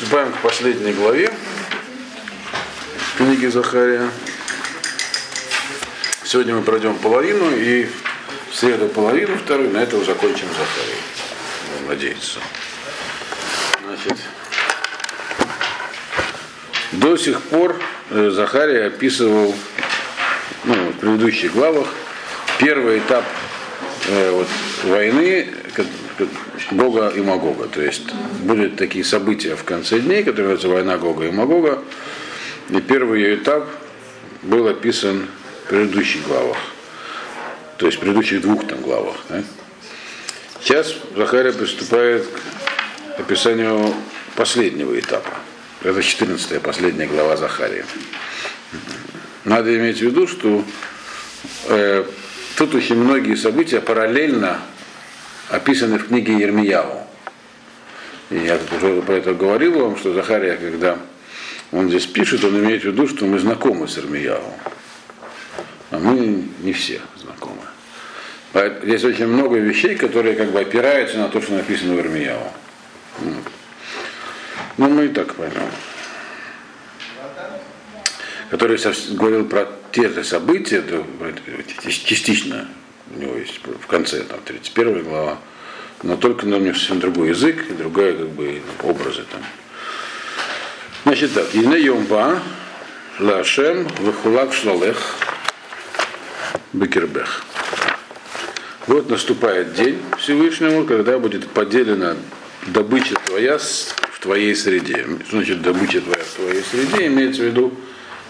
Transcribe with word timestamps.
Приступаем 0.00 0.32
к 0.32 0.38
последней 0.38 0.94
главе 0.94 1.30
книги 3.18 3.44
Захария. 3.48 4.08
Сегодня 6.24 6.54
мы 6.54 6.62
пройдем 6.62 6.96
половину 6.96 7.54
и 7.54 7.86
в 8.50 8.56
среду 8.56 8.88
половину, 8.88 9.36
вторую, 9.36 9.70
на 9.70 9.76
этом 9.76 10.02
закончим 10.02 10.46
Захария. 10.48 10.96
Будем 11.74 11.88
надеяться. 11.88 12.38
Значит, 13.84 14.16
до 16.92 17.18
сих 17.18 17.42
пор 17.42 17.78
э, 18.08 18.30
Захария 18.30 18.86
описывал 18.86 19.54
ну, 20.64 20.74
в 20.74 20.92
предыдущих 20.94 21.52
главах 21.52 21.88
первый 22.58 23.00
этап 23.00 23.24
э, 24.08 24.30
вот, 24.30 24.48
войны 24.84 25.46
Гога 26.70 27.08
и 27.08 27.20
Магога. 27.20 27.66
То 27.68 27.82
есть 27.82 28.12
будут 28.42 28.76
такие 28.76 29.04
события 29.04 29.56
в 29.56 29.64
конце 29.64 29.98
дней, 30.00 30.22
которые 30.22 30.54
называются 30.54 30.68
война 30.68 30.98
Гога 30.98 31.26
и 31.26 31.30
Магога. 31.30 31.82
И 32.68 32.80
первый 32.80 33.22
ее 33.22 33.36
этап 33.36 33.68
был 34.42 34.68
описан 34.68 35.26
в 35.64 35.68
предыдущих 35.68 36.26
главах. 36.26 36.56
То 37.78 37.86
есть 37.86 37.98
в 37.98 38.00
предыдущих 38.00 38.42
двух 38.42 38.66
там 38.66 38.80
главах. 38.80 39.16
Да? 39.28 39.42
Сейчас 40.62 40.94
Захария 41.16 41.52
приступает 41.52 42.26
к 43.16 43.20
описанию 43.20 43.94
последнего 44.36 44.98
этапа. 44.98 45.30
Это 45.82 46.02
14 46.02 46.60
последняя 46.60 47.06
глава 47.06 47.36
Захария. 47.36 47.86
Надо 49.44 49.74
иметь 49.76 49.98
в 49.98 50.02
виду, 50.02 50.28
что 50.28 50.62
э, 51.68 52.04
тут 52.56 52.74
очень 52.74 52.96
многие 52.96 53.34
события 53.34 53.80
параллельно 53.80 54.60
описаны 55.50 55.98
в 55.98 56.08
книге 56.08 56.38
Ермияу. 56.38 57.06
И 58.30 58.38
я 58.38 58.58
уже 58.76 59.02
про 59.02 59.14
это 59.14 59.34
говорил 59.34 59.80
вам, 59.80 59.96
что 59.96 60.14
Захария, 60.14 60.56
когда 60.56 60.98
он 61.72 61.88
здесь 61.88 62.06
пишет, 62.06 62.44
он 62.44 62.58
имеет 62.60 62.82
в 62.82 62.86
виду, 62.86 63.08
что 63.08 63.26
мы 63.26 63.38
знакомы 63.38 63.88
с 63.88 63.98
Ирмияу. 63.98 64.42
А 65.90 65.98
мы 65.98 66.44
не 66.60 66.72
все 66.72 67.00
знакомы. 67.16 67.62
Здесь 68.82 69.04
очень 69.04 69.26
много 69.26 69.58
вещей, 69.58 69.96
которые 69.96 70.36
как 70.36 70.50
бы 70.52 70.60
опираются 70.60 71.18
на 71.18 71.28
то, 71.28 71.42
что 71.42 71.54
написано 71.54 71.94
в 71.94 72.00
Ирмияу. 72.00 72.52
Ну, 74.76 74.88
мы 74.88 75.06
и 75.06 75.08
так 75.08 75.34
поймем. 75.34 75.70
Который 78.50 78.78
говорил 79.14 79.44
про 79.46 79.68
те 79.92 80.08
же 80.08 80.24
события, 80.24 80.82
частично 81.80 82.68
у 83.10 83.20
него 83.20 83.36
есть 83.36 83.60
в 83.64 83.86
конце, 83.86 84.22
там, 84.22 84.40
31 84.44 85.04
глава, 85.04 85.38
но 86.02 86.16
только 86.16 86.46
на 86.46 86.56
него 86.56 86.74
совсем 86.74 87.00
другой 87.00 87.28
язык 87.30 87.64
и 87.68 87.72
другая 87.72 88.14
как 88.14 88.28
бы 88.30 88.62
образы 88.82 89.24
там. 89.30 89.42
Значит 91.04 91.34
так, 91.34 91.46
Ине 91.54 91.80
Йомба, 91.80 92.40
Лашем, 93.18 93.88
Вахулак 94.00 94.52
Шлалех, 94.52 94.96
Бекербех. 96.72 97.44
Вот 98.86 99.08
наступает 99.08 99.74
день 99.74 100.00
Всевышнему, 100.18 100.84
когда 100.84 101.18
будет 101.18 101.48
поделена 101.48 102.16
добыча 102.66 103.14
твоя 103.26 103.58
в 103.58 104.20
твоей 104.20 104.54
среде. 104.54 105.06
Значит, 105.30 105.62
добыча 105.62 106.00
твоя 106.00 106.24
в 106.24 106.34
твоей 106.36 106.62
среде 106.62 107.06
имеется 107.06 107.42
в 107.42 107.46
виду, 107.46 107.74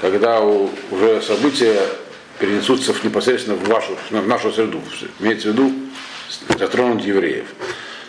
когда 0.00 0.40
уже 0.40 1.22
события 1.22 1.80
перенесутся 2.40 2.94
непосредственно 3.04 3.56
в, 3.56 3.68
вашу, 3.68 3.96
в 4.10 4.26
нашу 4.26 4.50
среду. 4.50 4.80
Имеется 5.20 5.48
в 5.48 5.52
виду 5.52 5.72
затронут 6.58 7.04
евреев. 7.04 7.46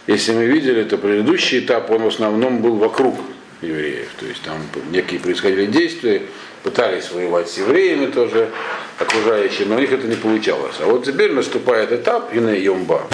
Если 0.07 0.31
мы 0.31 0.45
видели, 0.45 0.83
то 0.83 0.97
предыдущий 0.97 1.59
этап, 1.59 1.91
он 1.91 2.03
в 2.03 2.07
основном 2.07 2.61
был 2.61 2.77
вокруг 2.77 3.19
евреев. 3.61 4.09
То 4.19 4.25
есть 4.25 4.41
там 4.41 4.57
некие 4.91 5.19
происходили 5.19 5.65
действия, 5.65 6.23
пытались 6.63 7.11
воевать 7.11 7.49
с 7.49 7.57
евреями 7.57 8.07
тоже, 8.07 8.49
окружающими, 8.97 9.69
но 9.69 9.75
у 9.75 9.79
них 9.79 9.91
это 9.91 10.07
не 10.07 10.15
получалось. 10.15 10.75
А 10.79 10.85
вот 10.85 11.05
теперь 11.05 11.33
наступает 11.33 11.91
этап 11.91 12.33
Ине 12.35 12.59
Йомба, 12.59 13.07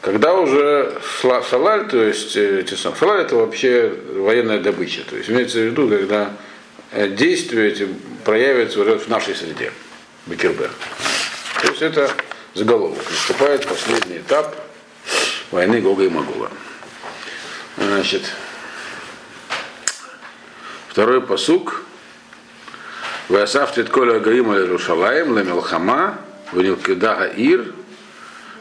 когда 0.00 0.34
уже 0.34 0.98
шалаль, 1.48 1.88
то 1.88 2.02
есть 2.02 2.36
э, 2.36 2.64
те 2.68 2.76
самые, 2.76 2.98
шалаль 2.98 3.20
это 3.22 3.36
вообще 3.36 3.92
военная 4.14 4.58
добыча. 4.58 5.02
То 5.08 5.16
есть 5.16 5.30
имеется 5.30 5.58
в 5.58 5.62
виду, 5.62 5.88
когда 5.88 6.32
э, 6.90 7.08
действия 7.08 7.68
эти 7.68 7.88
проявятся 8.24 8.80
уже 8.80 8.98
в 8.98 9.08
нашей 9.08 9.34
среде. 9.34 9.72
Бекербер. 10.26 10.70
То 11.60 11.68
есть 11.68 11.82
это 11.82 12.10
заголовок. 12.54 12.98
Наступает 13.10 13.66
последний 13.66 14.18
этап 14.18 14.54
войны 15.50 15.80
Гога 15.80 16.04
и 16.04 16.08
Магула. 16.08 16.50
Значит, 17.76 18.22
второй 20.88 21.20
посук. 21.20 21.82
Васав 23.28 23.72
Коля 23.90 24.20
Гаима 24.20 24.56
Иерушалаем, 24.56 25.32
Ламелхама, 25.32 26.18
Ванилкидага 26.52 27.26
Ир, 27.26 27.72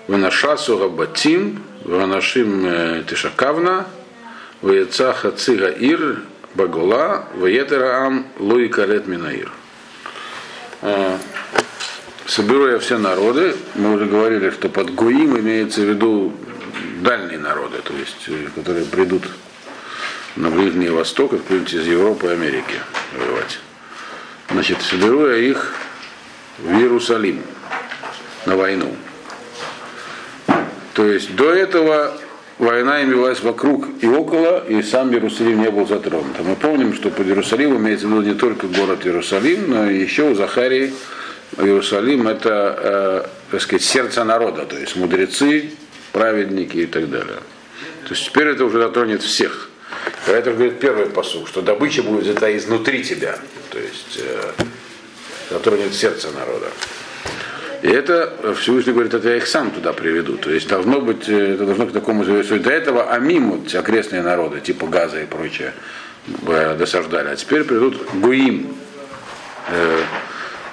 Ванашасу 0.07 0.77
Габатим, 0.77 1.63
Ванашим 1.83 2.65
э, 2.65 3.03
Тишакавна, 3.09 3.87
Ваяцаха 4.61 5.31
Цига 5.31 5.67
Ир, 5.67 6.21
Багула, 6.53 7.25
Ваетераам, 7.35 8.27
Луи 8.37 8.69
Карет 8.69 9.07
Минаир. 9.07 9.51
Соберу 12.31 12.69
я 12.69 12.79
все 12.79 12.97
народы. 12.97 13.57
Мы 13.75 13.93
уже 13.93 14.05
говорили, 14.05 14.51
что 14.51 14.69
под 14.69 14.95
Гуим 14.95 15.37
имеется 15.37 15.81
в 15.81 15.83
виду 15.83 16.31
дальние 17.01 17.37
народы, 17.37 17.79
то 17.83 17.93
есть, 17.93 18.23
э, 18.27 18.47
которые 18.55 18.85
придут 18.85 19.23
на 20.37 20.49
Ближний 20.49 20.87
Восток, 20.87 21.33
откуда-нибудь 21.33 21.73
из 21.73 21.85
Европы 21.85 22.27
и 22.27 22.29
Америки 22.29 22.75
воевать. 23.17 23.59
Значит, 24.49 24.81
соберу 24.81 25.27
я 25.27 25.35
их 25.35 25.73
в 26.59 26.71
Иерусалим 26.71 27.41
на 28.45 28.55
войну. 28.55 28.95
То 30.93 31.05
есть 31.05 31.35
до 31.35 31.51
этого 31.51 32.17
война 32.59 33.03
имелась 33.03 33.41
вокруг 33.41 33.89
и 33.99 34.07
около, 34.07 34.65
и 34.69 34.81
сам 34.83 35.11
Иерусалим 35.11 35.61
не 35.61 35.69
был 35.69 35.85
затронут. 35.85 36.37
А 36.39 36.43
мы 36.43 36.55
помним, 36.55 36.93
что 36.93 37.09
под 37.09 37.27
Иерусалимом 37.27 37.79
имеется 37.79 38.07
в 38.07 38.11
виду 38.11 38.21
не 38.21 38.35
только 38.35 38.67
город 38.67 39.05
Иерусалим, 39.05 39.69
но 39.69 39.91
еще 39.91 40.29
у 40.29 40.33
Захарии 40.33 40.93
Иерусалим 41.57 42.27
это, 42.27 43.23
э, 43.23 43.51
так 43.51 43.61
сказать, 43.61 43.83
сердце 43.83 44.23
народа, 44.23 44.65
то 44.65 44.77
есть 44.77 44.95
мудрецы, 44.95 45.71
праведники 46.11 46.77
и 46.77 46.85
так 46.85 47.09
далее. 47.09 47.39
То 48.07 48.13
есть 48.13 48.25
теперь 48.25 48.47
это 48.47 48.65
уже 48.65 48.79
затронет 48.79 49.21
всех. 49.21 49.69
Поэтому 50.25 50.55
говорит 50.55 50.79
первый 50.79 51.07
посуд, 51.07 51.47
что 51.47 51.61
добыча 51.61 52.03
будет 52.03 52.23
взята 52.23 52.55
изнутри 52.55 53.03
тебя, 53.03 53.37
то 53.69 53.79
есть 53.79 54.17
э, 54.17 54.51
затронет 55.49 55.93
сердце 55.93 56.29
народа. 56.31 56.67
И 57.81 57.87
это 57.87 58.55
Всевышний 58.59 58.93
говорит, 58.93 59.13
это 59.13 59.29
я 59.29 59.37
их 59.37 59.47
сам 59.47 59.71
туда 59.71 59.91
приведу. 59.91 60.37
То 60.37 60.51
есть 60.51 60.67
должно 60.67 61.01
быть, 61.01 61.27
э, 61.27 61.53
это 61.55 61.65
должно 61.65 61.87
к 61.87 61.91
такому 61.91 62.23
завершению. 62.23 62.63
До 62.63 62.69
этого 62.69 63.11
амимут, 63.11 63.73
окрестные 63.73 64.21
народы, 64.21 64.59
типа 64.59 64.87
Газа 64.87 65.21
и 65.21 65.25
прочее, 65.25 65.73
досаждали. 66.77 67.29
А 67.29 67.35
теперь 67.35 67.63
придут 67.63 67.97
Гуим 68.13 68.75
э, 69.69 69.73
э, 69.73 70.03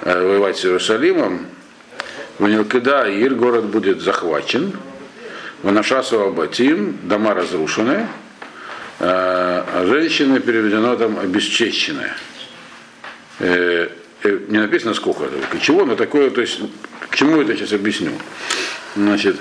воевать 0.03 0.57
с 0.57 0.65
Иерусалимом. 0.65 1.45
В 2.37 2.47
Нилкида 2.47 3.09
Ир 3.09 3.35
город 3.35 3.65
будет 3.65 4.01
захвачен. 4.01 4.73
В 5.61 5.71
Нашасу 5.71 6.31
Батим 6.31 6.97
дома 7.03 7.33
разрушены. 7.33 8.07
Э, 8.99 9.63
а 9.65 9.85
женщины 9.87 10.41
переведено 10.41 10.95
там 10.97 11.17
обесчещенные. 11.19 12.13
Э, 13.39 13.89
э, 14.23 14.39
не 14.49 14.57
написано 14.57 14.93
сколько 14.93 15.23
это, 15.23 15.59
чего, 15.61 15.85
но 15.85 15.95
такое, 15.95 16.29
то 16.29 16.41
есть 16.41 16.59
к 17.09 17.15
чему 17.15 17.39
это 17.39 17.55
сейчас 17.55 17.71
объясню? 17.71 18.11
Значит, 18.97 19.37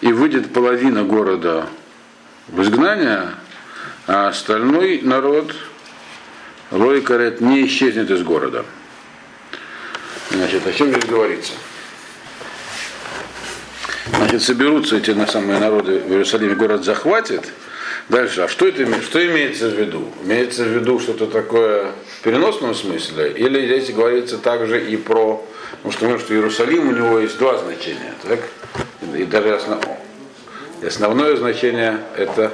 и 0.00 0.12
выйдет 0.12 0.52
половина 0.52 1.02
города 1.02 1.66
в 2.46 2.62
изгнание, 2.62 3.30
а 4.06 4.28
остальной 4.28 5.00
народ, 5.02 5.52
Лойкарет, 6.70 7.40
не 7.40 7.66
исчезнет 7.66 8.10
из 8.10 8.22
города. 8.22 8.64
Значит, 10.34 10.66
о 10.66 10.72
чем 10.72 10.90
здесь 10.90 11.04
говорится? 11.04 11.52
Значит, 14.16 14.42
соберутся 14.42 14.96
эти 14.96 15.12
на 15.12 15.26
самые 15.26 15.58
народы 15.58 15.98
в 15.98 16.10
Иерусалиме, 16.10 16.54
город 16.54 16.84
захватит. 16.84 17.44
Дальше, 18.08 18.42
а 18.42 18.48
что 18.48 18.66
это 18.66 18.84
что 19.00 19.24
имеется 19.24 19.68
в 19.68 19.74
виду? 19.74 20.10
Имеется 20.24 20.64
в 20.64 20.68
виду 20.68 20.98
что-то 20.98 21.26
такое 21.26 21.92
в 22.18 22.22
переносном 22.22 22.74
смысле? 22.74 23.32
Или 23.32 23.64
здесь 23.64 23.94
говорится 23.94 24.36
также 24.38 24.84
и 24.84 24.96
про 24.96 25.46
Потому 25.84 25.92
что, 25.92 26.00
потому 26.00 26.18
что 26.18 26.34
Иерусалим 26.34 26.88
у 26.88 26.92
него 26.92 27.18
есть 27.18 27.38
два 27.38 27.58
значения. 27.58 28.14
Так? 28.22 28.40
И 29.14 29.24
даже 29.24 29.54
основ... 29.54 29.84
основное 30.82 31.36
значение 31.36 32.00
это 32.16 32.52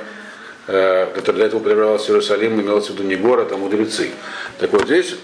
э, 0.66 1.06
которое 1.14 1.38
до 1.38 1.44
этого 1.44 1.60
употреблялось 1.60 2.08
Иерусалим, 2.08 2.60
имелось 2.60 2.88
в 2.88 2.90
виду 2.90 3.04
не 3.04 3.14
город, 3.14 3.52
а 3.52 3.56
мудрецы. 3.56 4.10
Так 4.58 4.72
вот 4.72 4.86
здесь 4.86 5.14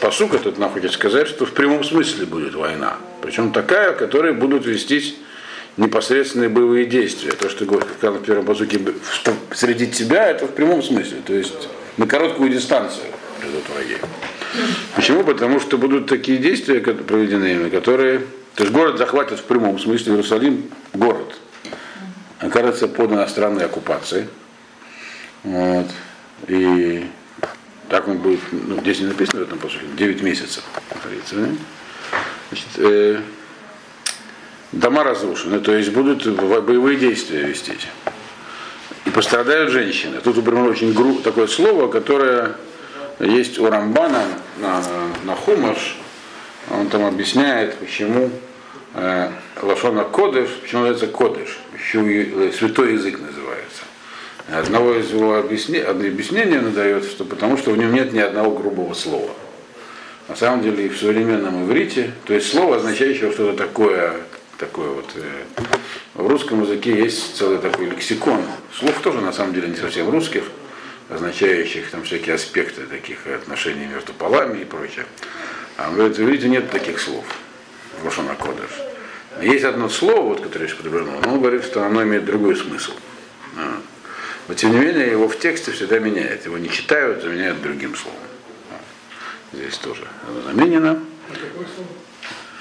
посук 0.00 0.34
этот 0.34 0.58
нам 0.58 0.70
хочет 0.70 0.92
сказать, 0.92 1.28
что 1.28 1.46
в 1.46 1.52
прямом 1.52 1.84
смысле 1.84 2.26
будет 2.26 2.54
война. 2.54 2.96
Причем 3.20 3.52
такая, 3.52 3.92
которой 3.92 4.32
будут 4.32 4.66
вестись 4.66 5.16
непосредственные 5.76 6.48
боевые 6.48 6.86
действия. 6.86 7.32
То, 7.32 7.48
что 7.48 7.64
говорит, 7.64 7.88
как 8.00 8.12
на 8.12 8.18
первом 8.18 8.44
посуке, 8.44 8.80
среди 9.52 9.86
тебя, 9.86 10.26
это 10.28 10.46
в 10.46 10.50
прямом 10.50 10.82
смысле. 10.82 11.18
То 11.24 11.32
есть 11.32 11.68
на 11.96 12.06
короткую 12.06 12.50
дистанцию 12.50 13.06
идут 13.42 13.64
враги. 13.74 13.96
Почему? 14.94 15.24
Потому 15.24 15.60
что 15.60 15.78
будут 15.78 16.06
такие 16.06 16.38
действия 16.38 16.80
проведены 16.80 17.52
ими, 17.52 17.68
которые... 17.68 18.20
То 18.54 18.64
есть 18.64 18.74
город 18.74 18.98
захватят 18.98 19.38
в 19.38 19.44
прямом 19.44 19.78
смысле, 19.78 20.12
Иерусалим 20.12 20.64
город. 20.92 21.36
Окажется 22.40 22.88
под 22.88 23.12
иностранной 23.12 23.66
оккупацией. 23.66 24.26
Вот. 25.44 25.86
И 26.48 27.06
так 27.88 28.06
он 28.06 28.18
будет, 28.18 28.40
ну, 28.52 28.80
здесь 28.80 29.00
не 29.00 29.06
написано 29.06 29.40
в 29.40 29.42
этом 29.48 29.58
посуке, 29.58 29.86
9 29.96 30.22
месяцев 30.22 30.62
находиться. 30.94 31.36
Да? 31.36 31.48
Значит, 32.50 32.68
э, 32.76 33.20
дома 34.72 35.04
разрушены, 35.04 35.60
то 35.60 35.74
есть 35.74 35.90
будут 35.90 36.26
боевые 36.28 36.98
действия 36.98 37.42
вести. 37.42 37.72
И 39.06 39.10
пострадают 39.10 39.70
женщины. 39.70 40.20
Тут 40.20 40.38
упомянуло 40.38 40.70
очень 40.70 40.92
гру, 40.92 41.16
такое 41.20 41.46
слово, 41.46 41.88
которое 41.88 42.56
есть 43.20 43.58
у 43.58 43.68
Рамбана 43.68 44.24
на, 44.58 44.82
на 45.24 45.34
Хумаш. 45.34 45.96
Он 46.70 46.88
там 46.88 47.06
объясняет, 47.06 47.76
почему 47.76 48.30
э, 48.94 49.30
Лашона 49.62 50.04
Кодыш, 50.04 50.50
почему 50.62 50.82
называется 50.82 51.06
Кодыш, 51.06 51.58
еще 51.78 52.52
святой 52.52 52.92
язык 52.94 53.18
называется. 53.18 53.82
Одного 54.50 54.94
из 54.94 55.10
его 55.10 55.36
объяснений, 55.36 55.84
одно 55.84 56.06
объяснение 56.06 56.58
он 56.58 56.72
дает, 56.72 57.04
что 57.04 57.24
потому 57.24 57.58
что 57.58 57.70
в 57.70 57.76
нем 57.76 57.92
нет 57.92 58.14
ни 58.14 58.18
одного 58.18 58.56
грубого 58.56 58.94
слова. 58.94 59.30
На 60.26 60.36
самом 60.36 60.62
деле 60.62 60.86
и 60.86 60.88
в 60.88 60.98
современном 60.98 61.66
иврите, 61.66 62.12
то 62.24 62.32
есть 62.32 62.50
слово, 62.50 62.76
означающее 62.76 63.30
что-то 63.30 63.56
такое, 63.56 64.14
такое 64.56 64.88
вот. 64.88 65.10
Э, 65.16 65.66
в 66.14 66.26
русском 66.26 66.62
языке 66.62 66.96
есть 66.98 67.36
целый 67.36 67.58
такой 67.58 67.90
лексикон. 67.90 68.42
Слов 68.74 68.98
тоже 69.02 69.20
на 69.20 69.32
самом 69.32 69.52
деле 69.52 69.68
не 69.68 69.76
совсем 69.76 70.08
русских, 70.08 70.44
означающих 71.10 71.90
там 71.90 72.04
всякие 72.04 72.34
аспекты 72.34 72.86
таких 72.86 73.26
отношений 73.26 73.86
между 73.86 74.14
полами 74.14 74.62
и 74.62 74.64
прочее. 74.64 75.04
А 75.76 75.90
в 75.90 75.98
иврите 75.98 76.48
нет 76.48 76.70
таких 76.70 77.00
слов. 77.00 77.24
В 78.00 78.04
Рошана 78.04 78.34
Кодыш. 78.34 78.70
Есть 79.42 79.64
одно 79.64 79.90
слово, 79.90 80.22
вот, 80.22 80.40
которое 80.40 80.68
я 80.68 80.74
подобрал, 80.74 81.06
но 81.22 81.32
он 81.32 81.40
говорит, 81.40 81.64
что 81.64 81.84
оно 81.84 82.02
имеет 82.02 82.24
другой 82.24 82.56
смысл. 82.56 82.92
А. 83.56 83.80
Но 84.48 84.54
тем 84.54 84.72
не 84.72 84.78
менее 84.78 85.08
его 85.08 85.28
в 85.28 85.38
тексте 85.38 85.72
всегда 85.72 85.98
меняют. 85.98 86.46
Его 86.46 86.56
не 86.56 86.70
читают, 86.70 87.22
заменяют 87.22 87.60
другим 87.62 87.94
словом. 87.94 88.18
Здесь 89.52 89.76
тоже 89.76 90.02
оно 90.26 90.42
заменено. 90.42 90.98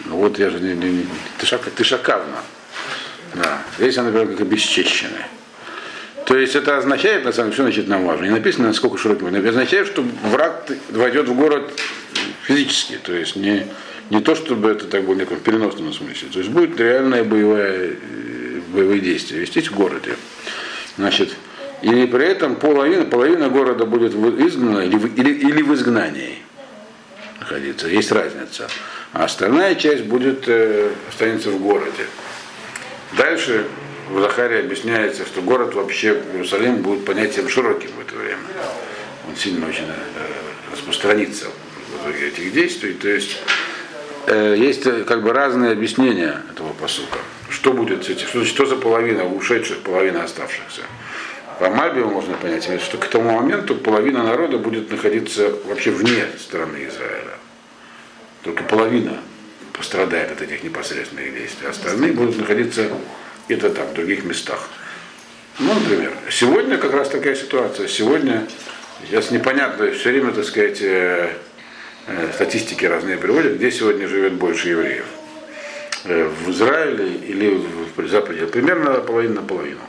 Ну 0.05 0.17
вот 0.17 0.37
я 0.37 0.49
же 0.49 0.59
не, 0.59 0.73
не, 0.73 0.89
не 0.89 1.07
ты, 1.37 1.45
шак, 1.45 1.61
ты 1.63 1.83
шакавна. 1.83 2.37
Да. 3.35 3.61
Здесь 3.77 3.97
она, 3.97 4.09
например, 4.09 4.35
как 4.35 4.41
обесчещенная. 4.41 5.27
То 6.25 6.37
есть 6.37 6.55
это 6.55 6.77
означает, 6.77 7.23
на 7.23 7.31
самом 7.31 7.51
деле, 7.51 7.55
что 7.55 7.63
значит 7.63 7.87
нам 7.87 8.05
важно. 8.05 8.25
Не 8.25 8.31
написано, 8.31 8.67
насколько 8.67 8.97
широкий. 8.97 9.25
Это 9.25 9.49
означает, 9.49 9.87
что 9.87 10.03
враг 10.23 10.69
войдет 10.89 11.29
в 11.29 11.35
город 11.35 11.71
физически. 12.43 12.99
То 13.01 13.13
есть 13.13 13.37
не, 13.37 13.65
не 14.09 14.21
то, 14.21 14.35
чтобы 14.35 14.69
это 14.69 14.85
так 14.87 15.05
было 15.05 15.13
в 15.13 15.17
неком 15.17 15.39
переносном 15.39 15.93
смысле. 15.93 16.27
То 16.31 16.39
есть 16.39 16.51
будет 16.51 16.77
реальное 16.79 17.23
боевое, 17.23 17.95
боевые 18.73 18.99
действия 18.99 19.39
вестись 19.39 19.69
в 19.69 19.75
городе. 19.75 20.17
Значит, 20.97 21.33
и 21.81 22.05
при 22.07 22.25
этом 22.25 22.55
половина, 22.55 23.05
половина 23.05 23.49
города 23.49 23.85
будет 23.85 24.13
изгнана 24.13 24.79
или, 24.79 24.97
или, 24.97 25.33
или 25.33 25.61
в 25.61 25.73
изгнании 25.73 26.39
находиться. 27.39 27.87
Есть 27.87 28.11
разница. 28.11 28.67
А 29.13 29.25
остальная 29.25 29.75
часть 29.75 30.03
будет, 30.03 30.47
э, 30.47 30.89
останется 31.09 31.49
в 31.49 31.61
городе. 31.61 32.05
Дальше 33.15 33.65
в 34.09 34.19
Захаре 34.21 34.59
объясняется, 34.59 35.25
что 35.25 35.41
город 35.41 35.75
вообще, 35.75 36.21
Иерусалим, 36.33 36.77
будет 36.77 37.05
понятием 37.05 37.47
широким 37.49 37.89
в 37.97 38.01
это 38.01 38.15
время. 38.15 38.37
Он 39.27 39.35
сильно 39.35 39.67
очень 39.67 39.85
э, 39.85 40.71
распространится 40.71 41.45
в 41.45 42.01
итоге 42.01 42.27
этих 42.27 42.53
действий. 42.53 42.93
То 42.93 43.07
есть 43.07 43.37
э, 44.27 44.55
есть 44.57 44.85
э, 44.85 45.03
как 45.03 45.23
бы 45.23 45.31
разные 45.31 45.71
объяснения 45.71 46.41
этого 46.51 46.73
посука. 46.73 47.19
Что 47.49 47.71
будет 47.71 48.05
с 48.05 48.09
этим, 48.09 48.27
что, 48.27 48.43
что 48.45 48.65
за 48.65 48.75
половина 48.75 49.25
ушедших, 49.25 49.79
половина 49.79 50.23
оставшихся. 50.23 50.81
По 51.59 51.69
Мальбию 51.69 52.07
можно 52.07 52.35
понять, 52.35 52.69
что 52.81 52.97
к 52.97 53.07
тому 53.07 53.31
моменту 53.31 53.75
половина 53.75 54.21
народа 54.21 54.59
будет 54.59 54.91
находиться 54.91 55.51
вообще 55.65 55.89
вне 55.89 56.25
страны 56.37 56.87
Израиля. 56.87 57.37
Только 58.43 58.63
половина 58.63 59.19
пострадает 59.73 60.31
от 60.31 60.41
этих 60.41 60.63
непосредственных 60.63 61.33
действий. 61.33 61.67
Остальные 61.67 62.13
будут 62.13 62.37
находиться 62.37 62.87
где-то 63.47 63.71
там, 63.71 63.87
в 63.87 63.93
других 63.93 64.23
местах. 64.23 64.69
Ну, 65.59 65.73
например, 65.73 66.13
сегодня 66.29 66.77
как 66.77 66.93
раз 66.93 67.09
такая 67.09 67.33
ситуация. 67.33 67.87
Сегодня, 67.87 68.47
сейчас 69.07 69.31
непонятно, 69.31 69.91
все 69.91 70.11
время, 70.11 70.33
так 70.33 70.45
сказать, 70.45 70.79
э, 70.81 71.29
э, 72.05 72.31
статистики 72.35 72.85
разные 72.85 73.17
приводят, 73.17 73.55
где 73.55 73.71
сегодня 73.71 74.07
живет 74.07 74.33
больше 74.33 74.69
евреев. 74.69 75.05
Э, 76.03 76.25
в 76.25 76.51
Израиле 76.51 77.15
или 77.15 77.59
в 77.95 78.07
Западе. 78.07 78.45
Примерно 78.45 78.93
половина 78.99 79.41
на 79.41 79.41
половину. 79.41 79.81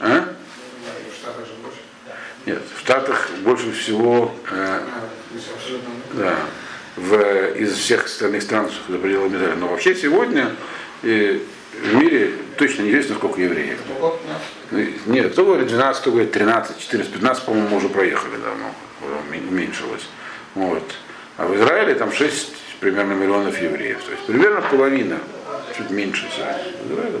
А? 0.00 0.28
Нет, 2.46 2.62
в 2.74 2.80
Штатах 2.80 3.30
больше 3.44 3.72
всего 3.72 4.34
э, 4.50 4.80
да, 6.14 6.36
в, 6.96 7.54
из 7.56 7.72
всех 7.74 8.06
остальных 8.06 8.42
стран 8.42 8.70
за 8.88 8.98
пределами 8.98 9.36
Израиля. 9.36 9.56
Но 9.56 9.68
вообще 9.68 9.94
сегодня 9.94 10.54
э, 11.02 11.40
в 11.82 11.94
мире 11.94 12.32
точно 12.56 12.82
неизвестно, 12.82 13.16
сколько 13.16 13.40
евреев. 13.40 13.78
Нет, 15.06 15.32
кто 15.32 15.44
говорит 15.44 15.68
12, 15.68 16.00
кто 16.00 16.10
говорит 16.10 16.32
13, 16.32 16.78
14, 16.78 17.12
15, 17.12 17.44
по-моему, 17.44 17.76
уже 17.76 17.88
проехали 17.88 18.36
давно, 18.36 18.74
уменьшилось. 19.48 20.08
Вот. 20.54 20.82
А 21.36 21.46
в 21.46 21.54
Израиле 21.56 21.94
там 21.94 22.12
6 22.12 22.52
примерно 22.80 23.12
миллионов 23.12 23.60
евреев. 23.60 24.02
То 24.02 24.10
есть 24.12 24.26
примерно 24.26 24.60
половина, 24.62 25.18
чуть 25.78 25.90
меньше 25.90 26.26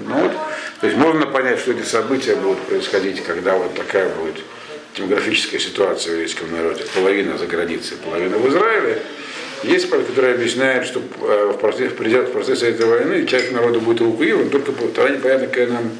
Ну, 0.06 0.14
вот, 0.14 0.32
то 0.80 0.86
есть 0.86 0.98
можно 0.98 1.26
понять, 1.26 1.60
что 1.60 1.72
эти 1.72 1.82
события 1.82 2.34
будут 2.34 2.58
происходить, 2.60 3.22
когда 3.22 3.56
вот 3.56 3.74
такая 3.74 4.08
будет 4.14 4.36
демографическая 4.96 5.60
ситуация 5.60 6.10
в 6.10 6.14
еврейском 6.14 6.50
народе. 6.50 6.84
Половина 6.94 7.38
за 7.38 7.46
границей, 7.46 7.96
половина 8.04 8.36
в 8.36 8.48
Израиле. 8.48 9.02
Есть 9.62 9.90
парень, 9.90 10.04
который 10.04 10.34
объясняет, 10.34 10.86
что 10.86 11.00
э, 11.00 11.52
в 11.54 11.58
процессе, 11.58 11.90
придет 11.90 12.28
в 12.28 12.32
процессе 12.32 12.68
этой 12.68 12.86
войны 12.86 13.26
часть 13.26 13.50
народа 13.52 13.80
будет 13.80 14.00
эвакуирована, 14.00 14.50
только 14.50 14.72
тогда 14.72 15.10
непонятно, 15.10 15.46
какая 15.48 15.66
нам 15.68 15.90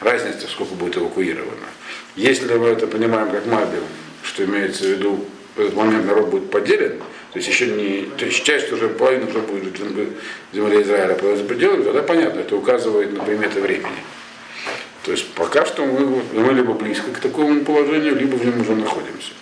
разница, 0.00 0.46
сколько 0.48 0.74
будет 0.74 0.96
эвакуировано. 0.96 1.66
Если 2.14 2.52
мы 2.54 2.68
это 2.68 2.86
понимаем 2.86 3.30
как 3.30 3.46
Мабил, 3.46 3.82
что 4.22 4.44
имеется 4.44 4.84
в 4.84 4.86
виду, 4.86 5.24
в 5.58 5.60
этот 5.60 5.74
момент 5.74 6.06
народ 6.06 6.28
будет 6.28 6.50
поделен, 6.50 6.98
то 7.32 7.38
есть 7.38 7.48
еще 7.48 7.66
не, 7.66 8.08
то 8.16 8.24
есть 8.24 8.44
часть 8.44 8.72
уже 8.72 8.88
половина 8.88 9.26
уже 9.26 9.40
будет 9.40 9.76
в 9.76 10.54
земле 10.54 10.82
Израиля 10.82 11.14
по 11.14 11.34
за 11.36 11.42
пределами, 11.42 11.82
тогда 11.82 12.02
понятно, 12.02 12.40
это 12.40 12.54
указывает 12.56 13.12
на 13.12 13.24
приметы 13.24 13.60
времени. 13.60 13.98
То 15.02 15.10
есть 15.10 15.26
пока 15.34 15.66
что 15.66 15.84
мы, 15.84 16.22
мы 16.32 16.52
либо 16.52 16.74
близко 16.74 17.10
к 17.10 17.18
такому 17.18 17.60
положению, 17.64 18.14
либо 18.16 18.36
в 18.36 18.44
нем 18.44 18.60
уже 18.60 18.76
находимся. 18.76 19.32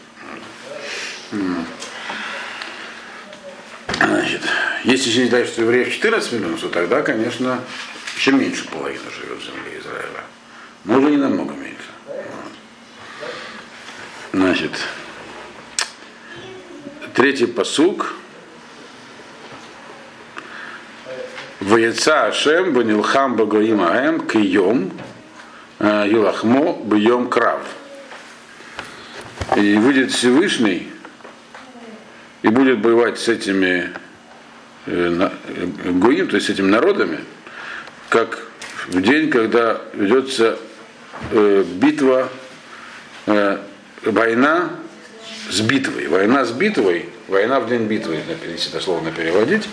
Значит, 3.98 4.40
если 4.84 5.10
считать, 5.10 5.48
что 5.48 5.62
евреев 5.62 5.92
14 5.92 6.32
миллионов, 6.32 6.60
то 6.60 6.68
тогда, 6.68 7.02
конечно, 7.02 7.60
еще 8.16 8.32
меньше 8.32 8.66
половины 8.68 9.10
живет 9.10 9.38
в 9.38 9.44
земле 9.44 9.80
Израиля. 9.80 10.24
Но 10.84 10.98
уже 10.98 11.10
не 11.10 11.16
намного 11.16 11.54
меньше. 11.54 11.76
Значит, 14.32 14.72
третий 17.16 17.46
посук. 17.46 18.12
Ваяца 21.60 22.26
Ашем 22.26 22.74
Банилхам 22.74 23.36
Багоим 23.36 23.80
Аэм 23.80 24.28
Кием 24.28 24.92
Юлахмо 25.80 26.76
Бьем 26.84 27.30
Крав. 27.30 27.62
И 29.56 29.76
выйдет 29.78 30.12
Всевышний 30.12 30.92
и 32.42 32.48
будет 32.48 32.84
воевать 32.84 33.18
с 33.18 33.28
этими 33.28 33.90
э, 34.84 35.30
Гуим, 35.84 36.28
то 36.28 36.36
есть 36.36 36.48
с 36.48 36.50
этими 36.50 36.68
народами, 36.68 37.20
как 38.10 38.46
в 38.88 39.00
день, 39.00 39.30
когда 39.30 39.80
ведется 39.94 40.58
э, 41.30 41.64
битва, 41.66 42.28
э, 43.24 43.58
война 44.02 44.70
с 45.50 45.60
битвой. 45.60 46.08
Война 46.08 46.44
с 46.44 46.50
битвой, 46.50 47.08
война 47.28 47.60
в 47.60 47.68
день 47.68 47.86
битвы, 47.86 48.18
если 48.46 48.70
это 48.70 48.80
словно 48.80 49.12
переводить. 49.12 49.68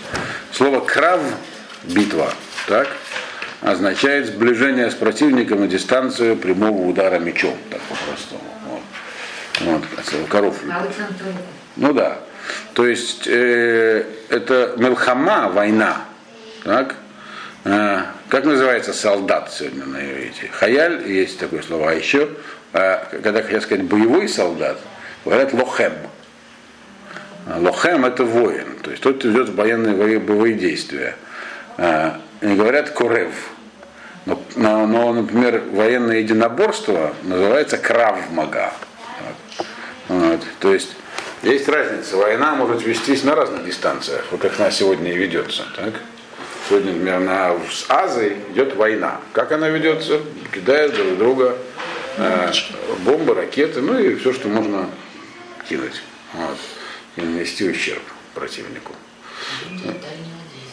Слово 0.52 0.80
крав 0.80 1.20
битва, 1.84 2.32
так, 2.66 2.88
означает 3.60 4.26
сближение 4.26 4.90
с 4.90 4.94
противником 4.94 5.60
на 5.60 5.68
дистанцию 5.68 6.36
прямого 6.36 6.86
удара 6.86 7.18
мечом, 7.18 7.56
так 7.70 7.80
по-простому. 7.82 8.42
Вот. 8.68 8.82
Вот, 9.60 10.28
коров. 10.28 10.56
Ну 11.76 11.92
да. 11.92 12.18
То 12.74 12.86
есть 12.86 13.26
э, 13.26 14.04
это 14.28 14.74
Мелхама, 14.76 15.48
война, 15.48 16.04
так? 16.62 16.96
А, 17.64 18.12
как 18.28 18.44
называется 18.44 18.92
солдат 18.92 19.52
сегодня 19.52 19.86
на 19.86 19.98
иврите? 19.98 20.50
Хаяль, 20.52 21.10
есть 21.10 21.38
такое 21.38 21.62
слово. 21.62 21.90
А 21.90 21.94
еще, 21.94 22.28
а, 22.74 23.06
когда 23.22 23.42
хотят 23.42 23.62
сказать 23.62 23.84
боевой 23.84 24.28
солдат, 24.28 24.78
говорят 25.24 25.52
лохем. 25.52 25.92
А, 27.46 27.58
лохем 27.58 28.04
это 28.04 28.24
воин, 28.24 28.78
то 28.82 28.90
есть 28.90 29.02
тот, 29.02 29.18
кто 29.18 29.28
ведет 29.28 29.50
военные 29.50 29.94
боевые 29.94 30.54
действия. 30.54 31.16
Они 31.76 32.56
говорят 32.56 32.90
корев. 32.90 33.34
Но, 34.26 34.42
но, 34.56 34.86
но, 34.86 35.12
например, 35.12 35.64
военное 35.72 36.18
единоборство 36.18 37.14
называется 37.24 37.76
кравмага. 37.78 38.72
Вот. 40.08 40.40
То 40.60 40.72
есть 40.72 40.96
есть 41.42 41.68
разница. 41.68 42.16
Война 42.16 42.54
может 42.54 42.82
вестись 42.84 43.22
на 43.22 43.34
разных 43.34 43.64
дистанциях, 43.64 44.24
вот 44.30 44.40
как 44.40 44.58
она 44.58 44.70
сегодня 44.70 45.12
и 45.12 45.16
ведется. 45.16 45.64
Так? 45.76 45.94
Сегодня, 46.68 46.92
например, 46.92 47.20
на, 47.20 47.52
с 47.70 47.84
Азией 47.90 48.36
идет 48.52 48.76
война. 48.76 49.20
Как 49.32 49.52
она 49.52 49.68
ведется? 49.68 50.20
Кидают 50.52 50.94
друг 50.94 51.18
друга 51.18 51.56
э, 52.16 52.50
бомбы, 53.00 53.34
ракеты, 53.34 53.82
ну 53.82 53.98
и 53.98 54.14
все, 54.14 54.32
что 54.32 54.48
можно 54.48 54.88
кинуть. 55.68 56.02
Вот. 56.32 56.56
И 57.16 57.20
нанести 57.22 57.68
ущерб 57.68 58.02
противнику. 58.34 58.92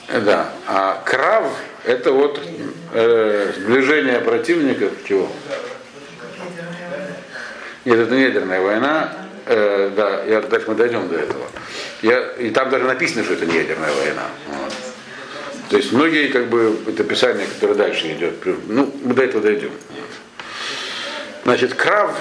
Да. 0.07 0.53
А 0.67 1.01
крав 1.05 1.45
это 1.85 2.11
вот 2.11 2.39
э, 2.93 3.53
сближение 3.55 4.19
противников 4.19 4.91
чего? 5.07 5.31
Нет, 7.85 7.97
это 7.97 8.13
не 8.13 8.23
ядерная 8.23 8.61
война. 8.61 9.13
Э, 9.45 9.91
да, 9.95 10.23
я, 10.23 10.41
дальше 10.41 10.67
мы 10.67 10.75
дойдем 10.75 11.07
до 11.07 11.17
этого. 11.17 11.45
Я, 12.01 12.33
и 12.33 12.51
там 12.51 12.69
даже 12.69 12.85
написано, 12.85 13.23
что 13.23 13.33
это 13.33 13.45
не 13.45 13.55
ядерная 13.55 13.93
война. 13.93 14.25
Вот. 14.47 14.73
То 15.69 15.77
есть 15.77 15.91
многие, 15.91 16.27
как 16.27 16.49
бы, 16.49 16.77
это 16.87 17.03
писание, 17.03 17.47
которое 17.47 17.75
дальше 17.75 18.11
идет, 18.11 18.33
ну, 18.67 18.93
мы 19.03 19.13
до 19.13 19.23
этого 19.23 19.41
дойдем. 19.41 19.71
Значит, 21.43 21.73
крав 21.73 22.15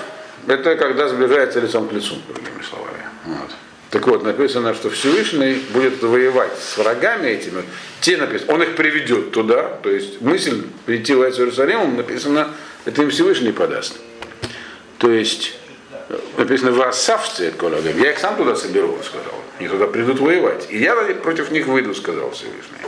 это 0.46 0.76
когда 0.76 1.08
сближается 1.08 1.60
лицом 1.60 1.88
к 1.88 1.92
лицу, 1.92 2.16
другими 2.28 2.62
словами. 2.62 3.04
Вот. 3.24 3.50
Так 3.90 4.06
вот, 4.06 4.22
написано, 4.22 4.74
что 4.74 4.88
Всевышний 4.88 5.62
будет 5.72 6.00
воевать 6.02 6.56
с 6.56 6.78
врагами 6.78 7.28
этими. 7.28 7.64
Те 8.00 8.16
написано, 8.16 8.54
он 8.54 8.62
их 8.62 8.76
приведет 8.76 9.32
туда, 9.32 9.64
то 9.82 9.90
есть 9.90 10.20
мысль 10.20 10.62
прийти 10.86 11.14
в 11.14 11.22
Иерусалим, 11.22 11.96
написано, 11.96 12.54
это 12.84 13.02
им 13.02 13.10
Всевышний 13.10 13.52
подаст. 13.52 13.96
То 14.98 15.10
есть, 15.10 15.58
написано, 16.36 16.70
вы 16.70 16.84
осавцы, 16.84 17.52
я 17.96 18.10
их 18.12 18.18
сам 18.18 18.36
туда 18.36 18.54
соберу, 18.54 18.96
сказал. 19.02 19.34
Они 19.58 19.68
туда 19.68 19.86
придут 19.86 20.20
воевать. 20.20 20.68
И 20.70 20.78
я 20.78 20.94
против 21.22 21.50
них 21.50 21.66
выйду, 21.66 21.94
сказал 21.94 22.30
Всевышний. 22.30 22.78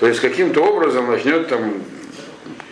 То 0.00 0.06
есть 0.06 0.20
каким-то 0.20 0.62
образом 0.62 1.10
начнет 1.10 1.48
там, 1.48 1.82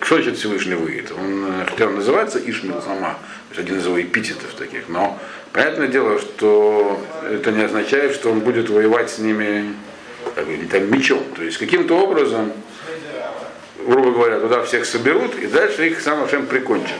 что 0.01 0.17
значит 0.17 0.37
Всевышний 0.39 0.75
выйдет? 0.75 1.13
Он, 1.13 1.45
э, 1.47 1.67
хотя 1.69 1.87
он 1.87 1.97
называется 1.97 2.39
Ишмил 2.39 2.81
сама, 2.83 3.19
один 3.57 3.79
из 3.79 3.87
его 3.87 4.01
эпитетов 4.01 4.55
таких, 4.57 4.89
но 4.89 5.19
понятное 5.53 5.89
дело, 5.89 6.19
что 6.21 7.01
это 7.29 7.51
не 7.51 7.63
означает, 7.63 8.15
что 8.15 8.31
он 8.31 8.41
будет 8.41 8.71
воевать 8.71 9.11
с 9.11 9.19
ними 9.19 9.75
как 10.35 10.47
бы, 10.47 10.57
там, 10.71 10.91
мечом. 10.91 11.23
То 11.35 11.43
есть 11.43 11.59
каким-то 11.59 11.99
образом, 11.99 12.53
грубо 13.85 14.13
говоря, 14.13 14.39
туда 14.39 14.63
всех 14.63 14.85
соберут 14.87 15.35
и 15.35 15.47
дальше 15.47 15.89
их 15.89 16.01
сам 16.01 16.23
Ашем 16.23 16.47
прикончит. 16.47 16.99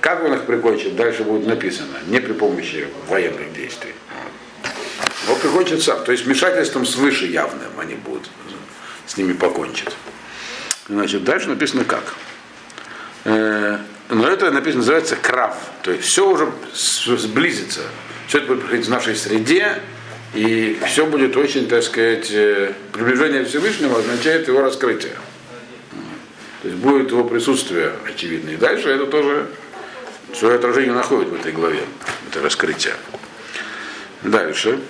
Как 0.00 0.24
он 0.24 0.34
их 0.34 0.44
прикончит, 0.44 0.96
дальше 0.96 1.24
будет 1.24 1.46
написано, 1.46 1.98
не 2.06 2.20
при 2.20 2.32
помощи 2.32 2.88
военных 3.08 3.52
действий. 3.52 3.92
Но 5.26 5.34
прикончит 5.34 5.82
сам. 5.82 6.04
То 6.04 6.12
есть 6.12 6.24
вмешательством 6.24 6.86
свыше 6.86 7.26
явным 7.26 7.70
они 7.78 7.94
будут 7.94 8.30
с 9.06 9.16
ними 9.16 9.32
покончит. 9.32 9.92
Значит, 10.88 11.24
дальше 11.24 11.48
написано 11.48 11.84
как. 11.84 12.14
Э, 13.24 13.78
но 14.08 14.28
это 14.28 14.50
написано, 14.50 14.78
называется 14.78 15.16
крав. 15.16 15.56
То 15.82 15.90
есть 15.90 16.04
все 16.04 16.28
уже 16.28 16.48
сблизится. 16.72 17.80
Все 18.28 18.38
это 18.38 18.46
будет 18.48 18.60
происходить 18.60 18.86
в 18.86 18.90
нашей 18.90 19.16
среде, 19.16 19.80
и 20.34 20.78
все 20.86 21.06
будет 21.06 21.36
очень, 21.36 21.68
так 21.68 21.82
сказать, 21.82 22.30
э, 22.30 22.72
приближение 22.92 23.44
Всевышнего 23.44 23.98
означает 23.98 24.48
его 24.48 24.60
раскрытие. 24.60 25.16
То 26.62 26.68
есть 26.68 26.76
будет 26.76 27.10
его 27.10 27.24
присутствие 27.24 27.92
очевидно. 28.06 28.50
И 28.50 28.56
дальше 28.56 28.88
это 28.88 29.06
тоже 29.06 29.48
свое 30.34 30.56
отражение 30.56 30.92
находит 30.92 31.28
в 31.28 31.34
этой 31.34 31.52
главе, 31.52 31.82
это 32.30 32.42
раскрытие. 32.42 32.94
Дальше. 34.22 34.80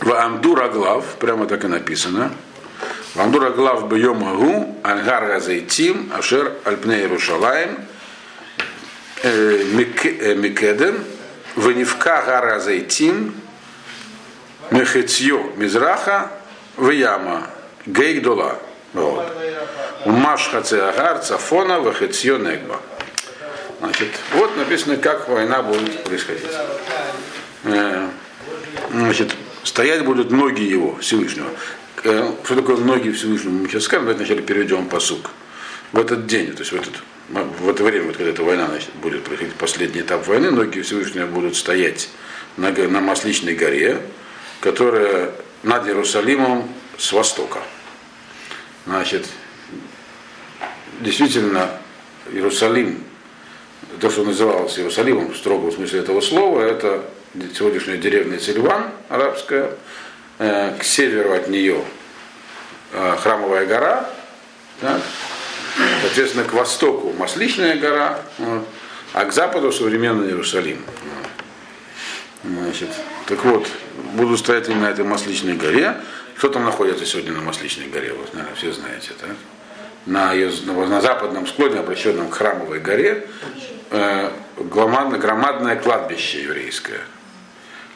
В 0.00 0.12
Амдура 0.12 0.68
глав, 0.68 1.04
прямо 1.20 1.46
так 1.46 1.64
и 1.64 1.68
написано. 1.68 2.32
В 3.14 3.20
Амдура 3.20 3.50
глав 3.50 3.88
бьем 3.88 4.24
агу, 4.26 4.74
ангар 4.82 5.26
газейтим, 5.26 6.10
ашер 6.16 6.54
альпне 6.64 7.00
Иерушалаем, 7.00 7.84
э, 9.22 9.64
э, 10.02 10.34
Микеден, 10.34 11.04
Ванивка 11.54 12.22
гара 12.24 12.58
зайтим, 12.58 13.34
Мехецьё 14.70 15.52
Мизраха, 15.56 16.30
Вяма, 16.78 17.48
Гейгдола. 17.84 18.58
Вот. 18.94 19.30
Умаш 20.06 20.48
Хацеагар, 20.48 21.18
Цафона, 21.18 21.80
Вахецьё 21.80 22.38
Негба. 22.38 22.80
Значит, 23.80 24.08
вот 24.32 24.56
написано, 24.56 24.96
как 24.96 25.28
война 25.28 25.62
будет 25.62 26.02
происходить. 26.04 26.46
Э, 27.64 28.08
значит, 28.90 29.34
стоять 29.64 30.02
будут 30.02 30.30
ноги 30.30 30.62
его, 30.62 30.96
Всевышнего. 30.96 31.48
Э, 32.04 32.32
что 32.44 32.56
такое 32.56 32.76
ноги 32.78 33.10
Всевышнего? 33.10 33.52
Мы 33.52 33.68
сейчас 33.68 33.84
скажем, 33.84 34.06
давайте 34.06 34.24
вначале 34.24 34.42
перейдем 34.42 34.88
посук. 34.88 35.30
В 35.92 36.00
этот 36.00 36.26
день, 36.26 36.52
то 36.52 36.60
есть 36.60 36.72
в, 36.72 36.76
этот, 36.76 36.94
в 37.28 37.68
это 37.68 37.84
время, 37.84 38.06
вот, 38.06 38.16
когда 38.16 38.30
эта 38.30 38.42
война 38.42 38.66
значит, 38.66 38.90
будет 38.94 39.22
проходить, 39.22 39.54
последний 39.54 40.00
этап 40.00 40.26
войны, 40.26 40.50
ноги 40.50 40.80
Всевышнего 40.80 41.26
будут 41.26 41.54
стоять 41.54 42.08
на, 42.56 42.70
на 42.70 43.00
Масличной 43.00 43.54
горе, 43.54 44.00
которая 44.60 45.32
над 45.62 45.86
Иерусалимом 45.86 46.68
с 46.98 47.12
востока. 47.12 47.60
Значит, 48.86 49.26
действительно, 51.00 51.70
Иерусалим, 52.32 53.04
то, 54.00 54.10
что 54.10 54.24
называлось 54.24 54.76
Иерусалимом 54.76 55.32
в 55.32 55.36
строгом 55.36 55.70
смысле 55.70 56.00
этого 56.00 56.20
слова, 56.20 56.62
это 56.62 57.04
сегодняшняя 57.56 57.96
деревня 57.96 58.40
Сильван, 58.40 58.90
арабская, 59.08 59.76
э, 60.42 60.76
к 60.78 60.84
северу 60.84 61.32
от 61.32 61.48
нее 61.48 61.82
э, 62.92 63.16
храмовая 63.20 63.66
гора, 63.66 64.08
так, 64.80 65.00
соответственно, 66.02 66.44
к 66.44 66.52
востоку 66.52 67.12
Масличная 67.12 67.76
гора, 67.76 68.18
вот, 68.38 68.66
а 69.12 69.24
к 69.24 69.32
западу 69.32 69.72
современный 69.72 70.28
Иерусалим. 70.28 70.84
Значит, 72.42 72.88
так 73.26 73.44
вот, 73.44 73.68
буду 74.14 74.36
стоять 74.36 74.68
именно 74.68 74.88
на 74.88 74.90
этой 74.90 75.04
Масличной 75.04 75.54
горе. 75.54 75.96
Кто 76.36 76.48
там 76.48 76.64
находится 76.64 77.06
сегодня 77.06 77.32
на 77.32 77.40
Масличной 77.40 77.86
горе, 77.86 78.12
вы, 78.12 78.24
наверное, 78.32 78.56
все 78.56 78.72
знаете, 78.72 79.10
так? 79.20 79.30
На, 80.06 80.32
ее, 80.32 80.50
на 80.66 81.00
западном 81.00 81.46
склоне, 81.46 81.78
обращенном 81.78 82.28
к 82.30 82.34
храмовой 82.34 82.80
горе, 82.80 83.28
э, 83.90 84.30
громадное, 84.58 85.20
громадное 85.20 85.76
кладбище 85.76 86.42
еврейское 86.42 87.02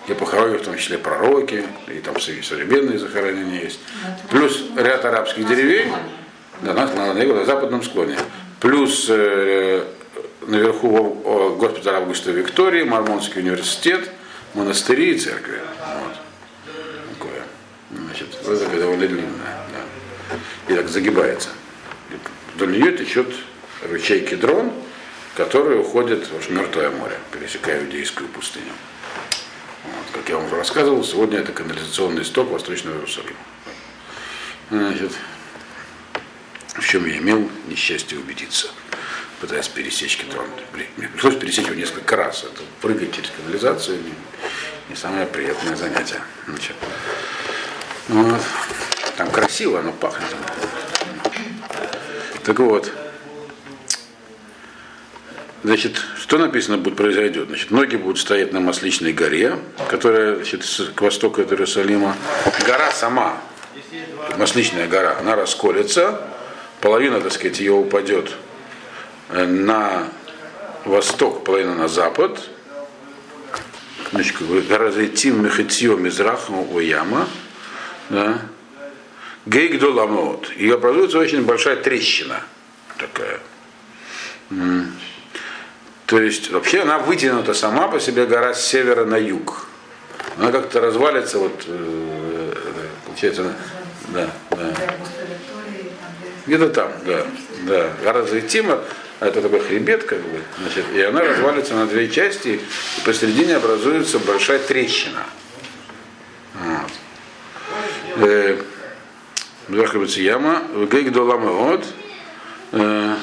где 0.06 0.14
похоронены 0.14 0.58
в 0.58 0.62
том 0.62 0.76
числе 0.76 0.98
пророки, 0.98 1.64
и 1.88 1.98
там 1.98 2.18
современные 2.20 2.98
захоронения 2.98 3.62
есть. 3.62 3.80
Плюс 4.30 4.64
ряд 4.76 5.04
арабских 5.04 5.46
деревень, 5.48 5.92
да, 6.62 6.72
на, 6.74 6.86
на, 6.86 7.12
на, 7.12 7.24
на 7.24 7.44
западном 7.44 7.82
склоне. 7.82 8.16
Плюс 8.60 9.06
э, 9.10 9.84
наверху 10.46 11.56
госпиталь 11.58 11.96
Августа 11.96 12.30
Виктории, 12.30 12.84
Мормонский 12.84 13.40
университет, 13.40 14.08
монастыри 14.54 15.14
и 15.14 15.18
церкви. 15.18 15.58
Вот. 15.78 16.14
Такое. 17.18 17.42
Значит, 17.90 18.28
это 18.46 18.78
довольно 18.78 19.08
длинное. 19.08 19.58
Да. 19.72 20.72
И 20.72 20.76
так 20.76 20.88
загибается. 20.88 21.48
Вдоль 22.54 22.78
нее 22.78 22.92
течет 22.92 23.26
ручей 23.90 24.20
Кедрон, 24.20 24.72
который 25.36 25.80
уходит 25.80 26.28
в 26.28 26.50
Мертвое 26.50 26.90
море, 26.90 27.18
пересекая 27.32 27.82
Иудейскую 27.82 28.28
пустыню. 28.28 28.72
Как 30.26 30.30
я 30.30 30.38
вам 30.38 30.46
уже 30.46 30.56
рассказывал, 30.56 31.04
сегодня 31.04 31.38
это 31.38 31.52
канализационный 31.52 32.24
сток 32.24 32.50
Восточного 32.50 32.96
Иерусалима. 32.96 33.36
Значит, 34.70 35.12
в 36.74 36.84
чем 36.84 37.06
я 37.06 37.18
имел 37.18 37.48
несчастье 37.68 38.18
убедиться, 38.18 38.66
пытаясь 39.40 39.68
пересечь 39.68 40.16
Кедрон. 40.16 40.48
Мне 40.96 41.06
пришлось 41.06 41.36
пересечь 41.36 41.66
его 41.66 41.76
несколько 41.76 42.16
раз. 42.16 42.42
Это 42.42 42.60
прыгать 42.80 43.14
через 43.14 43.30
канализацию 43.30 44.02
не, 44.02 44.14
не 44.88 44.96
самое 44.96 45.26
приятное 45.26 45.76
занятие. 45.76 46.20
Значит, 46.48 46.74
вот. 48.08 48.42
Там 49.16 49.30
красиво, 49.30 49.80
но 49.80 49.92
пахнет. 49.92 50.34
Так 52.42 52.58
вот, 52.58 52.92
Значит, 55.66 56.00
что 56.16 56.38
написано 56.38 56.78
будет 56.78 56.94
произойдет? 56.94 57.48
Значит, 57.48 57.72
ноги 57.72 57.96
будут 57.96 58.20
стоять 58.20 58.52
на 58.52 58.60
Масличной 58.60 59.12
горе, 59.12 59.58
которая 59.88 60.36
значит, 60.36 60.64
к 60.94 61.00
востоку 61.00 61.40
от 61.40 61.50
Иерусалима. 61.50 62.14
Гора 62.64 62.92
сама 62.92 63.40
Масличная 64.38 64.86
гора, 64.86 65.18
она 65.18 65.34
расколется, 65.34 66.22
половина, 66.80 67.20
так 67.20 67.32
сказать, 67.32 67.58
ее 67.58 67.72
упадет 67.72 68.30
на 69.28 70.08
восток, 70.84 71.42
половина 71.42 71.74
на 71.74 71.88
запад, 71.88 72.48
значит, 74.12 74.36
Разайтим 74.70 75.44
Мехетио 75.44 75.96
Мизраху 75.96 76.64
Уяма, 76.72 77.26
да, 78.08 78.38
Гейгдоламот. 79.46 80.52
И 80.58 80.70
образуется 80.70 81.18
очень 81.18 81.42
большая 81.42 81.74
трещина 81.74 82.40
такая. 82.98 83.40
То 86.06 86.20
есть 86.20 86.50
вообще 86.50 86.82
она 86.82 86.98
вытянута 86.98 87.52
сама 87.52 87.88
по 87.88 87.98
себе 87.98 88.26
гора 88.26 88.54
с 88.54 88.64
севера 88.64 89.04
на 89.04 89.16
юг. 89.16 89.66
Она 90.38 90.52
как-то 90.52 90.80
развалится, 90.80 91.38
вот, 91.38 91.64
э, 91.66 92.54
получается, 93.04 93.52
да, 94.08 94.30
да. 94.50 94.74
Где-то 96.46 96.68
там, 96.68 96.92
да, 97.04 97.26
да. 97.62 97.90
Гора 98.04 98.22
Зайтима, 98.22 98.84
это 99.18 99.42
такой 99.42 99.60
хребет, 99.60 100.04
как 100.04 100.20
бы, 100.20 100.42
значит, 100.60 100.84
и 100.94 101.02
она 101.02 101.22
развалится 101.22 101.74
на 101.74 101.86
две 101.86 102.08
части, 102.08 102.60
и 102.98 103.00
посередине 103.04 103.56
образуется 103.56 104.20
большая 104.20 104.60
трещина. 104.60 105.24
Вот. 106.54 106.92
Э, 108.28 108.62
яма, 109.68 110.62
Гейгдоламеот, 110.88 111.84
э, 112.72 113.14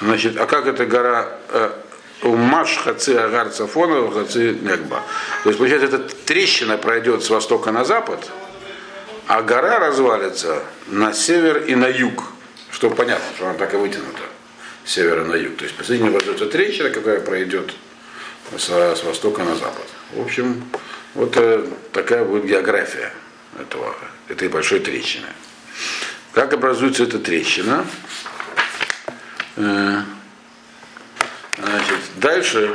значит, 0.00 0.38
а 0.38 0.46
как 0.46 0.66
эта 0.66 0.86
гора 0.86 1.28
Умаш 2.22 2.76
хаци 2.78 3.14
агар 3.14 3.50
цафона, 3.50 4.10
хаци 4.10 4.56
негба. 4.60 5.02
То 5.42 5.50
есть, 5.50 5.58
получается, 5.58 5.86
эта 5.86 5.98
трещина 5.98 6.78
пройдет 6.78 7.24
с 7.24 7.30
востока 7.30 7.72
на 7.72 7.84
запад, 7.84 8.30
а 9.26 9.42
гора 9.42 9.78
развалится 9.78 10.62
на 10.86 11.12
север 11.12 11.64
и 11.64 11.74
на 11.74 11.86
юг. 11.86 12.24
Что 12.70 12.90
понятно, 12.90 13.24
что 13.36 13.48
она 13.48 13.58
так 13.58 13.74
и 13.74 13.76
вытянута 13.76 14.22
с 14.84 14.92
севера 14.92 15.24
на 15.24 15.34
юг. 15.34 15.56
То 15.56 15.64
есть 15.64 15.76
посередине 15.76 16.10
образуется 16.10 16.46
трещина, 16.46 16.90
которая 16.90 17.20
пройдет 17.20 17.74
с, 18.56 18.68
с 18.68 19.04
востока 19.04 19.42
на 19.42 19.56
запад. 19.56 19.86
В 20.12 20.20
общем, 20.20 20.64
вот 21.14 21.36
э, 21.36 21.66
такая 21.92 22.24
будет 22.24 22.46
география 22.46 23.12
этого, 23.58 23.94
этой 24.28 24.48
большой 24.48 24.80
трещины. 24.80 25.26
Как 26.32 26.52
образуется 26.52 27.02
эта 27.02 27.18
трещина? 27.18 27.86
Э, 29.56 30.02
Значит, 31.58 31.98
дальше 32.16 32.74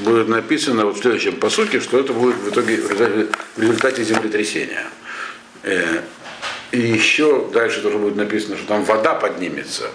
будет 0.00 0.28
написано 0.28 0.86
вот 0.86 0.96
в 0.96 1.00
следующем 1.00 1.36
посуке, 1.36 1.80
что 1.80 1.98
это 1.98 2.12
будет 2.12 2.36
в 2.36 2.50
итоге 2.50 2.76
в 2.76 3.60
результате 3.60 4.02
землетрясения. 4.04 4.86
Э, 5.62 6.02
и 6.72 6.80
еще 6.80 7.48
дальше 7.52 7.80
тоже 7.80 7.98
будет 7.98 8.16
написано, 8.16 8.56
что 8.56 8.66
там 8.66 8.84
вода 8.84 9.14
поднимется. 9.14 9.90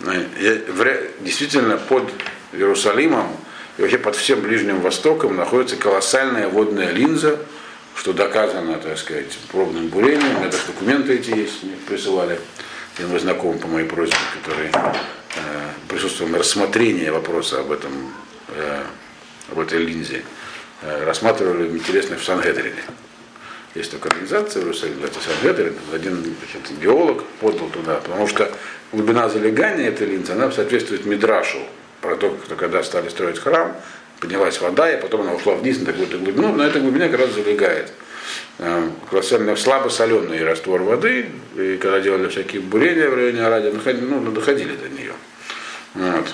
Э, 0.00 1.08
действительно, 1.20 1.76
под 1.76 2.04
Иерусалимом 2.52 3.36
и 3.76 3.82
вообще 3.82 3.98
под 3.98 4.14
всем 4.14 4.40
Ближним 4.40 4.80
Востоком 4.80 5.36
находится 5.36 5.76
колоссальная 5.76 6.48
водная 6.48 6.92
линза, 6.92 7.38
что 7.96 8.12
доказано, 8.12 8.78
так 8.78 8.98
сказать, 8.98 9.36
пробным 9.50 9.88
бурением. 9.88 10.36
У 10.36 10.40
меня 10.40 10.50
даже 10.50 10.66
документы 10.66 11.14
эти 11.14 11.30
есть, 11.30 11.62
мне 11.62 11.74
присылали. 11.86 12.38
Я 12.98 13.08
мой 13.08 13.18
знакомый 13.18 13.58
по 13.58 13.66
моей 13.66 13.88
просьбе, 13.88 14.16
который 14.40 14.70
Э, 15.36 15.70
присутствовал 15.88 16.30
на 16.30 16.38
рассмотрении 16.38 17.08
вопроса 17.08 17.60
об 17.60 17.72
этом, 17.72 18.12
э, 18.48 18.82
об 19.50 19.58
этой 19.58 19.78
линзе, 19.80 20.22
э, 20.82 21.04
рассматривали 21.04 21.76
интересно 21.76 22.16
в 22.16 22.24
Сан-Гедрине. 22.24 22.84
Есть 23.74 23.90
такая 23.90 24.12
организация 24.12 24.62
в 24.62 24.66
Иерусалиме, 24.66 25.04
это 25.04 25.18
Сан-Гедрин, 25.20 25.74
один 25.92 26.36
геолог 26.80 27.24
подал 27.40 27.68
туда, 27.70 27.96
потому 27.96 28.28
что 28.28 28.48
глубина 28.92 29.28
залегания 29.28 29.88
этой 29.88 30.06
линзы, 30.06 30.32
она 30.32 30.52
соответствует 30.52 31.04
Мидрашу, 31.04 31.58
про 32.00 32.16
то, 32.16 32.38
когда 32.56 32.84
стали 32.84 33.08
строить 33.08 33.40
храм, 33.40 33.76
поднялась 34.20 34.60
вода, 34.60 34.92
и 34.92 35.00
потом 35.00 35.22
она 35.22 35.32
ушла 35.32 35.54
вниз 35.56 35.80
на 35.80 35.86
такую-то 35.86 36.18
глубину, 36.18 36.54
на 36.54 36.62
этой 36.62 36.80
глубине 36.80 37.08
как 37.08 37.20
раз 37.20 37.32
залегает 37.32 37.92
колоссально 39.10 39.56
слабо 39.56 39.88
соленый 39.88 40.44
раствор 40.44 40.82
воды, 40.82 41.30
и 41.56 41.76
когда 41.76 42.00
делали 42.00 42.28
всякие 42.28 42.62
бурения 42.62 43.08
в 43.08 43.14
районе 43.14 43.42
Аради, 43.44 43.70
ну, 44.00 44.30
доходили 44.30 44.76
до 44.76 44.88
нее. 44.88 45.12
Вот. 45.94 46.26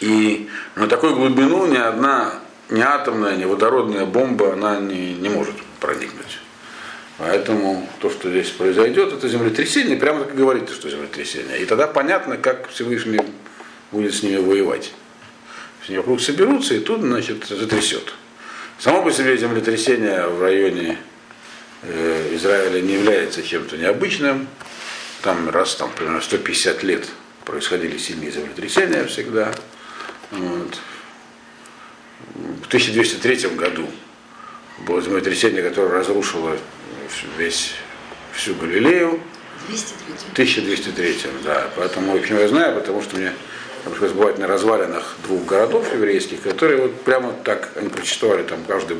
И 0.00 0.48
на 0.74 0.88
такую 0.88 1.14
глубину 1.14 1.66
ни 1.66 1.76
одна, 1.76 2.40
ни 2.70 2.80
атомная, 2.80 3.36
ни 3.36 3.44
водородная 3.44 4.04
бомба, 4.04 4.52
она 4.52 4.78
не, 4.78 5.14
не 5.14 5.28
может 5.28 5.54
проникнуть. 5.80 6.38
Поэтому 7.18 7.88
то, 8.00 8.10
что 8.10 8.28
здесь 8.28 8.50
произойдет, 8.50 9.12
это 9.12 9.26
землетрясение, 9.26 9.96
прямо 9.96 10.24
так 10.24 10.34
и 10.34 10.36
говорите, 10.36 10.74
что 10.74 10.90
землетрясение. 10.90 11.60
И 11.62 11.64
тогда 11.64 11.86
понятно, 11.86 12.36
как 12.36 12.68
Всевышний 12.68 13.20
будет 13.90 14.14
с 14.14 14.22
ними 14.22 14.36
воевать. 14.36 14.92
Они 15.88 15.96
вокруг 15.96 16.20
соберутся, 16.20 16.74
и 16.74 16.80
тут, 16.80 17.00
значит, 17.00 17.46
затрясет. 17.46 18.12
Само 18.78 19.02
по 19.02 19.10
себе 19.10 19.36
землетрясение 19.38 20.26
в 20.26 20.42
районе 20.42 20.98
э, 21.82 22.34
Израиля 22.34 22.80
не 22.82 22.94
является 22.94 23.42
чем-то 23.42 23.78
необычным. 23.78 24.48
Там 25.22 25.48
раз 25.48 25.76
там 25.76 25.90
примерно 25.96 26.20
150 26.20 26.82
лет 26.82 27.08
происходили 27.46 27.96
сильные 27.96 28.30
землетрясения 28.30 29.04
всегда. 29.04 29.54
Вот. 30.30 30.78
В 32.62 32.66
1203 32.66 33.48
году 33.50 33.88
было 34.80 35.00
землетрясение, 35.00 35.62
которое 35.62 35.92
разрушило 35.92 36.58
весь, 37.38 37.72
всю 38.34 38.54
Галилею. 38.56 39.20
1203, 40.32 41.18
да. 41.44 41.70
Поэтому, 41.76 42.12
в 42.12 42.16
общем, 42.16 42.38
я 42.38 42.48
знаю, 42.48 42.74
потому 42.74 43.02
что 43.02 43.16
мне 43.16 43.32
пришлось 43.90 44.12
бывать 44.12 44.38
на 44.38 44.46
развалинах 44.46 45.16
двух 45.24 45.44
городов 45.44 45.92
еврейских, 45.92 46.42
которые 46.42 46.82
вот 46.82 47.00
прямо 47.02 47.32
так, 47.44 47.70
они 47.76 47.88
прочитывали 47.88 48.42
там 48.42 48.58
каждый, 48.66 48.98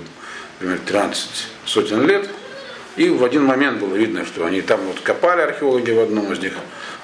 примерно 0.58 0.82
13 0.84 1.48
сотен 1.64 2.06
лет. 2.06 2.28
И 2.96 3.10
в 3.10 3.24
один 3.24 3.44
момент 3.44 3.78
было 3.78 3.94
видно, 3.94 4.24
что 4.24 4.46
они 4.46 4.62
там 4.62 4.80
вот 4.80 5.00
копали 5.00 5.42
археологи 5.42 5.90
в 5.90 6.00
одном 6.00 6.32
из 6.32 6.38
них, 6.38 6.54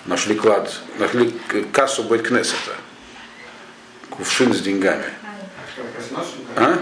нашли 0.07 0.35
клад, 0.35 0.75
нашли 0.99 1.35
кассу 1.71 2.03
Байткнесета, 2.05 2.77
кувшин 4.09 4.55
с 4.55 4.61
деньгами. 4.61 5.05
А? 6.57 6.79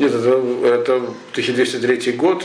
Нет, 0.00 0.14
это, 0.14 0.42
это 0.64 0.96
1203 1.32 2.12
год. 2.12 2.44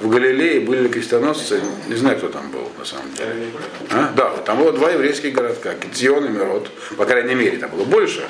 В 0.00 0.08
Галилее 0.08 0.60
были 0.60 0.88
крестоносцы, 0.88 1.60
не 1.86 1.96
знаю, 1.96 2.16
кто 2.16 2.28
там 2.28 2.50
был 2.50 2.70
на 2.78 2.84
самом 2.84 3.12
деле. 3.12 3.46
А? 3.90 4.10
Да, 4.16 4.30
там 4.38 4.58
было 4.58 4.72
два 4.72 4.90
еврейских 4.90 5.34
городка, 5.34 5.74
Китион 5.74 6.24
и 6.24 6.28
Мирот, 6.30 6.70
по 6.96 7.04
крайней 7.04 7.34
мере, 7.34 7.58
там 7.58 7.70
было 7.70 7.84
больше, 7.84 8.26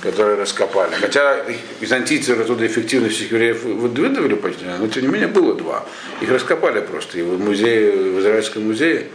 которые 0.00 0.36
раскопали. 0.36 0.94
Хотя 0.94 1.44
византийцы 1.80 2.30
оттуда 2.30 2.66
эффективно 2.66 3.10
всех 3.10 3.30
евреев 3.30 3.62
выдавили 3.62 4.34
почти, 4.34 4.64
но 4.64 4.88
тем 4.88 5.02
не 5.02 5.08
менее 5.08 5.28
было 5.28 5.54
два. 5.54 5.84
Их 6.22 6.30
раскопали 6.30 6.80
просто. 6.80 7.18
И 7.18 7.22
в 7.22 7.38
музее, 7.38 7.92
в 7.92 8.20
Израильском 8.20 8.66
музее 8.66 9.08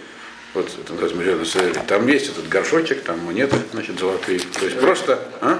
вот 0.53 0.69
это 0.79 0.93
называется 0.93 1.37
музей. 1.37 1.73
Там 1.87 2.07
есть 2.07 2.29
этот 2.29 2.47
горшочек, 2.47 3.01
там 3.01 3.19
монеты, 3.25 3.57
значит, 3.73 3.99
золотые. 3.99 4.39
То 4.39 4.65
есть 4.65 4.79
просто. 4.79 5.19
А? 5.41 5.59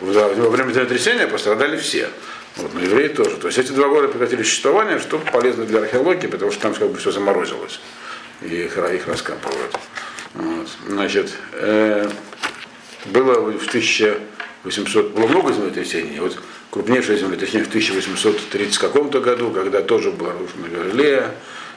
Во 0.00 0.28
время 0.48 0.72
землетрясения 0.72 1.26
пострадали 1.26 1.76
все. 1.76 2.08
Вот, 2.56 2.74
но 2.74 2.80
евреи 2.80 3.08
тоже. 3.08 3.36
То 3.36 3.48
есть 3.48 3.58
эти 3.58 3.72
два 3.72 3.88
года 3.88 4.08
прекратили 4.08 4.42
существование, 4.42 4.98
что 4.98 5.18
полезно 5.18 5.64
для 5.64 5.80
археологии, 5.80 6.26
потому 6.26 6.50
что 6.50 6.62
там 6.62 6.74
как 6.74 6.90
бы 6.90 6.98
все 6.98 7.10
заморозилось. 7.10 7.80
И 8.42 8.64
их, 8.64 8.76
раскапывают. 8.76 9.78
Вот. 10.34 10.68
Значит, 10.88 11.32
э, 11.52 12.08
было 13.06 13.34
в 13.34 13.68
1800, 13.68 15.10
было 15.10 15.26
много 15.26 15.52
землетрясений. 15.52 16.18
Вот 16.20 16.38
крупнейшее 16.70 17.18
землетрясение 17.18 17.64
в 17.64 17.68
1830 17.68 18.78
каком-то 18.78 19.20
году, 19.20 19.50
когда 19.50 19.82
тоже 19.82 20.10
была 20.10 20.32
разрушена 20.32 20.68
Галилея, 20.68 21.34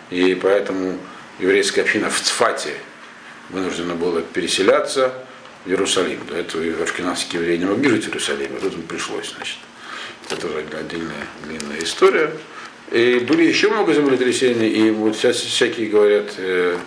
и 0.09 0.35
поэтому 0.35 0.97
еврейская 1.39 1.81
община 1.81 2.09
в 2.09 2.19
Цфате 2.21 2.73
вынуждена 3.49 3.95
была 3.95 4.21
переселяться 4.21 5.13
в 5.65 5.69
Иерусалим. 5.69 6.19
До 6.27 6.35
этого 6.35 6.83
ашкенадские 6.83 7.41
евреи 7.41 7.57
не 7.57 7.65
могли 7.65 7.89
жить 7.89 8.05
в 8.05 8.07
Иерусалиме, 8.09 8.59
тут 8.59 8.73
им 8.73 8.83
пришлось, 8.83 9.33
значит. 9.35 9.57
Это 10.25 10.41
тоже 10.41 10.59
отдельная 10.59 11.27
длинная 11.45 11.79
история. 11.83 12.31
И 12.91 13.19
были 13.27 13.43
еще 13.43 13.69
много 13.69 13.93
землетрясений, 13.93 14.69
и 14.69 14.91
вот 14.91 15.15
сейчас 15.15 15.37
всякие 15.37 15.89
говорят 15.89 16.33
э, 16.37 16.77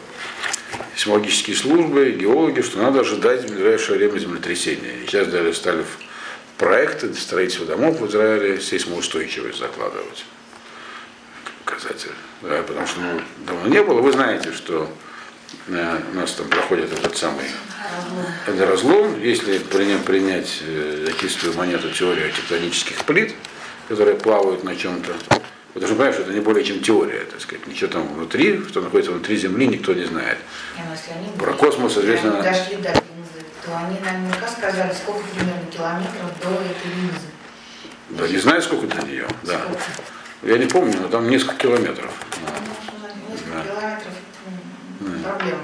сейсмологические 0.94 1.56
службы, 1.56 2.10
геологи, 2.12 2.60
что 2.60 2.78
надо 2.78 3.00
ожидать 3.00 3.44
в 3.44 3.54
ближайшее 3.54 3.98
время 3.98 4.18
землетрясения. 4.18 5.02
И 5.02 5.06
сейчас 5.06 5.28
даже 5.28 5.52
стали 5.52 5.82
в 5.82 6.58
проекты 6.58 7.12
строительства 7.14 7.66
домов 7.66 8.00
в 8.00 8.06
Израиле 8.08 8.60
сейсмоустойчивость 8.60 9.58
закладывать. 9.58 10.24
Показатель. 11.64 12.12
Да, 12.42 12.62
потому 12.62 12.86
что 12.86 13.00
ну, 13.00 13.20
давно 13.46 13.68
не 13.68 13.82
было. 13.82 14.00
Вы 14.00 14.12
знаете, 14.12 14.52
что 14.52 14.88
у 15.68 16.16
нас 16.16 16.32
там 16.32 16.48
проходит 16.48 16.92
этот 16.92 17.16
самый 17.16 17.44
это 18.46 18.66
разлом, 18.66 19.20
если 19.20 19.58
принять, 19.58 20.04
принять 20.04 20.62
э, 20.62 21.08
чистую 21.20 21.54
монету 21.54 21.90
теорию 21.90 22.32
тектонических 22.32 23.04
плит, 23.04 23.34
которые 23.88 24.16
плавают 24.16 24.64
на 24.64 24.74
чем-то, 24.74 25.12
Потому 25.76 25.88
что 25.88 25.96
понимаешь, 25.96 26.14
что 26.14 26.22
это 26.24 26.32
не 26.32 26.40
более 26.40 26.64
чем 26.64 26.80
теория, 26.80 27.24
так 27.24 27.38
сказать. 27.38 27.66
Ничего 27.66 27.90
там 27.90 28.08
внутри, 28.14 28.64
что 28.70 28.80
находится 28.80 29.12
внутри 29.12 29.36
Земли, 29.36 29.66
никто 29.66 29.92
не 29.92 30.04
знает. 30.04 30.38
Ну, 30.78 30.82
они 31.14 31.38
Про 31.38 31.52
космос 31.52 31.98
известно- 31.98 32.42
дошли 32.42 32.76
до 32.76 32.88
линзы, 32.88 33.44
то 33.62 33.76
они 33.76 33.98
наверняка 34.00 34.48
сказали, 34.48 34.94
сколько 34.94 35.22
примерно 35.34 35.66
километров 35.70 36.30
до 36.42 36.48
этой 36.48 36.98
линзы. 36.98 37.26
Да, 38.08 38.26
не 38.26 38.38
знаю, 38.38 38.62
сколько 38.62 38.86
до 38.86 39.06
нее. 39.06 39.28
Да. 39.42 39.58
Сколько? 39.60 39.82
Я 40.44 40.56
не 40.56 40.66
помню, 40.66 40.98
но 40.98 41.08
там 41.08 41.28
несколько 41.28 41.56
километров. 41.56 42.10
Ну, 42.40 42.48
Несколько 43.34 43.52
Да. 43.52 43.75
Проблема. 45.26 45.60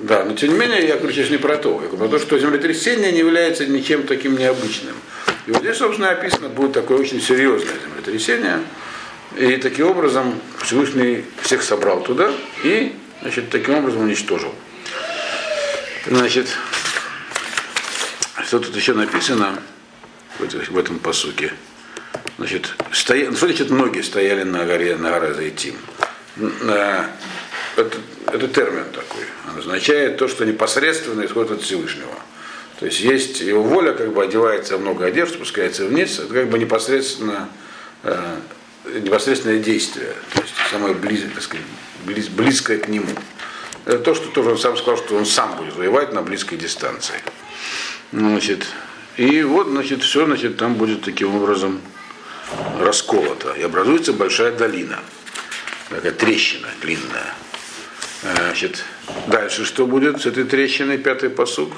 Да, 0.00 0.24
но 0.24 0.34
тем 0.34 0.54
не 0.54 0.58
менее, 0.58 0.88
я 0.88 0.96
говорю 0.96 1.12
сейчас 1.12 1.28
не 1.28 1.36
про 1.36 1.58
то. 1.58 1.72
Я 1.82 1.88
говорю 1.88 1.96
про 1.98 2.08
то, 2.08 2.18
что 2.18 2.38
землетрясение 2.38 3.12
не 3.12 3.18
является 3.18 3.66
ничем 3.66 4.04
таким 4.04 4.36
необычным. 4.36 4.94
И 5.46 5.52
вот 5.52 5.60
здесь, 5.60 5.76
собственно, 5.76 6.10
описано 6.10 6.48
будет 6.48 6.72
такое 6.72 6.98
очень 6.98 7.20
серьезное 7.20 7.74
землетрясение. 7.84 8.60
И 9.36 9.56
таким 9.56 9.88
образом 9.88 10.40
Всевышний 10.62 11.24
всех 11.42 11.62
собрал 11.62 12.02
туда 12.02 12.32
и, 12.64 12.94
значит, 13.20 13.50
таким 13.50 13.74
образом 13.74 14.02
уничтожил. 14.02 14.54
Значит, 16.06 16.48
что 18.46 18.58
тут 18.58 18.74
еще 18.74 18.94
написано 18.94 19.62
в 20.38 20.78
этом 20.78 20.98
посуке? 20.98 21.52
Значит, 22.38 22.74
стоя... 22.90 23.30
что 23.32 23.46
значит 23.46 23.68
ноги 23.68 24.00
стояли 24.00 24.44
на 24.44 24.64
горе, 24.64 24.96
на 24.96 25.10
горе 25.10 25.34
Зайтим? 25.34 25.74
Это, 27.80 27.98
это 28.32 28.48
термин 28.48 28.84
такой. 28.92 29.24
Он 29.50 29.58
означает 29.58 30.16
то, 30.18 30.28
что 30.28 30.44
непосредственно 30.44 31.24
исходит 31.24 31.52
от 31.52 31.62
Всевышнего. 31.62 32.14
То 32.78 32.86
есть 32.86 33.00
есть 33.00 33.40
его 33.40 33.62
воля, 33.62 33.92
как 33.92 34.12
бы 34.12 34.22
одевается 34.22 34.78
много 34.78 35.06
одежд, 35.06 35.34
спускается 35.34 35.84
вниз, 35.86 36.18
это 36.18 36.32
как 36.32 36.48
бы 36.48 36.58
непосредственно 36.58 37.48
э, 38.02 38.36
непосредственное 38.84 39.58
действие, 39.58 40.14
то 40.34 40.40
есть 40.40 40.54
самое 40.70 40.94
близкое, 40.94 41.30
так 41.30 41.42
сказать, 41.42 41.66
близ- 42.06 42.30
близкое 42.30 42.78
к 42.78 42.88
нему. 42.88 43.08
Это 43.84 43.98
то, 43.98 44.14
что 44.14 44.28
тоже 44.28 44.50
он 44.50 44.58
сам 44.58 44.76
сказал, 44.76 44.96
что 44.96 45.16
он 45.16 45.26
сам 45.26 45.56
будет 45.56 45.74
воевать 45.76 46.12
на 46.12 46.22
близкой 46.22 46.56
дистанции. 46.56 47.20
Ну, 48.12 48.30
Значит, 48.30 48.66
и 49.16 49.42
вот, 49.42 49.68
значит, 49.68 50.02
все, 50.02 50.24
значит, 50.24 50.56
там 50.56 50.74
будет 50.74 51.02
таким 51.02 51.34
образом 51.34 51.80
расколото. 52.78 53.52
И 53.52 53.62
образуется 53.62 54.12
большая 54.12 54.52
долина. 54.52 54.98
Такая 55.88 56.12
трещина 56.12 56.68
длинная. 56.80 57.34
Значит, 58.22 58.84
дальше 59.28 59.64
что 59.64 59.86
будет 59.86 60.20
с 60.20 60.26
этой 60.26 60.44
трещиной, 60.44 60.98
пятый 60.98 61.30
посук? 61.30 61.72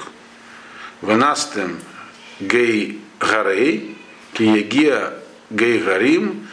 Венастем 1.01 1.79
гей 2.39 3.01
гарей, 3.19 3.97
киегия 4.33 5.13
гей 5.49 5.79
гарим, 5.79 6.47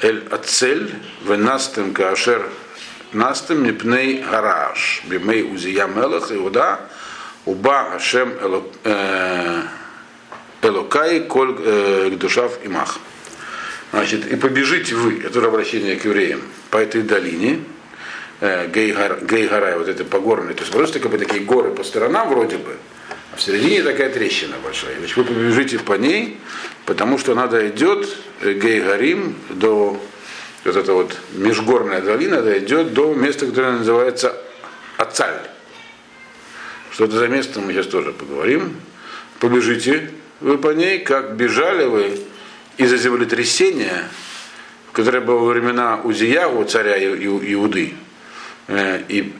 эль 0.00 0.26
ацель, 0.30 0.94
венастем 1.24 1.92
каашер 1.92 2.48
настем 3.12 3.64
мипней 3.64 4.22
гараш, 4.22 5.02
бимей 5.04 5.42
узия 5.42 5.86
мелах, 5.86 6.32
иуда, 6.32 6.80
уба 7.44 7.94
ашем 7.94 8.32
э, 8.84 9.62
элокай 10.62 11.20
коль 11.20 11.56
э, 11.58 12.10
гдушав 12.10 12.64
имах. 12.64 12.98
Значит, 13.92 14.26
и 14.26 14.36
побежите 14.36 14.94
вы, 14.94 15.22
это 15.22 15.44
обращение 15.44 15.96
к 15.96 16.04
евреям, 16.04 16.40
по 16.70 16.78
этой 16.78 17.02
долине, 17.02 17.60
э, 18.42 18.66
Гейгар- 18.66 19.24
Гейгарай, 19.24 19.78
вот 19.78 19.88
это 19.88 20.04
погорные, 20.04 20.54
то 20.54 20.62
есть 20.62 20.72
просто 20.72 20.98
как 21.00 21.12
бы 21.12 21.18
такие 21.18 21.42
горы 21.42 21.70
по 21.70 21.84
сторонам 21.84 22.28
вроде 22.28 22.58
бы, 22.58 22.76
а 23.32 23.36
в 23.36 23.40
середине 23.40 23.82
такая 23.82 24.10
трещина 24.10 24.56
большая. 24.62 24.98
Значит, 24.98 25.16
вы 25.16 25.24
побежите 25.24 25.78
по 25.78 25.94
ней, 25.94 26.38
потому 26.84 27.18
что 27.18 27.32
она 27.32 27.46
дойдет 27.46 28.08
э, 28.40 28.52
Гейгарим 28.52 29.36
до 29.48 29.98
вот 30.64 30.76
эта 30.76 30.92
вот 30.92 31.16
межгорная 31.32 32.00
долина 32.00 32.42
дойдет 32.42 32.92
до 32.92 33.14
места, 33.14 33.46
которое 33.46 33.78
называется 33.78 34.36
Ацаль. 34.96 35.40
Что 36.90 37.04
это 37.04 37.16
за 37.18 37.28
место, 37.28 37.60
мы 37.60 37.72
сейчас 37.72 37.86
тоже 37.86 38.12
поговорим. 38.12 38.76
Побежите 39.38 40.10
вы 40.40 40.58
по 40.58 40.68
ней, 40.68 40.98
как 40.98 41.36
бежали 41.36 41.84
вы 41.84 42.20
из-за 42.76 42.96
землетрясения, 42.96 44.04
которое 44.92 45.20
было 45.20 45.38
во 45.38 45.52
времена 45.52 46.00
Узиягу, 46.02 46.64
царя 46.64 46.98
Иуды, 46.98 47.94
и 49.08 49.32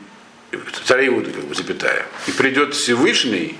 царя 0.85 1.07
Иуды, 1.07 1.31
как 1.31 1.43
бы 1.45 1.55
запятая. 1.55 2.05
И 2.27 2.31
придет 2.31 2.75
Всевышний 2.75 3.57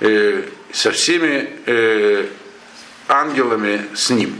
э, 0.00 0.44
со 0.72 0.90
всеми 0.92 1.50
э, 1.66 2.26
ангелами 3.08 3.86
с 3.94 4.10
ним. 4.10 4.38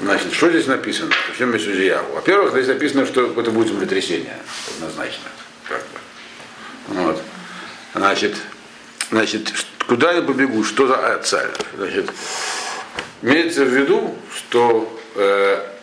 Значит, 0.00 0.34
что 0.34 0.50
здесь 0.50 0.66
написано? 0.66 1.10
В 1.32 1.38
чем 1.38 1.54
есть 1.54 1.66
Узиягу? 1.66 2.12
Во-первых, 2.12 2.52
здесь 2.52 2.68
написано, 2.68 3.06
что 3.06 3.32
это 3.40 3.50
будет 3.50 3.68
землетрясение, 3.68 4.38
однозначно. 4.76 5.30
Как 5.66 5.80
бы. 5.80 7.00
Вот. 7.00 7.22
Значит, 7.94 8.36
значит, 9.10 9.52
куда 9.86 10.12
я 10.12 10.22
побегу? 10.22 10.64
Что 10.64 10.86
за 10.86 11.18
царь? 11.24 11.50
Значит, 11.76 12.10
имеется 13.22 13.64
в 13.64 13.68
виду, 13.68 14.14
что 14.36 15.00
э, 15.14 15.75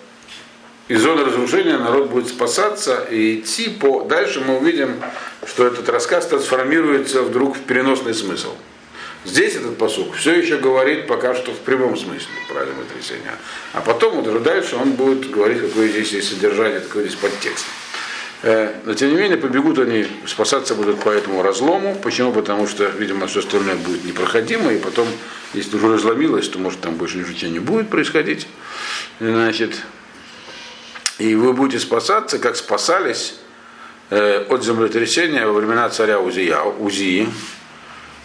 из 0.89 1.02
зоны 1.02 1.24
разрушения 1.24 1.78
народ 1.78 2.10
будет 2.10 2.28
спасаться 2.28 3.06
и 3.10 3.39
идти 3.39 3.69
по... 3.69 4.04
Дальше 4.04 4.41
мы 4.41 4.58
увидим, 4.58 5.02
что 5.48 5.65
этот 5.65 5.88
рассказ 5.89 6.28
трансформируется 6.28 7.22
вдруг 7.22 7.56
в 7.56 7.62
переносный 7.62 8.13
смысл. 8.13 8.54
Здесь 9.26 9.56
этот 9.56 9.78
посук 9.78 10.15
все 10.15 10.34
еще 10.34 10.58
говорит 10.58 11.08
пока 11.08 11.34
что 11.34 11.52
в 11.52 11.60
прямом 11.60 11.96
смысле 11.96 12.28
про 12.50 12.65
землетрясение. 12.65 13.32
А 13.72 13.80
потом, 13.80 14.19
уже 14.19 14.39
дальше, 14.41 14.76
он 14.76 14.91
будет 14.91 15.32
говорить, 15.32 15.62
какое 15.62 15.88
здесь 15.88 16.12
есть 16.12 16.30
содержание, 16.30 16.82
какой 16.82 17.04
здесь 17.04 17.15
подтекст. 17.15 17.65
Э, 18.41 18.74
Но 18.84 18.93
тем 18.93 19.12
не 19.12 19.15
менее 19.15 19.38
побегут 19.38 19.80
они, 19.80 20.06
спасаться 20.26 20.76
будут 20.76 21.00
по 21.00 21.10
этому 21.10 21.41
разлому. 21.41 21.96
Почему? 21.96 22.34
Потому 22.34 22.67
что, 22.67 22.84
видимо, 22.88 23.28
все 23.28 23.39
остальное 23.39 23.78
будет 23.78 24.04
непроходимо, 24.04 24.74
и 24.74 24.78
потом, 24.78 25.08
если 25.54 25.78
уже 25.78 25.93
разломилось, 25.93 26.50
то 26.50 26.60
может 26.60 26.82
там 26.82 26.96
больше 26.96 27.17
ничего 27.17 27.50
не 27.50 27.60
будет 27.60 27.89
происходить. 27.89 28.48
Значит, 29.22 29.82
и 31.19 31.36
вы 31.36 31.54
будете 31.54 31.80
спасаться, 31.80 32.39
как 32.39 32.56
спасались 32.56 33.36
э, 34.10 34.45
от 34.49 34.63
землетрясения 34.63 35.45
во 35.45 35.54
времена 35.54 35.89
царя 35.89 36.19
Узия, 36.19 36.62
Узии, 36.62 37.28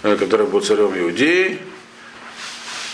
э, 0.02 0.16
который 0.16 0.46
был 0.46 0.60
царем 0.60 0.98
Иудеи. 0.98 1.58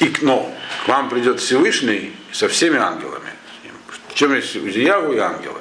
И, 0.00 0.06
к- 0.06 0.22
но 0.22 0.52
к 0.84 0.88
вам 0.88 1.08
придет 1.08 1.40
Всевышний 1.40 2.14
со 2.32 2.48
всеми 2.48 2.78
ангелами. 2.78 3.30
чем 4.14 4.34
есть 4.34 4.56
Узиягу 4.56 5.12
и 5.12 5.18
ангелы? 5.18 5.60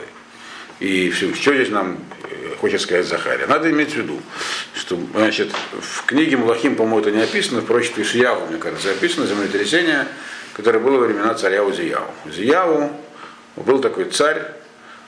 И 0.79 1.09
все, 1.11 1.33
что 1.33 1.53
здесь 1.53 1.69
нам 1.69 1.97
э, 2.23 2.55
хочет 2.59 2.81
сказать 2.81 3.05
Захария? 3.05 3.45
Надо 3.47 3.69
иметь 3.69 3.91
в 3.93 3.95
виду, 3.97 4.19
что 4.75 4.99
значит, 5.13 5.51
в 5.79 6.05
книге 6.05 6.37
Млахим, 6.37 6.75
по-моему, 6.75 6.99
это 6.99 7.11
не 7.11 7.21
описано, 7.21 7.61
в 7.61 7.65
прочее 7.65 7.93
Ишияву, 8.01 8.47
мне 8.47 8.57
кажется, 8.57 8.91
описано 8.91 9.27
землетрясение, 9.27 10.07
которое 10.53 10.79
было 10.79 10.97
во 10.97 11.05
времена 11.05 11.33
царя 11.35 11.63
Узияву. 11.63 12.11
Узияву 12.25 12.91
был 13.55 13.79
такой 13.79 14.05
царь, 14.05 14.43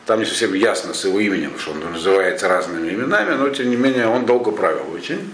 там 0.05 0.19
не 0.19 0.25
совсем 0.25 0.53
ясно 0.53 0.93
с 0.93 1.03
его 1.05 1.19
именем, 1.19 1.57
что 1.57 1.71
он 1.71 1.79
называется 1.91 2.47
разными 2.47 2.89
именами, 2.89 3.33
но 3.35 3.49
тем 3.49 3.69
не 3.69 3.75
менее 3.75 4.07
он 4.07 4.25
долго 4.25 4.51
правил 4.51 4.91
очень. 4.93 5.33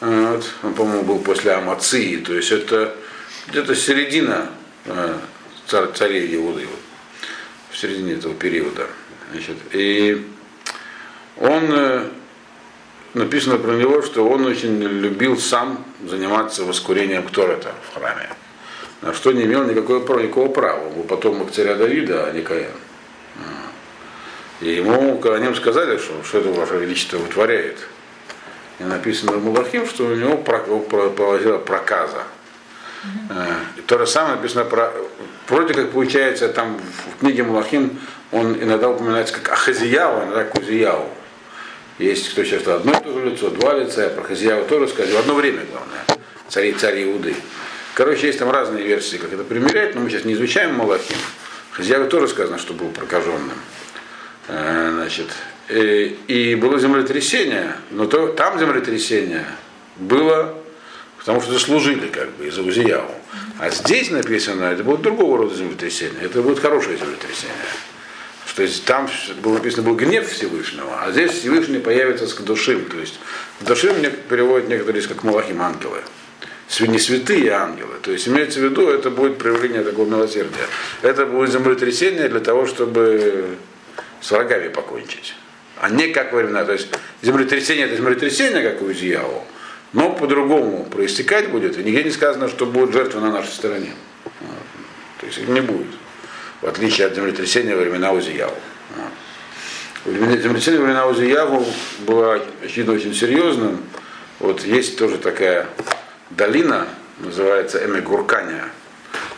Вот. 0.00 0.44
Он, 0.62 0.74
по-моему, 0.74 1.02
был 1.02 1.18
после 1.18 1.52
Амации, 1.52 2.16
то 2.18 2.32
есть 2.32 2.52
это 2.52 2.94
где-то 3.48 3.74
середина 3.74 4.48
э, 4.84 5.14
цар, 5.66 5.90
царей 5.92 6.34
Иуды, 6.36 6.68
в 7.70 7.76
середине 7.76 8.14
этого 8.14 8.34
периода. 8.34 8.86
Значит, 9.32 9.56
и 9.72 10.26
он, 11.36 11.64
э, 11.72 12.08
написано 13.14 13.58
про 13.58 13.72
него, 13.72 14.02
что 14.02 14.28
он 14.28 14.46
очень 14.46 14.80
любил 14.80 15.38
сам 15.38 15.84
заниматься 16.04 16.64
воскурением 16.64 17.26
Ктора-то 17.26 17.74
в 17.88 17.94
храме, 17.94 18.30
на 19.02 19.14
что 19.14 19.32
не 19.32 19.44
имел 19.44 19.64
никакого, 19.64 20.20
никакого 20.20 20.48
права. 20.48 20.86
Он 20.86 20.92
был 20.94 21.02
потомок 21.04 21.50
царя 21.52 21.74
Давида, 21.74 22.26
а 22.26 22.32
не 22.32 22.42
Каин. 22.42 22.70
И 24.60 24.70
ему, 24.70 25.20
о 25.22 25.38
нем 25.38 25.54
сказали, 25.54 25.98
что, 25.98 26.22
что 26.24 26.38
это 26.38 26.48
ваше 26.50 26.78
величество 26.78 27.18
вытворяет, 27.18 27.78
и 28.80 28.84
написано 28.84 29.32
в 29.32 29.44
Мулахим, 29.44 29.86
что 29.86 30.06
у 30.06 30.14
него 30.14 30.36
поразила 30.36 31.58
проказа. 31.58 32.24
Э, 33.30 33.54
и 33.76 33.80
То 33.82 33.98
же 33.98 34.06
самое 34.06 34.36
написано 34.36 34.64
про... 34.64 34.92
Вроде 35.48 35.74
как 35.74 35.92
получается, 35.92 36.48
там 36.48 36.78
в 36.78 37.20
книге 37.20 37.44
Мулахим 37.44 38.00
он 38.32 38.54
иногда 38.60 38.88
упоминается 38.88 39.34
как 39.34 39.52
Ахазияу, 39.52 40.24
иногда 40.24 40.44
Кузияу. 40.44 41.08
Есть 41.98 42.30
кто 42.30 42.44
сейчас 42.44 42.66
одно 42.66 42.92
и 42.92 43.02
то 43.02 43.12
же 43.12 43.30
лицо, 43.30 43.50
два 43.50 43.74
лица, 43.74 44.06
а 44.06 44.10
про 44.10 44.22
Хазияу 44.22 44.64
тоже 44.66 44.88
сказали, 44.88 45.14
в 45.14 45.18
одно 45.18 45.34
время, 45.34 45.62
главное, 45.70 46.04
цари, 46.48 46.72
царь 46.72 47.04
Иуды. 47.04 47.34
Короче, 47.98 48.28
есть 48.28 48.38
там 48.38 48.48
разные 48.48 48.84
версии, 48.84 49.16
как 49.16 49.32
это 49.32 49.42
примерять, 49.42 49.96
но 49.96 50.00
мы 50.00 50.08
сейчас 50.08 50.24
не 50.24 50.34
изучаем 50.34 50.72
Малахим. 50.76 51.16
Хазияу 51.72 52.08
тоже 52.08 52.28
сказано, 52.28 52.56
что 52.56 52.72
был 52.72 52.90
прокаженным. 52.90 53.58
Э, 54.46 54.92
Значит, 54.94 55.26
и, 55.68 56.16
и 56.28 56.54
было 56.54 56.78
землетрясение, 56.78 57.74
но 57.90 58.06
то, 58.06 58.28
там 58.28 58.56
землетрясение 58.60 59.46
было, 59.96 60.56
потому 61.18 61.40
что 61.40 61.50
заслужили 61.50 62.06
как 62.06 62.30
бы 62.36 62.46
из-за 62.46 62.62
Узияу. 62.62 63.10
А 63.58 63.70
здесь 63.70 64.10
написано, 64.10 64.66
это 64.66 64.84
будет 64.84 65.02
другого 65.02 65.38
рода 65.38 65.56
землетрясение. 65.56 66.22
Это 66.22 66.40
будет 66.40 66.60
хорошее 66.60 66.98
землетрясение. 66.98 67.56
То 68.54 68.62
есть 68.62 68.84
там 68.84 69.08
было 69.42 69.54
написано 69.54 69.82
был 69.82 69.96
гнев 69.96 70.30
Всевышнего, 70.30 71.02
а 71.02 71.10
здесь 71.10 71.32
Всевышний 71.32 71.80
появится 71.80 72.28
с 72.28 72.34
душим. 72.34 72.84
То 72.84 73.00
есть 73.00 73.18
душим 73.58 73.96
переводят 74.28 74.68
некоторые 74.68 75.02
как 75.02 75.24
малахим 75.24 75.60
ангелы. 75.60 76.04
Не 76.80 76.98
святые 76.98 77.50
ангелы. 77.50 77.94
То 78.02 78.12
есть 78.12 78.28
имеется 78.28 78.60
в 78.60 78.62
виду, 78.62 78.88
это 78.88 79.10
будет 79.10 79.38
проявление 79.38 79.82
такого 79.82 80.06
милосердия. 80.06 80.66
Это 81.02 81.24
будет 81.26 81.50
землетрясение 81.50 82.28
для 82.28 82.40
того, 82.40 82.66
чтобы 82.66 83.56
с 84.20 84.30
врагами 84.30 84.68
покончить. 84.68 85.34
А 85.80 85.88
не 85.88 86.08
как 86.08 86.32
во 86.32 86.38
времена. 86.38 86.64
То 86.64 86.72
есть 86.72 86.88
землетрясение 87.22 87.86
это 87.86 87.96
землетрясение, 87.96 88.62
как 88.62 88.82
у 88.82 88.92
Изияу, 88.92 89.44
но 89.92 90.10
по-другому 90.12 90.84
проистекать 90.84 91.50
будет. 91.50 91.78
И 91.78 91.82
нигде 91.82 92.04
не 92.04 92.10
сказано, 92.10 92.48
что 92.48 92.66
будет 92.66 92.92
жертва 92.92 93.20
на 93.20 93.32
нашей 93.32 93.52
стороне. 93.52 93.92
То 95.20 95.26
есть 95.26 95.38
их 95.38 95.48
не 95.48 95.60
будет. 95.60 95.94
В 96.60 96.66
отличие 96.66 97.06
от 97.06 97.14
землетрясения 97.14 97.74
во 97.74 97.82
времена 97.82 98.12
Узияву. 98.12 98.54
Землетрясение 100.04 100.80
во 100.80 100.86
времена 100.86 101.06
Узияву 101.06 101.66
было, 102.00 102.42
очевидно, 102.62 102.92
очень 102.92 103.14
серьезным. 103.14 103.80
Вот 104.38 104.64
есть 104.64 104.98
тоже 104.98 105.18
такая 105.18 105.66
долина, 106.30 106.86
называется 107.18 107.84
Эмигуркания. 107.84 108.70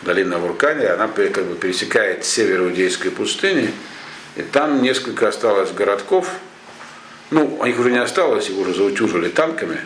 Долина 0.02 0.38
Вуркания, 0.38 0.94
она 0.94 1.08
как 1.08 1.44
бы 1.44 1.54
пересекает 1.54 2.24
север 2.24 2.62
Иудейской 2.62 3.10
пустыни. 3.10 3.72
И 4.36 4.42
там 4.42 4.82
несколько 4.82 5.28
осталось 5.28 5.72
городков. 5.72 6.28
Ну, 7.30 7.64
их 7.64 7.78
уже 7.78 7.90
не 7.90 7.98
осталось, 7.98 8.48
их 8.48 8.56
уже 8.56 8.74
заутюжили 8.74 9.28
танками. 9.28 9.80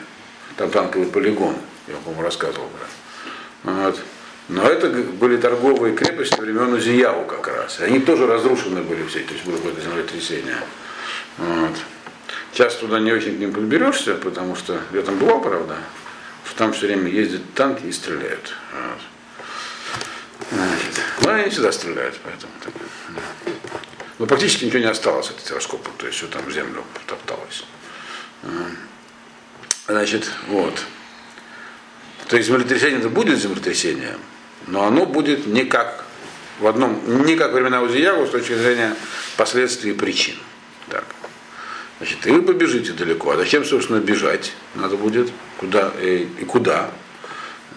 Там 0.57 0.71
танковый 0.71 1.09
полигон, 1.09 1.57
я, 1.89 1.95
по-моему, 1.97 2.23
рассказывал 2.23 2.69
про 2.69 2.87
вот. 3.65 3.99
Но 4.49 4.63
это 4.69 4.89
были 4.89 5.39
торговые 5.39 5.97
крепости 5.97 6.39
времен 6.39 6.75
Узияву 6.75 7.25
как 7.25 7.49
раз. 7.49 7.81
Они 7.81 7.99
тоже 7.99 8.27
разрушены 8.27 8.83
были 8.83 9.03
все, 9.07 9.21
то 9.21 9.33
есть 9.33 9.45
было 9.47 9.57
какое-то 9.57 9.81
землетрясение. 9.81 10.59
Вот. 11.39 11.73
Сейчас 12.53 12.77
туда 12.77 13.01
не 13.01 13.11
очень 13.11 13.37
к 13.37 13.41
ним 13.41 13.53
подберешься, 13.53 14.15
потому 14.15 14.55
что 14.55 14.79
я 14.93 15.01
там 15.01 15.17
бывал, 15.17 15.41
правда, 15.41 15.77
там 16.57 16.73
все 16.73 16.87
время 16.87 17.11
ездят 17.11 17.43
танки 17.55 17.85
и 17.87 17.93
стреляют. 17.93 18.55
Значит, 20.51 21.01
ну, 21.23 21.31
они 21.31 21.51
всегда 21.51 21.73
стреляют, 21.73 22.19
поэтому 22.23 22.53
так. 22.63 22.75
Но 24.19 24.27
практически 24.27 24.65
ничего 24.65 24.81
не 24.81 24.87
осталось 24.87 25.31
от 25.31 25.39
телескопа, 25.39 25.91
то 25.99 26.07
есть 26.07 26.19
все 26.19 26.27
там 26.29 26.51
землю 26.51 26.85
топталось. 27.07 27.65
Значит, 29.87 30.31
вот. 30.49 30.85
То 32.29 32.37
есть 32.37 32.49
землетрясение 32.49 33.01
это 33.01 33.09
будет 33.09 33.39
землетрясением, 33.39 34.21
но 34.67 34.85
оно 34.85 35.07
будет 35.07 35.47
не 35.47 35.65
как 35.65 36.05
в 36.61 36.67
одном, 36.67 37.27
не 37.27 37.37
как 37.37 37.53
времена 37.53 37.83
Узиягу 37.83 38.27
с 38.27 38.31
точки 38.31 38.55
зрения 38.55 38.95
последствий 39.37 39.91
и 39.91 39.95
причин. 39.95 40.37
Так. 40.89 41.05
Значит, 42.05 42.27
и 42.27 42.33
вы 42.33 42.43
побежите 42.43 42.93
далеко. 42.93 43.31
А 43.31 43.37
зачем, 43.39 43.65
собственно, 43.65 43.99
бежать? 43.99 44.53
Надо 44.75 44.99
будет 44.99 45.31
куда 45.57 45.91
и, 46.03 46.29
и 46.39 46.45
куда. 46.45 46.91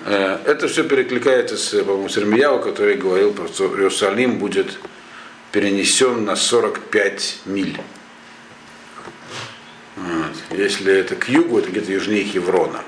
Э, 0.03 0.39
это 0.45 0.67
все 0.67 0.83
перекликается 0.83 1.55
с, 1.55 1.69
по-моему, 1.81 2.09
с 2.09 2.17
Ирмияву, 2.17 2.59
который 2.59 2.95
говорил, 2.95 3.33
что 3.53 3.67
Иерусалим 3.67 4.37
будет 4.37 4.79
перенесен 5.53 6.25
на 6.25 6.35
45 6.35 7.39
миль. 7.45 7.79
Вот. 9.95 10.59
Если 10.59 10.93
это 10.93 11.15
к 11.15 11.29
югу, 11.29 11.59
это 11.59 11.69
где-то 11.69 11.93
южнее 11.93 12.25
Хеврона. 12.25 12.83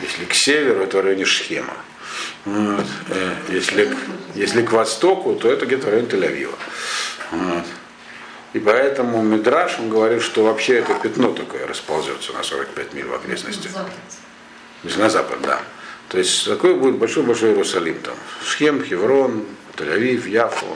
Если 0.00 0.24
к 0.24 0.32
северу, 0.32 0.84
это 0.84 0.96
в 0.96 1.00
районе 1.02 1.26
Шхема. 1.26 1.76
Вот. 2.46 2.86
Э, 3.10 3.34
если, 3.50 3.94
если 4.34 4.62
к 4.62 4.72
востоку, 4.72 5.34
то 5.34 5.52
это 5.52 5.66
где-то 5.66 5.88
в 5.88 5.90
Тель-Авива. 5.90 6.54
Вот. 7.32 7.64
И 8.56 8.58
поэтому 8.58 9.20
Мидраш, 9.20 9.78
он 9.78 9.90
говорит, 9.90 10.22
что 10.22 10.42
вообще 10.42 10.78
это 10.78 10.94
пятно 10.94 11.30
такое 11.34 11.66
расползется 11.66 12.32
на 12.32 12.42
45 12.42 12.94
миль 12.94 13.04
в 13.04 13.12
окрестности. 13.12 13.68
На 14.96 15.10
запад, 15.10 15.42
да. 15.42 15.60
То 16.08 16.16
есть 16.16 16.46
такой 16.46 16.74
будет 16.74 16.96
большой-большой 16.96 17.50
Иерусалим 17.50 17.98
там. 17.98 18.14
Шхем, 18.42 18.82
Хеврон, 18.82 19.44
Тель-Авив, 19.76 20.26
Яфо. 20.26 20.74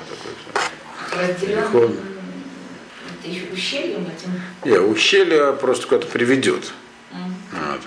Такой, 1.09 1.97
ущельем 3.51 4.07
этим? 4.14 4.43
Нет, 4.66 4.83
ущелье 4.83 5.55
просто 5.55 5.87
куда-то 5.87 6.07
приведет. 6.09 6.73
Mm. 7.12 7.33
Вот. 7.53 7.81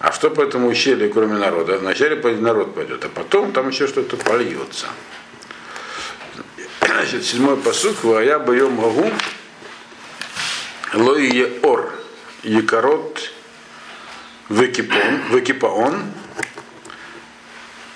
А 0.00 0.12
что 0.12 0.28
по 0.28 0.42
этому 0.42 0.68
ущелью, 0.68 1.10
кроме 1.10 1.38
народа? 1.38 1.78
Вначале 1.78 2.16
народ 2.34 2.74
пойдет, 2.74 3.06
а 3.06 3.08
потом 3.08 3.52
там 3.52 3.70
еще 3.70 3.86
что-то 3.86 4.18
польется. 4.18 4.88
Значит, 7.10 7.26
седьмой 7.26 7.56
посуд, 7.56 7.96
я 8.24 8.38
боем 8.38 8.74
могу, 8.74 9.10
лой 10.94 11.58
ор, 11.60 11.92
якорот, 12.44 13.32
векипон, 14.48 15.20
векипаон, 15.32 16.04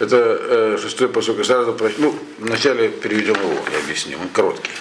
это 0.00 0.16
э, 0.16 0.79
шестой 0.83 1.09
посуд, 1.11 1.46
сразу, 1.46 1.79
ну, 1.98 2.18
вначале 2.38 2.88
переведем 2.88 3.37
его, 3.37 3.55
я 3.70 3.79
объясню, 3.79 4.18
он 4.20 4.31
короткий. 4.31 4.72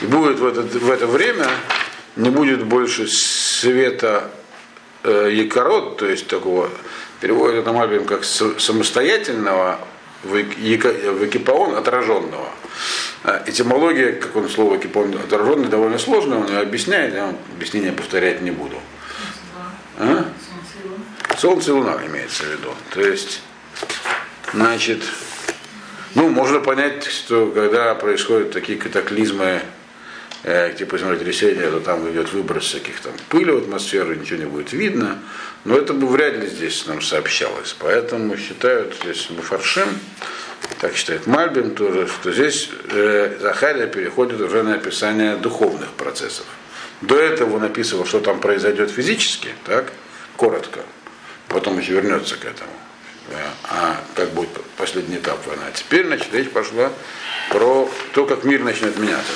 И 0.00 0.06
будет 0.06 0.38
в 0.38 0.46
это, 0.46 0.62
в 0.62 0.90
это 0.90 1.06
время, 1.06 1.46
не 2.16 2.30
будет 2.30 2.64
больше 2.64 3.06
света 3.06 4.30
э, 5.02 5.28
якород, 5.30 5.98
то 5.98 6.06
есть 6.06 6.26
такого, 6.26 6.70
переводят 7.20 7.58
это 7.58 7.72
Мальбим 7.74 8.06
как 8.06 8.24
самостоятельного 8.24 9.78
векипаон 10.24 11.74
отраженного. 11.74 12.48
А, 13.24 13.42
этимология, 13.46 14.12
как 14.12 14.36
он 14.36 14.48
слово 14.48 14.76
векипаон 14.76 15.14
отраженный, 15.14 15.68
довольно 15.68 15.98
сложная, 15.98 16.38
он 16.38 16.48
ее 16.48 16.60
объясняет, 16.60 17.14
я 17.14 17.34
объяснение 17.54 17.92
повторять 17.92 18.42
не 18.42 18.50
буду. 18.50 18.76
А? 19.98 20.24
Солнце 21.36 21.70
и 21.70 21.74
Луна 21.74 21.98
имеется 22.06 22.44
в 22.44 22.46
виду. 22.46 22.74
То 22.90 23.00
есть, 23.00 23.42
значит, 24.52 25.02
ну, 26.14 26.28
можно 26.28 26.60
понять, 26.60 27.04
что 27.06 27.46
когда 27.46 27.94
происходят 27.94 28.52
такие 28.52 28.78
катаклизмы 28.78 29.62
э, 30.42 30.74
типа 30.76 30.98
землетрясения, 30.98 31.70
то 31.70 31.80
там 31.80 32.10
идет 32.10 32.32
выброс 32.32 32.64
всяких 32.64 33.00
там 33.00 33.12
пыли 33.28 33.50
в 33.50 33.58
атмосферу, 33.58 34.14
ничего 34.14 34.38
не 34.38 34.46
будет 34.46 34.72
видно. 34.72 35.18
Но 35.64 35.76
это 35.76 35.92
бы 35.92 36.06
вряд 36.06 36.34
ли 36.34 36.46
здесь 36.46 36.86
нам 36.86 37.02
сообщалось. 37.02 37.76
Поэтому 37.78 38.36
считают 38.36 38.96
здесь 39.02 39.28
Муфаршим, 39.30 39.88
так 40.80 40.94
считает 40.94 41.26
Мальбин 41.26 41.74
тоже, 41.74 42.06
что 42.06 42.32
здесь 42.32 42.70
э, 42.90 43.38
Захария 43.40 43.86
переходит 43.86 44.40
уже 44.40 44.62
на 44.62 44.74
описание 44.74 45.36
духовных 45.36 45.88
процессов. 45.90 46.46
До 47.00 47.16
этого 47.16 47.58
написано, 47.58 48.04
что 48.04 48.20
там 48.20 48.40
произойдет 48.40 48.90
физически, 48.90 49.50
так, 49.64 49.92
коротко. 50.36 50.80
Потом 51.48 51.78
еще 51.78 51.92
вернется 51.92 52.36
к 52.36 52.44
этому. 52.44 52.70
А 53.64 54.00
как 54.14 54.30
будет 54.30 54.48
последний 54.76 55.16
этап 55.16 55.46
войны. 55.46 55.62
А 55.68 55.72
теперь, 55.72 56.06
значит, 56.06 56.32
речь 56.32 56.50
пошла 56.50 56.90
про 57.50 57.90
то, 58.14 58.24
как 58.24 58.44
мир 58.44 58.62
начнет 58.62 58.96
меняться. 58.98 59.32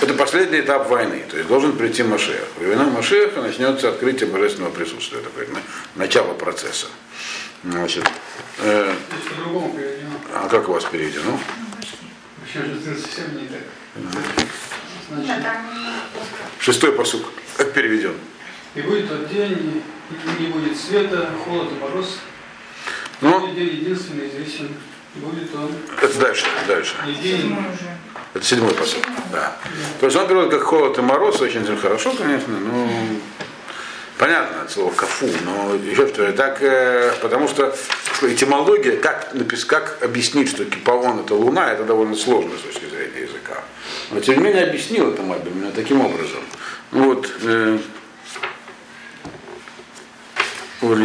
Это 0.00 0.14
последний 0.14 0.60
этап 0.60 0.88
войны, 0.88 1.24
то 1.28 1.36
есть 1.36 1.48
должен 1.48 1.76
прийти 1.76 2.02
Машех. 2.02 2.40
Времена 2.58 2.84
Машеха 2.84 3.40
начнется 3.40 3.88
открытие 3.88 4.28
божественного 4.28 4.72
присутствия, 4.72 5.20
такое 5.20 5.48
начало 5.94 6.34
процесса. 6.34 6.86
Значит, 7.64 8.04
э, 8.58 8.94
а 10.34 10.48
как 10.48 10.68
у 10.68 10.72
вас 10.72 10.84
переведено? 10.84 11.38
Шестой 16.60 16.92
посук. 16.92 17.26
Как 17.56 17.72
переведен? 17.72 18.14
И 18.74 18.82
будет 18.82 19.08
тот 19.08 19.28
день, 19.28 19.82
и 20.10 20.42
не 20.42 20.48
будет 20.48 20.78
света, 20.78 21.30
холод 21.44 21.72
и 21.72 21.80
мороз. 21.80 22.18
Ну, 23.20 23.54
день 23.54 23.76
единственный 23.76 24.28
известен. 24.28 24.68
Будет 25.14 25.54
он. 25.54 25.70
Это 26.02 26.18
дальше, 26.18 26.44
дальше. 26.66 26.94
И 27.06 27.14
день 27.14 27.56
это 28.34 28.44
седьмой 28.44 28.74
посыл. 28.74 28.98
Да. 29.30 29.56
То 30.00 30.06
есть 30.06 30.16
он 30.18 30.26
переводит 30.26 30.50
как 30.50 30.62
холод 30.62 30.98
и 30.98 31.02
мороз, 31.02 31.40
очень 31.40 31.64
хорошо, 31.76 32.12
конечно, 32.12 32.58
но 32.58 32.88
понятно 34.18 34.62
от 34.62 34.70
слова 34.70 34.92
кафу, 34.92 35.28
но 35.44 35.74
еще 35.74 36.06
что 36.08 36.32
так, 36.32 36.62
э, 36.62 37.12
потому 37.20 37.48
что 37.48 37.74
этимология, 38.22 38.96
как, 38.96 39.32
как 39.66 39.98
объяснить, 40.02 40.48
что 40.48 40.64
кипаон 40.64 41.20
это 41.20 41.34
луна, 41.34 41.72
это 41.72 41.84
довольно 41.84 42.14
сложно 42.14 42.52
с 42.58 42.62
точки 42.62 42.86
зрения 42.86 43.22
языка. 43.22 43.62
Но 44.10 44.20
тем 44.20 44.38
не 44.38 44.44
менее 44.44 44.64
объяснил 44.64 45.10
это 45.10 45.22
Мальбим 45.22 45.52
именно 45.52 45.72
таким 45.72 46.00
образом. 46.00 46.42
Вот, 46.90 47.30
э, 47.42 47.78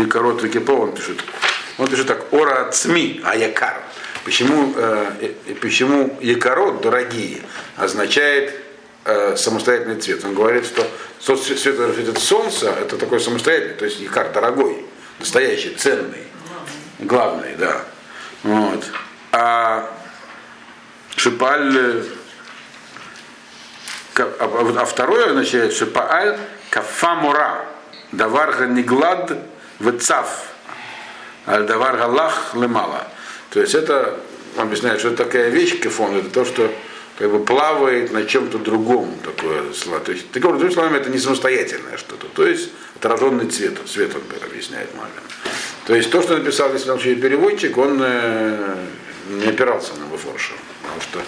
короткий 0.10 0.50
кипаон 0.50 0.94
пишет, 0.94 1.20
он 1.78 1.88
пишет 1.88 2.08
так, 2.08 2.32
ора 2.34 2.70
цми 2.72 3.22
аякар. 3.24 3.82
Почему, 4.26 4.74
э, 4.76 5.34
почему 5.62 6.18
якород, 6.22 6.82
дорогие, 6.82 7.42
означает 7.78 8.54
э, 9.06 9.36
самостоятельный 9.36 10.00
цвет? 10.00 10.24
Он 10.26 10.34
говорит, 10.34 10.66
что 10.66 10.86
тот 11.26 11.44
цвет, 11.44 11.60
который 11.60 11.96
светит 11.96 12.18
солнце, 12.18 12.70
это 12.70 12.98
такой 12.98 13.20
самостоятельный, 13.20 13.76
то 13.76 13.86
есть 13.86 14.00
якар 14.00 14.32
дорогой, 14.32 14.86
настоящий, 15.20 15.76
ценный, 15.76 16.24
главный, 17.00 17.56
да. 17.58 17.84
Вот. 18.44 18.86
А 19.32 19.92
Шипаль 21.16 22.04
а, 24.16 24.24
а, 24.40 24.82
а 24.82 24.86
второе 24.86 25.28
означает 25.30 25.74
Шипааль 25.74 26.38
Кафамура 26.70 27.66
Даварга 28.12 28.66
Ниглад 28.66 29.38
Вецав 29.80 30.46
Аль 31.48 31.66
Даварга 31.66 32.04
Лах 32.04 32.54
Лемала. 32.54 33.08
То 33.50 33.62
есть 33.62 33.76
это, 33.76 34.20
объясняет, 34.58 35.00
что 35.00 35.10
это 35.10 35.24
такая 35.26 35.50
вещь, 35.50 35.80
кефон, 35.80 36.18
это 36.18 36.30
то, 36.30 36.46
что 36.46 36.72
как 37.20 37.32
бы 37.32 37.44
плавает 37.44 38.14
на 38.14 38.26
чем-то 38.26 38.58
другом 38.60 39.14
такое 39.24 39.74
слово. 39.74 40.00
То 40.00 40.14
есть, 40.14 40.32
таким 40.32 40.52
другими 40.52 40.72
словами, 40.72 40.98
это 40.98 41.10
не 41.10 41.20
самостоятельное 41.20 41.98
что-то. 41.98 42.28
То 42.28 42.48
есть 42.48 42.70
отраженный 42.96 43.48
цвет, 43.48 43.78
цвет 43.86 44.16
он 44.16 44.22
объясняет 44.42 44.96
Мальбин. 44.96 45.22
То 45.86 45.96
есть 45.96 46.10
то, 46.12 46.22
что 46.22 46.38
написал 46.38 46.70
здесь 46.70 46.84
случае 46.84 47.16
переводчик, 47.16 47.78
он 47.78 48.00
э, 48.02 48.76
не 49.30 49.48
опирался 49.48 49.92
на 49.96 50.12
Бефорша. 50.12 50.54
Потому 50.82 51.02
что 51.02 51.20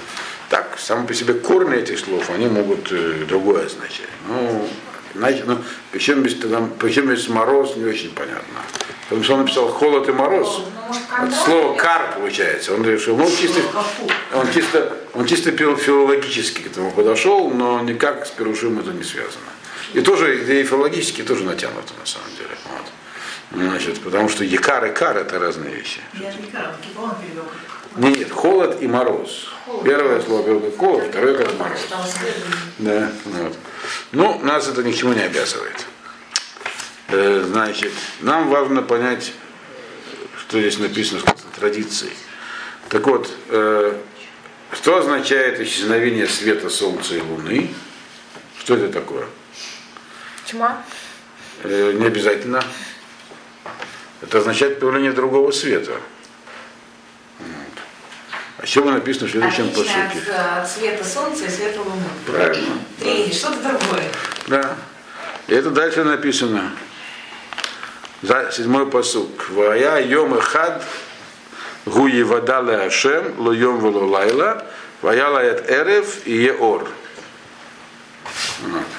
так, 0.49 0.77
сам 0.79 1.05
по 1.07 1.13
себе 1.13 1.33
корни 1.33 1.77
этих 1.77 1.99
слов, 1.99 2.29
они 2.29 2.47
могут 2.47 2.89
э, 2.91 3.25
другое 3.27 3.65
означать. 3.65 4.07
Ну, 4.29 4.69
знаете, 5.15 5.43
ну, 5.45 5.57
причем 5.91 6.23
без, 6.23 6.35
там, 6.35 6.71
причем 6.79 7.07
без 7.07 7.27
мороз, 7.27 7.75
не 7.75 7.85
очень 7.85 8.11
понятно. 8.11 8.59
Потому 9.03 9.23
что 9.23 9.33
он 9.33 9.39
написал 9.41 9.67
холод 9.67 10.07
и 10.07 10.11
мороз. 10.11 10.63
Ну, 10.89 11.25
От 11.25 11.33
слова 11.33 11.75
кар 11.75 12.13
получается. 12.15 12.73
Он 12.73 12.83
решил, 12.85 13.17
ну, 13.17 13.29
чисто, 13.29 13.61
он 14.33 14.51
чисто, 14.53 14.97
он 15.13 15.25
чисто 15.25 15.51
филологически 15.51 16.61
к 16.61 16.67
этому 16.67 16.91
подошел, 16.91 17.49
но 17.49 17.81
никак 17.81 18.25
с 18.25 18.29
Перушим 18.29 18.79
это 18.79 18.91
не 18.91 19.03
связано. 19.03 19.51
И 19.93 20.01
тоже, 20.01 20.59
и 20.59 20.63
филологически 20.63 21.23
тоже 21.23 21.43
натянуто 21.43 21.93
на 21.99 22.05
самом 22.05 22.29
деле. 22.37 22.55
Вот. 22.65 23.63
Значит, 23.63 23.99
потому 23.99 24.29
что 24.29 24.45
якар 24.45 24.85
и 24.85 24.93
кар 24.93 25.17
это 25.17 25.39
разные 25.39 25.75
вещи. 25.75 25.99
Нет, 27.97 28.17
нет, 28.17 28.31
холод 28.31 28.81
и 28.81 28.87
мороз. 28.87 29.49
Холод. 29.65 29.83
Первое 29.83 30.21
слово 30.21 30.43
переводит 30.43 30.77
холод, 30.77 31.03
второе 31.09 31.37
как 31.37 31.59
мороз. 31.59 31.79
Да, 32.79 33.11
вот. 33.25 33.57
Ну, 34.11 34.39
нас 34.39 34.67
это 34.67 34.83
ни 34.83 34.91
к 34.91 34.95
чему 34.95 35.13
не 35.13 35.21
обязывает. 35.21 35.85
Э, 37.09 37.43
значит, 37.45 37.91
нам 38.21 38.49
важно 38.49 38.81
понять, 38.81 39.33
что 40.39 40.59
здесь 40.59 40.79
написано 40.79 41.21
в 41.21 41.59
традиции. 41.59 42.11
Так 42.89 43.05
вот, 43.07 43.29
э, 43.49 43.97
что 44.73 44.97
означает 44.97 45.59
исчезновение 45.59 46.27
света 46.27 46.69
Солнца 46.69 47.15
и 47.15 47.21
Луны? 47.21 47.73
Что 48.59 48.75
это 48.75 48.89
такое? 48.89 49.25
Тьма. 50.45 50.83
Э, 51.63 51.93
не 51.93 52.05
обязательно. 52.05 52.63
Это 54.21 54.37
означает 54.37 54.79
появление 54.79 55.11
другого 55.11 55.51
света. 55.51 55.99
А 58.61 58.63
еще 58.63 58.83
написано 58.83 59.27
в 59.27 59.31
следующем 59.31 59.69
посылке. 59.69 59.91
От, 60.29 60.59
от 60.59 60.69
света 60.69 61.03
солнца 61.03 61.45
и 61.45 61.49
света 61.49 61.79
луны. 61.81 62.03
Правильно. 62.27 62.77
Три, 62.99 63.33
что-то 63.33 63.57
другое. 63.57 64.03
Да. 64.47 64.75
И 65.47 65.53
это 65.53 65.71
дальше 65.71 66.03
написано. 66.03 66.71
За 68.21 68.51
седьмой 68.51 68.85
посук. 68.85 69.49
Вая 69.49 69.99
йом 70.05 70.39
хад 70.39 70.85
гуи 71.87 72.21
вадале 72.21 72.75
ашем 72.75 73.33
ло 73.39 73.51
йом 73.51 73.79
вело 73.79 74.05
лайла 74.05 74.63
вая 75.01 75.27
лаят 75.27 75.67
эрев 75.67 76.27
и 76.27 76.33
еор. 76.33 76.87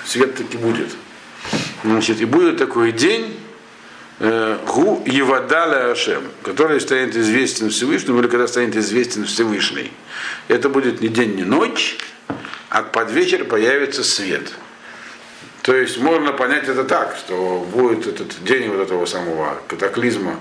Свет 0.04 0.34
таки 0.34 0.56
будет. 0.56 0.90
Значит, 1.84 2.20
и 2.20 2.24
будет 2.24 2.58
такой 2.58 2.90
день, 2.90 3.38
Гу 4.22 5.02
Евадаля 5.04 5.90
Ашем, 5.90 6.22
который 6.44 6.80
станет 6.80 7.16
известен 7.16 7.70
Всевышнему, 7.70 8.20
или 8.20 8.28
когда 8.28 8.46
станет 8.46 8.76
известен 8.76 9.24
Всевышний. 9.24 9.90
Это 10.46 10.68
будет 10.68 11.00
не 11.00 11.08
день, 11.08 11.34
не 11.34 11.42
ночь, 11.42 11.98
а 12.68 12.84
под 12.84 13.10
вечер 13.10 13.44
появится 13.44 14.04
свет. 14.04 14.52
То 15.62 15.74
есть 15.74 15.98
можно 15.98 16.32
понять 16.32 16.68
это 16.68 16.84
так, 16.84 17.16
что 17.18 17.66
будет 17.72 18.06
этот 18.06 18.44
день 18.44 18.68
вот 18.68 18.80
этого 18.80 19.06
самого 19.06 19.60
катаклизма, 19.66 20.38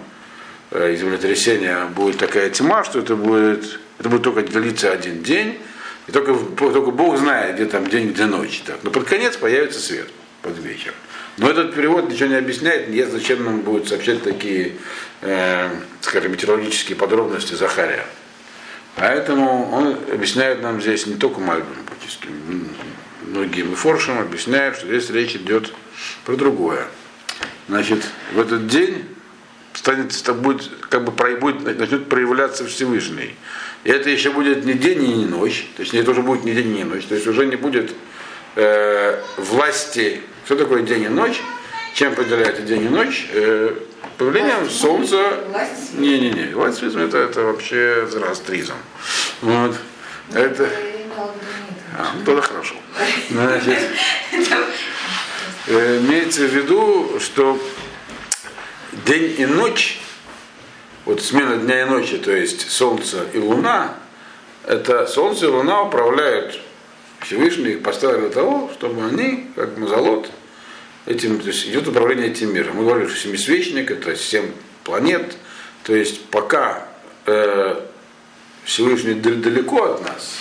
э, 0.69 0.95
землетрясения, 0.95 1.85
будет 1.85 2.19
такая 2.19 2.51
тьма, 2.51 2.83
что 2.83 2.99
это 2.99 3.15
будет, 3.15 3.79
это 3.97 4.09
будет 4.09 4.21
только 4.21 4.43
длиться 4.43 4.91
один 4.91 5.23
день, 5.23 5.59
и 6.05 6.11
только, 6.11 6.35
только 6.35 6.91
Бог 6.91 7.17
знает, 7.17 7.55
где 7.55 7.65
там 7.65 7.87
день, 7.87 8.11
где 8.11 8.25
ночь. 8.25 8.61
Так. 8.63 8.77
Но 8.83 8.91
под 8.91 9.05
конец 9.05 9.37
появится 9.37 9.79
свет 9.79 10.07
под 10.43 10.59
вечер. 10.59 10.93
Но 11.37 11.49
этот 11.49 11.73
перевод 11.73 12.09
ничего 12.09 12.29
не 12.29 12.35
объясняет, 12.35 12.89
нет, 12.89 13.09
зачем 13.09 13.43
нам 13.43 13.61
будет 13.61 13.87
сообщать 13.87 14.21
такие, 14.21 14.73
э, 15.21 15.69
скажем, 16.01 16.31
метеорологические 16.31 16.97
подробности 16.97 17.53
Захария. 17.53 18.05
Поэтому 18.95 19.71
он 19.71 19.97
объясняет 20.11 20.61
нам 20.61 20.81
здесь 20.81 21.07
не 21.07 21.15
только 21.15 21.39
Мальбим, 21.39 21.67
практически 21.87 22.27
многим 23.25 23.71
и 23.71 23.75
форшем 23.75 24.19
объясняют, 24.19 24.75
что 24.75 24.87
здесь 24.87 25.09
речь 25.09 25.35
идет 25.35 25.73
про 26.25 26.35
другое. 26.35 26.85
Значит, 27.69 28.03
в 28.33 28.39
этот 28.39 28.67
день 28.67 29.05
станет, 29.73 30.13
будет, 30.41 30.69
как 30.89 31.05
бы 31.05 31.11
будет, 31.37 31.79
начнет 31.79 32.09
проявляться 32.09 32.65
Всевышний. 32.65 33.35
И 33.83 33.89
это 33.89 34.09
еще 34.09 34.31
будет 34.31 34.65
не 34.65 34.73
день 34.73 35.03
и 35.03 35.13
не 35.13 35.25
ночь, 35.25 35.67
то 35.75 35.81
есть 35.81 35.93
это 35.93 36.11
уже 36.11 36.21
будет 36.21 36.43
не 36.43 36.53
день 36.53 36.75
и 36.75 36.79
не 36.79 36.83
ночь, 36.83 37.05
то 37.05 37.15
есть 37.15 37.25
уже 37.27 37.45
не 37.45 37.55
будет 37.55 37.93
э, 38.55 39.21
власти 39.37 40.21
что 40.45 40.55
такое 40.55 40.81
день 40.81 41.03
и 41.03 41.07
ночь? 41.07 41.41
Чем 41.93 42.13
определяется 42.13 42.63
день 42.63 42.85
и 42.85 42.89
ночь? 42.89 43.29
Э, 43.31 43.73
появлением 44.17 44.59
власть 44.61 44.79
солнца. 44.79 45.17
Не-не-не, 45.93 46.53
власть 46.53 46.81
это, 46.81 47.17
это 47.19 47.41
вообще 47.43 48.07
зороастризм. 48.11 48.73
Вот. 49.41 49.77
Это. 50.33 50.69
А, 51.97 52.11
ну, 52.15 52.25
тогда 52.25 52.41
хорошо. 52.41 52.75
Значит, 53.29 53.77
э, 55.67 55.99
имеется 55.99 56.41
в 56.41 56.53
виду, 56.53 57.19
что 57.19 57.57
день 59.05 59.35
и 59.37 59.45
ночь, 59.45 60.01
вот 61.05 61.21
смена 61.21 61.57
дня 61.57 61.83
и 61.83 61.85
ночи, 61.85 62.17
то 62.17 62.31
есть 62.31 62.69
солнце 62.69 63.25
и 63.33 63.39
луна, 63.39 63.95
это 64.65 65.07
солнце 65.07 65.45
и 65.45 65.49
луна 65.49 65.81
управляют 65.81 66.59
Всевышний 67.31 67.71
их 67.71 67.81
поставил 67.81 68.19
для 68.19 68.29
того, 68.29 68.69
чтобы 68.73 69.05
они, 69.05 69.47
как 69.55 69.77
мазолот, 69.77 70.29
этим, 71.05 71.39
то 71.39 71.47
есть 71.47 71.65
идет 71.65 71.87
управление 71.87 72.27
этим 72.27 72.53
миром. 72.53 72.75
Мы 72.75 72.83
говорили, 72.83 73.07
что 73.07 73.17
семисвечник, 73.17 73.89
это 73.89 74.17
семь 74.17 74.51
планет, 74.83 75.37
то 75.83 75.95
есть 75.95 76.25
пока 76.25 76.89
э, 77.25 77.79
Всевышний 78.65 79.13
далеко 79.13 79.93
от 79.93 80.03
нас, 80.03 80.35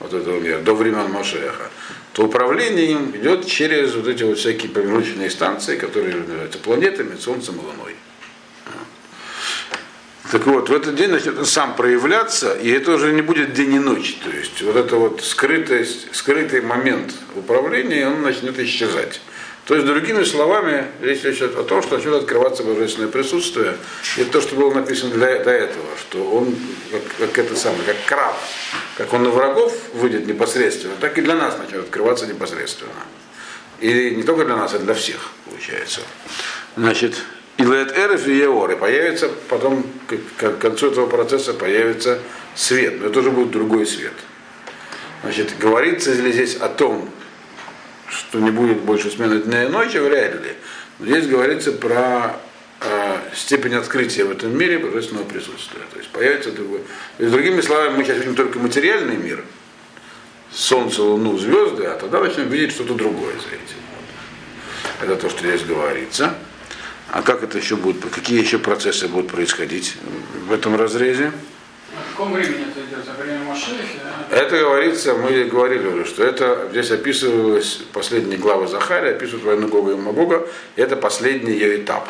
от 0.00 0.14
этого 0.14 0.40
мира, 0.40 0.60
до 0.60 0.74
времен 0.74 1.10
Машеха, 1.10 1.68
то 2.14 2.24
управление 2.24 2.92
им 2.92 3.14
идет 3.14 3.46
через 3.46 3.94
вот 3.94 4.08
эти 4.08 4.22
вот 4.22 4.38
всякие 4.38 4.70
промежуточные 4.70 5.28
станции, 5.28 5.76
которые 5.76 6.16
называются 6.16 6.58
планетами, 6.58 7.18
Солнцем 7.18 7.56
и 7.56 7.58
Луной. 7.58 7.96
Так 10.32 10.46
вот, 10.46 10.70
в 10.70 10.72
этот 10.72 10.94
день 10.94 11.10
начнет 11.10 11.38
он 11.38 11.44
сам 11.44 11.76
проявляться, 11.76 12.54
и 12.54 12.70
это 12.70 12.92
уже 12.92 13.12
не 13.12 13.20
будет 13.20 13.52
день 13.52 13.74
и 13.74 13.78
ночь. 13.78 14.16
То 14.24 14.30
есть 14.30 14.62
вот 14.62 14.76
это 14.76 14.96
вот 14.96 15.22
скрытость, 15.22 16.06
скрытый 16.14 16.62
момент 16.62 17.12
управления, 17.36 18.08
он 18.08 18.22
начнет 18.22 18.58
исчезать. 18.58 19.20
То 19.66 19.74
есть, 19.74 19.86
другими 19.86 20.24
словами, 20.24 20.86
речь 21.02 21.20
идет 21.20 21.54
о 21.58 21.64
том, 21.64 21.82
что 21.82 21.96
начнет 21.96 22.14
открываться 22.14 22.62
божественное 22.62 23.10
присутствие. 23.10 23.76
Это 24.16 24.30
то, 24.30 24.40
что 24.40 24.54
было 24.56 24.72
написано 24.72 25.12
для, 25.12 25.38
до 25.44 25.50
этого, 25.50 25.84
что 26.00 26.24
он, 26.24 26.56
как, 26.90 27.02
как 27.18 27.38
это 27.38 27.54
самое, 27.54 27.82
как 27.84 27.96
краб, 28.06 28.34
как 28.96 29.12
он 29.12 29.24
на 29.24 29.30
врагов 29.30 29.76
выйдет 29.92 30.26
непосредственно, 30.26 30.94
так 30.98 31.18
и 31.18 31.20
для 31.20 31.34
нас 31.34 31.58
начнет 31.58 31.84
открываться 31.84 32.26
непосредственно. 32.26 33.04
И 33.80 34.14
не 34.16 34.22
только 34.22 34.46
для 34.46 34.56
нас, 34.56 34.72
а 34.72 34.78
для 34.78 34.94
всех, 34.94 35.28
получается. 35.44 36.00
Значит, 36.74 37.16
и 37.70 37.76
лет 37.76 37.96
эреф 37.96 38.26
и 38.26 38.36
еор, 38.36 38.70
и 38.70 38.76
появится 38.76 39.30
потом, 39.48 39.84
к 40.38 40.58
концу 40.58 40.90
этого 40.90 41.06
процесса 41.06 41.54
появится 41.54 42.18
свет, 42.54 43.00
но 43.00 43.08
это 43.08 43.20
уже 43.20 43.30
будет 43.30 43.50
другой 43.50 43.86
свет. 43.86 44.14
Значит, 45.22 45.56
говорится 45.58 46.12
ли 46.12 46.32
здесь 46.32 46.56
о 46.56 46.68
том, 46.68 47.08
что 48.08 48.40
не 48.40 48.50
будет 48.50 48.80
больше 48.80 49.10
смены 49.10 49.40
дня 49.40 49.64
и 49.64 49.68
ночи, 49.68 49.96
вряд 49.98 50.34
ли. 50.34 50.52
Но 50.98 51.06
здесь 51.06 51.26
говорится 51.26 51.72
про 51.72 52.36
э, 52.80 53.16
степень 53.34 53.74
открытия 53.74 54.24
в 54.24 54.32
этом 54.32 54.56
мире 54.56 54.78
божественного 54.78 55.24
присутствия. 55.24 55.82
То 55.92 55.98
есть 55.98 56.10
появится 56.10 56.50
другой. 56.50 56.80
Есть, 57.18 57.32
другими 57.32 57.60
словами, 57.60 57.96
мы 57.96 58.04
сейчас 58.04 58.18
видим 58.18 58.34
только 58.34 58.58
материальный 58.58 59.16
мир, 59.16 59.44
Солнце, 60.50 61.02
Луну, 61.02 61.38
звезды, 61.38 61.84
а 61.84 61.96
тогда 61.96 62.20
начнем 62.20 62.48
видеть 62.48 62.72
что-то 62.72 62.94
другое 62.94 63.34
за 63.34 63.54
этим. 63.54 63.76
Это 65.00 65.16
то, 65.16 65.30
что 65.30 65.38
здесь 65.40 65.62
говорится. 65.62 66.34
А 67.12 67.20
как 67.20 67.42
это 67.42 67.58
еще 67.58 67.76
будет, 67.76 68.02
какие 68.10 68.40
еще 68.40 68.58
процессы 68.58 69.06
будут 69.06 69.30
происходить 69.30 69.96
в 70.46 70.50
этом 70.50 70.76
разрезе? 70.76 71.30
В 71.90 72.10
каком 72.12 72.32
времени 72.32 72.64
это 72.70 72.80
идет? 72.80 73.04
За 73.04 73.12
время 73.22 73.44
Машехи? 73.44 74.00
Это 74.30 74.58
говорится, 74.58 75.14
мы 75.14 75.44
говорили 75.44 75.86
уже, 75.88 76.06
что 76.06 76.24
это 76.24 76.68
здесь 76.70 76.90
описывалось, 76.90 77.80
последние 77.92 78.38
главы 78.38 78.66
Захария 78.66 79.10
описывают 79.10 79.44
войну 79.44 79.68
Гога 79.68 79.92
и 79.92 79.96
Магога, 79.96 80.48
и 80.74 80.80
это 80.80 80.96
последний 80.96 81.52
ее 81.52 81.82
этап. 81.82 82.08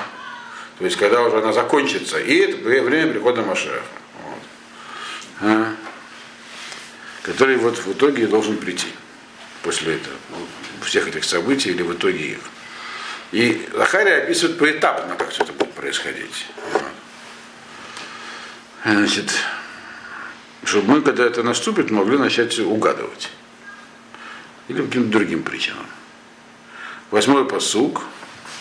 То 0.78 0.84
есть, 0.84 0.96
когда 0.96 1.22
уже 1.22 1.38
она 1.38 1.52
закончится, 1.52 2.20
и 2.20 2.36
это 2.36 2.58
время 2.58 3.10
прихода 3.10 3.42
Машеха. 3.42 3.82
Вот. 4.24 4.38
а, 5.40 5.74
который 7.22 7.56
вот 7.56 7.76
в 7.76 7.92
итоге 7.92 8.28
должен 8.28 8.56
прийти 8.56 8.86
после 9.64 9.96
этого, 9.96 10.14
всех 10.82 11.08
этих 11.08 11.24
событий 11.24 11.70
или 11.70 11.82
в 11.82 11.92
итоге 11.92 12.24
их. 12.24 12.38
И 13.32 13.66
Захария 13.72 14.18
описывает 14.18 14.58
поэтапно, 14.58 15.16
как 15.16 15.30
все 15.30 15.42
это 15.42 15.52
будет 15.52 15.72
происходить. 15.72 16.46
Значит, 18.84 19.30
чтобы 20.64 20.92
мы, 20.96 21.02
когда 21.02 21.24
это 21.24 21.42
наступит, 21.42 21.90
могли 21.90 22.18
начать 22.18 22.58
угадывать. 22.58 23.30
Или 24.68 24.82
каким-то 24.82 25.10
другим 25.10 25.42
причинам. 25.42 25.86
Восьмой 27.10 27.46
посук. 27.46 28.02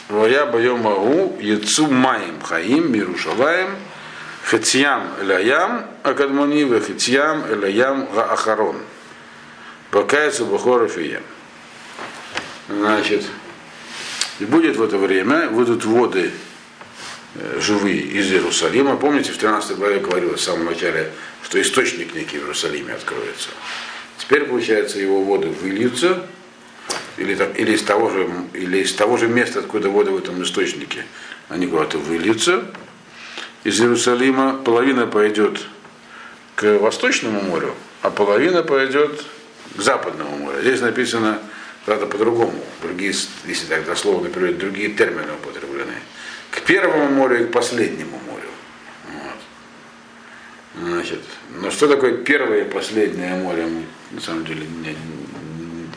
Вая 0.07 0.45
боем 0.45 0.79
магу, 0.79 1.37
яцу 1.39 1.87
маем 1.87 2.41
хаим, 2.41 2.91
мирушалаем, 2.91 3.77
хетьям 4.49 5.07
элаям, 5.21 5.85
акадмони, 6.03 6.65
хетьям 6.81 7.45
элаям 7.49 8.09
гаахарон. 8.13 8.77
Бакается 9.91 10.43
бахоров 10.43 10.97
и 10.97 11.19
Значит, 12.67 13.25
и 14.41 14.45
будет 14.45 14.75
в 14.75 14.83
это 14.83 14.97
время, 14.97 15.49
будут 15.49 15.85
воды 15.85 16.31
живые 17.59 18.01
из 18.01 18.31
Иерусалима. 18.31 18.97
Помните, 18.97 19.31
в 19.31 19.37
13 19.37 19.77
главе 19.77 19.99
говорилось 19.99 20.41
в 20.41 20.43
самом 20.43 20.65
начале, 20.65 21.11
что 21.43 21.61
источник 21.61 22.13
некий 22.13 22.39
в 22.39 22.41
Иерусалиме 22.41 22.93
откроется. 22.93 23.49
Теперь, 24.17 24.45
получается, 24.45 24.99
его 24.99 25.23
воды 25.23 25.47
выльются, 25.49 26.25
или, 27.17 27.37
или, 27.55 27.73
из 27.73 27.83
того 27.83 28.09
же, 28.09 28.29
или 28.53 28.79
из 28.79 28.93
того 28.93 29.17
же 29.17 29.27
места, 29.27 29.59
откуда 29.59 29.89
воды 29.89 30.11
в 30.11 30.17
этом 30.17 30.41
источнике, 30.43 31.05
они 31.47 31.67
куда-то 31.67 31.97
выльются. 31.99 32.65
Из 33.63 33.79
Иерусалима 33.79 34.55
половина 34.57 35.05
пойдет 35.05 35.61
к 36.55 36.79
Восточному 36.79 37.41
морю, 37.41 37.75
а 38.01 38.09
половина 38.09 38.63
пойдет 38.63 39.23
к 39.77 39.81
Западному 39.81 40.35
морю. 40.37 40.61
Здесь 40.61 40.81
написано, 40.81 41.39
правда, 41.85 42.05
по-другому. 42.05 42.53
Другие, 42.81 43.13
если 43.45 43.65
так 43.67 43.85
дословно 43.85 44.29
переводить, 44.29 44.59
другие 44.59 44.89
термины 44.89 45.33
употреблены 45.33 45.93
к 46.51 46.61
Первому 46.61 47.09
морю 47.09 47.43
и 47.43 47.47
к 47.47 47.51
последнему 47.51 48.19
морю. 48.27 48.49
Вот. 49.07 50.83
Значит, 50.83 51.21
но 51.55 51.71
что 51.71 51.87
такое 51.87 52.17
первое 52.17 52.65
и 52.65 52.69
последнее 52.69 53.35
море, 53.35 53.65
мы 53.65 53.85
на 54.11 54.21
самом 54.21 54.45
деле 54.45 54.65
не, 54.65 54.95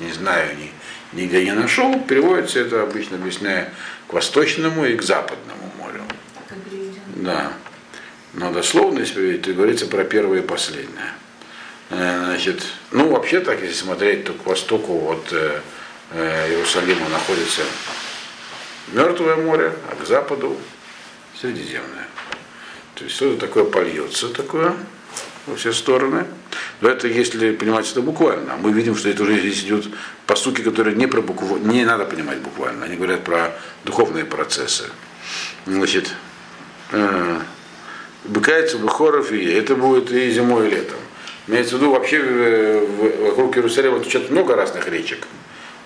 не, 0.05 0.13
знаю, 0.13 0.57
ни, 0.57 0.73
нигде 1.21 1.45
не 1.45 1.53
нашел. 1.53 2.01
Переводится 2.01 2.61
это 2.61 2.83
обычно 2.83 3.17
объясняя 3.17 3.73
к 4.09 4.13
восточному 4.13 4.85
и 4.87 4.97
к 4.97 5.03
западному 5.03 5.73
морю. 5.79 6.03
Да. 7.17 7.53
Но 8.33 8.53
дословно, 8.53 9.01
если 9.01 9.37
то 9.37 9.53
говорится 9.53 9.87
про 9.87 10.05
первое 10.05 10.39
и 10.39 10.43
последнее. 10.47 11.15
Э, 11.91 12.25
значит, 12.27 12.65
ну 12.91 13.09
вообще 13.09 13.41
так, 13.41 13.61
если 13.61 13.75
смотреть, 13.75 14.25
то 14.25 14.33
к 14.33 14.47
востоку 14.47 15.11
от 15.11 15.33
э 15.33 15.61
Иерусалима 16.13 17.09
находится 17.09 17.63
Мертвое 18.93 19.37
море, 19.37 19.73
а 19.91 19.95
к 19.95 20.07
западу 20.07 20.57
Средиземное. 21.41 22.07
То 22.95 23.05
есть 23.05 23.17
что-то 23.17 23.47
такое 23.47 23.65
польется 23.65 24.29
такое 24.29 24.75
во 25.47 25.57
все 25.57 25.73
стороны. 25.73 26.27
Но 26.81 26.89
это 26.89 27.09
если 27.09 27.53
понимать 27.53 27.91
это 27.91 28.03
буквально. 28.03 28.57
Мы 28.57 28.73
видим, 28.73 28.95
что 28.95 29.09
это 29.09 29.23
уже 29.23 29.41
здесь 29.41 29.65
идут 29.65 29.89
постуки, 30.27 30.63
которые 30.63 30.97
не 30.97 31.07
про 31.07 31.23
букву, 31.23 31.57
не 31.57 31.85
надо 31.85 32.05
понимать 32.05 32.39
буквально. 32.39 32.85
Они 32.85 32.97
говорят 32.97 33.25
про 33.25 33.53
духовные 33.85 34.25
процессы. 34.25 34.85
Значит, 35.67 36.13
э, 36.93 37.41
быкается 38.25 38.79
Бухоров 38.79 39.33
и 39.33 39.45
это 39.45 39.75
будет 39.75 40.11
и 40.13 40.31
зимой, 40.31 40.69
и 40.69 40.71
летом. 40.71 40.99
Имеется 41.47 41.77
в 41.77 41.79
виду 41.79 41.93
вообще 41.93 42.87
вокруг 43.21 43.57
Иерусалима 43.57 44.01
тут 44.01 44.31
много 44.31 44.57
разных 44.57 44.89
речек. 44.89 45.27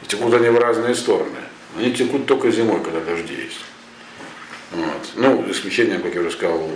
Текут 0.08 0.34
они 0.34 0.48
в 0.48 0.58
разные 0.58 0.94
стороны. 0.94 1.38
Они 1.76 1.92
текут 1.92 2.26
только 2.26 2.50
зимой, 2.50 2.82
когда 2.82 3.00
дожди 3.00 3.34
есть. 3.34 3.60
Вот. 4.72 5.10
Ну, 5.14 5.50
исключением, 5.50 6.02
как 6.02 6.14
я 6.14 6.22
уже 6.22 6.30
сказал, 6.30 6.68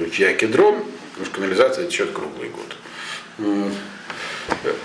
ручья 0.00 0.32
Кедрон, 0.34 0.84
потому 1.10 1.26
что 1.26 1.34
канализация 1.34 1.86
течет 1.86 2.12
круглый 2.12 2.50
год. 2.50 2.76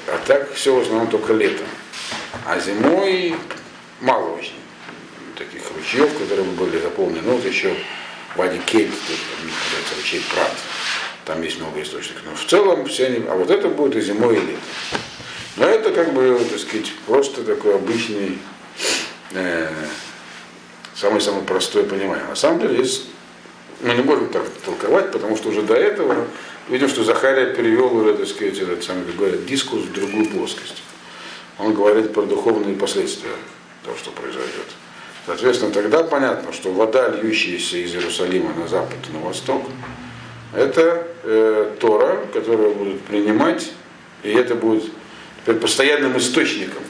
А 0.08 0.18
так 0.26 0.54
все 0.54 0.76
в 0.76 0.82
основном 0.82 1.08
только 1.08 1.34
летом. 1.34 1.68
А 2.46 2.60
зимой 2.60 3.36
мало 4.02 4.36
очень 4.36 4.56
таких 5.38 5.62
ручьев, 5.76 6.12
которые 6.18 6.44
были 6.44 6.80
заполнены. 6.80 7.22
Ну, 7.24 7.36
вот 7.36 7.46
еще 7.46 7.76
Вади 8.36 8.60
Кейт, 8.66 8.90
там 8.90 9.98
ручей 9.98 10.22
Прат. 10.34 10.52
Там 11.26 11.42
есть 11.42 11.60
много 11.60 11.82
источников. 11.82 12.24
Но 12.26 12.36
в 12.36 12.46
целом 12.46 12.86
все 12.86 13.06
они. 13.06 13.26
А 13.30 13.36
вот 13.36 13.50
это 13.50 13.70
будет 13.70 13.96
и 13.96 14.02
зимой, 14.02 14.36
и 14.36 14.40
летом. 14.40 14.62
Но 15.58 15.66
это 15.66 15.92
как 15.92 16.14
бы, 16.14 16.40
так 16.50 16.60
сказать, 16.60 16.92
просто 17.06 17.44
такой 17.44 17.76
обычный 17.76 18.40
э, 19.34 19.70
самый-самый 20.96 21.44
простой 21.44 21.84
понимание. 21.84 22.26
На 22.26 22.36
самом 22.36 22.60
деле 22.60 22.84
здесь 22.84 23.06
мы 23.82 23.94
не 23.94 24.02
можем 24.02 24.30
так 24.30 24.44
толковать, 24.66 25.12
потому 25.12 25.38
что 25.38 25.50
уже 25.50 25.62
до 25.62 25.76
этого 25.76 26.26
видим, 26.70 26.88
что 26.90 27.04
Захария 27.04 27.54
перевел 27.54 27.96
уже, 27.96 28.16
так 28.16 28.28
сказать, 28.28 28.58
этот 28.58 28.84
самый, 28.84 29.06
как 29.06 29.16
говорят, 29.16 29.46
дискус 29.46 29.84
в 29.84 29.94
другую 29.94 30.28
плоскость. 30.28 30.82
Он 31.60 31.74
говорит 31.74 32.14
про 32.14 32.24
духовные 32.24 32.76
последствия 32.76 33.36
того, 33.84 33.96
что 33.98 34.12
произойдет. 34.12 34.68
Соответственно, 35.26 35.72
тогда 35.72 36.04
понятно, 36.04 36.52
что 36.52 36.72
вода, 36.72 37.10
льющаяся 37.10 37.78
из 37.78 37.94
Иерусалима 37.94 38.54
на 38.56 38.68
запад 38.68 38.98
и 39.08 39.14
на 39.14 39.20
восток, 39.20 39.64
это 40.54 41.08
э, 41.24 41.76
Тора, 41.80 42.26
которую 42.34 42.74
будут 42.74 43.02
принимать, 43.02 43.72
и 44.24 44.32
это 44.32 44.56
будет 44.56 44.86
постоянным 45.46 46.18
источником 46.18 46.84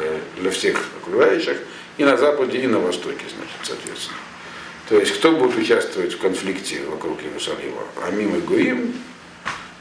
Э, 0.00 0.20
для 0.36 0.50
всех 0.50 0.80
окружающих, 1.02 1.58
и 1.96 2.04
на 2.04 2.16
Западе, 2.16 2.58
и 2.58 2.68
на 2.68 2.78
Востоке, 2.78 3.24
значит, 3.34 3.58
соответственно. 3.64 4.18
То 4.88 4.96
есть 4.96 5.12
кто 5.18 5.32
будет 5.32 5.56
участвовать 5.56 6.12
в 6.12 6.18
конфликте 6.18 6.82
вокруг 6.88 7.20
Иерусалима? 7.22 7.82
Амим 8.06 8.36
и 8.36 8.40
Гуим, 8.40 8.94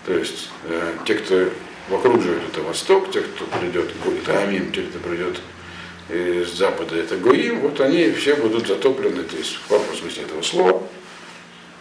то 0.08 0.18
есть 0.18 0.50
э, 0.64 0.94
те, 1.06 1.16
кто 1.16 1.50
вокруг 1.90 2.24
живет, 2.24 2.42
это 2.52 2.62
Восток, 2.62 3.12
те, 3.12 3.22
кто 3.22 3.46
придет, 3.60 3.92
это 4.24 4.40
Амим, 4.42 4.72
те, 4.72 4.82
кто 4.82 4.98
придет 4.98 5.40
из 6.10 6.52
Запада, 6.54 6.96
это 6.96 7.16
Гуим, 7.18 7.60
вот 7.60 7.80
они 7.80 8.10
все 8.12 8.36
будут 8.36 8.68
затоплены, 8.68 9.22
то 9.22 9.38
есть 9.38 9.60
в 9.70 9.96
смысле 9.96 10.24
этого 10.24 10.42
слова, 10.42 10.82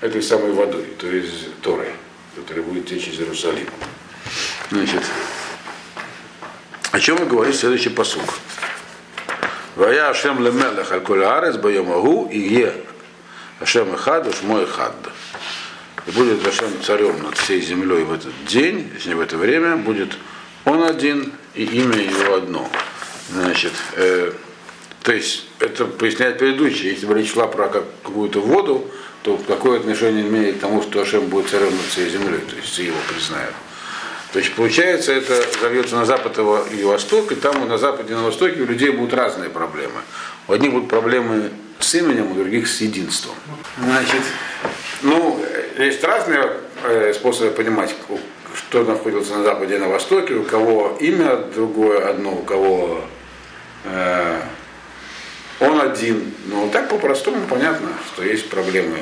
этой 0.03 0.23
самой 0.23 0.53
водой, 0.53 0.89
то 0.99 1.07
есть 1.07 1.61
Торой, 1.63 1.93
которая 2.35 2.65
будет 2.65 2.87
течь 2.87 3.09
из 3.09 3.19
Иерусалима. 3.19 3.71
Значит, 4.71 5.03
о 6.93 7.01
чем 7.01 7.19
мы 7.19 7.27
говорим 7.27 7.53
следующий 7.53 7.91
посук. 7.91 8.35
Вая 9.75 10.09
Ашем 10.09 10.43
лемелех 10.43 10.91
аль 10.93 11.01
коль 11.01 11.25
арес 11.25 11.57
боемагу 11.57 12.29
и 12.33 12.39
е 12.39 12.75
Ашем 13.61 13.95
эхад 13.95 14.27
уж 14.27 14.43
мой 14.43 14.67
хад. 14.67 14.95
И 16.07 16.11
будет 16.13 16.47
Ашем 16.47 16.71
царем 16.83 17.23
над 17.23 17.37
всей 17.37 17.61
землей 17.61 18.05
в 18.05 18.13
этот 18.13 18.33
день, 18.47 18.91
не 19.05 19.15
в 19.15 19.21
это 19.21 19.37
время, 19.37 19.77
будет 19.77 20.17
он 20.65 20.83
один 20.83 21.33
и 21.55 21.65
имя 21.65 21.99
его 21.99 22.35
одно. 22.35 22.69
Значит, 23.31 23.73
э, 23.95 24.33
то 25.03 25.13
есть 25.13 25.45
это 25.59 25.85
поясняет 25.85 26.39
предыдущее. 26.39 26.93
Если 26.93 27.07
бы 27.07 27.15
речь 27.15 27.33
шла 27.33 27.47
про 27.47 27.69
какую-то 27.69 28.41
воду, 28.41 28.89
то 29.23 29.37
какое 29.47 29.81
отношение 29.81 30.27
имеет 30.27 30.59
к 30.59 30.61
тому, 30.61 30.83
что 30.83 31.01
Ашем 31.01 31.27
будет 31.27 31.49
царем 31.49 31.77
над 31.77 31.87
всей 31.87 32.09
землей, 32.09 32.41
то 32.49 32.57
есть 32.57 32.79
его 32.79 32.97
признают. 33.13 33.55
То 34.33 34.41
есть 34.41 34.55
получается, 34.55 35.13
это 35.13 35.43
зовется 35.61 35.97
на 35.97 36.05
запад 36.05 36.39
и 36.39 36.83
восток, 36.85 37.33
и 37.33 37.35
там 37.35 37.69
на 37.69 37.79
западе 37.79 38.13
и 38.13 38.17
на 38.17 38.25
востоке 38.25 38.61
у 38.61 38.67
людей 38.67 38.91
будут 38.91 39.15
разные 39.15 39.51
проблемы. 39.51 40.01
У 40.49 40.53
одних 40.53 40.73
будут 40.73 40.89
проблемы 40.89 41.51
с 41.79 41.95
именем, 41.95 42.33
у 42.33 42.35
других 42.35 42.67
с 42.69 42.81
единством. 42.81 43.35
Значит, 43.79 44.23
ну, 45.03 45.45
есть 45.79 46.03
разные 46.03 46.51
э, 46.85 47.13
способы 47.15 47.51
понимать, 47.51 47.95
что 48.55 48.85
находится 48.85 49.37
на 49.37 49.45
западе 49.45 49.77
и 49.77 49.79
на 49.79 49.89
востоке, 49.89 50.35
у 50.35 50.43
кого 50.43 50.97
имя 51.01 51.37
другое 51.37 52.09
одно, 52.09 52.33
у 52.33 52.43
кого 52.43 53.05
э, 53.85 54.41
он 55.61 55.81
один. 55.81 56.35
Но 56.47 56.69
так 56.69 56.89
по-простому 56.89 57.47
понятно, 57.49 57.91
что 58.07 58.25
есть 58.25 58.49
проблемы 58.51 58.99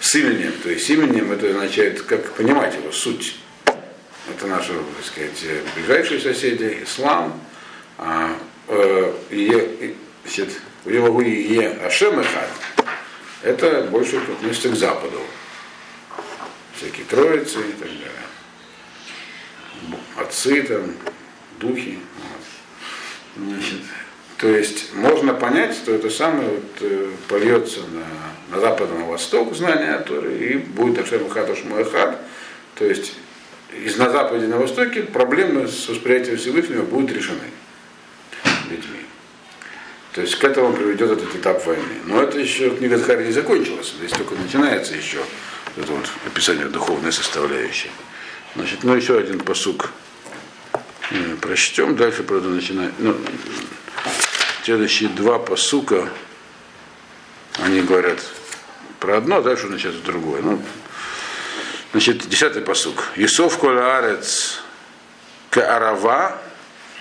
с 0.00 0.14
именем. 0.14 0.52
То 0.62 0.70
есть 0.70 0.88
именем 0.90 1.32
это 1.32 1.48
означает, 1.50 2.02
как 2.02 2.32
понимать 2.32 2.74
его 2.74 2.90
суть 2.90 3.36
это 4.30 4.46
наши, 4.46 4.72
так 4.72 5.04
сказать, 5.04 5.44
ближайшие 5.74 6.20
соседи, 6.20 6.80
ислам, 6.82 7.40
а, 7.98 8.36
э, 8.68 9.12
и, 9.30 9.96
значит, 10.24 10.60
у 10.84 10.90
него 10.90 11.20
Е 11.20 11.68
Ашем 11.84 12.22
это 13.42 13.82
больше 13.84 14.16
относится 14.16 14.68
к 14.70 14.76
Западу. 14.76 15.20
Всякие 16.76 17.06
троицы 17.06 17.60
и 17.60 17.72
так 17.72 17.88
далее. 17.88 18.10
Отцы 20.16 20.62
там, 20.62 20.94
духи. 21.58 21.98
Вот. 22.16 23.46
Значит, 23.46 23.80
то 24.36 24.48
есть 24.48 24.94
можно 24.94 25.34
понять, 25.34 25.74
что 25.74 25.92
это 25.94 26.10
самое 26.10 26.48
вот, 26.48 26.64
э, 26.80 27.10
польется 27.28 27.80
на, 27.80 28.54
на 28.54 28.60
запад 28.60 28.90
и 28.90 28.98
на 28.98 29.04
восток 29.06 29.54
знание 29.54 29.98
Торы, 29.98 30.36
и 30.36 30.56
будет 30.56 30.98
Ашем 30.98 31.26
Эхад 31.26 31.50
Ашму 31.50 31.76
то 32.74 32.84
есть 32.86 33.12
из 33.72 33.96
на 33.96 34.10
западе 34.10 34.46
на 34.46 34.58
востоке 34.58 35.02
проблемы 35.02 35.68
с 35.68 35.88
восприятием 35.88 36.36
Всевышнего 36.36 36.82
будут 36.82 37.12
решены 37.12 37.40
людьми. 38.68 39.00
То 40.12 40.22
есть 40.22 40.36
к 40.36 40.44
этому 40.44 40.72
приведет 40.72 41.10
этот 41.10 41.34
этап 41.34 41.64
войны. 41.66 41.94
Но 42.06 42.22
это 42.22 42.38
еще 42.38 42.70
книга 42.70 42.98
Захария 42.98 43.26
не 43.26 43.32
закончилась. 43.32 43.94
Здесь 43.98 44.10
только 44.10 44.34
начинается 44.34 44.94
еще 44.94 45.18
это 45.76 45.92
вот 45.92 46.08
описание 46.26 46.66
духовной 46.66 47.12
составляющей. 47.12 47.90
Значит, 48.56 48.82
ну 48.82 48.94
еще 48.94 49.18
один 49.18 49.38
посук 49.38 49.92
э, 51.10 51.36
прочтем. 51.40 51.94
Дальше, 51.94 52.24
правда, 52.24 52.48
начинаем. 52.48 52.92
Ну, 52.98 53.16
следующие 54.64 55.08
два 55.10 55.38
посука, 55.38 56.08
они 57.58 57.80
говорят 57.82 58.18
про 58.98 59.18
одно, 59.18 59.36
а 59.36 59.42
дальше 59.42 59.68
начинается 59.68 60.02
другое. 60.02 60.42
Ну, 60.42 60.60
значит, 61.92 62.28
десятый 62.28 62.62
посук. 62.62 63.04
Исов 63.16 63.58
коля 63.58 63.98
арец 63.98 64.62
каарава 65.50 66.38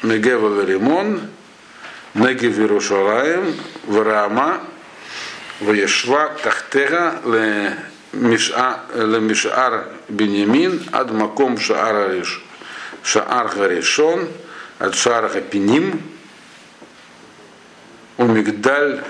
мегева 0.03 0.63
лимон 0.63 1.29
Негев 2.15 2.57
Иерушалаем, 2.57 3.55
Варама, 3.83 4.61
Ваешва 5.59 6.35
Тахтера, 6.41 7.21
Лемишар 8.13 8.79
Бенямин, 10.09 10.83
Ад 10.91 11.11
Маком 11.11 11.59
Шаар 11.59 12.25
Гаришон, 13.55 14.27
Ад 14.79 14.95
Шаар 14.95 15.29
Хапиним, 15.29 16.01
Умигдаль 18.17 19.03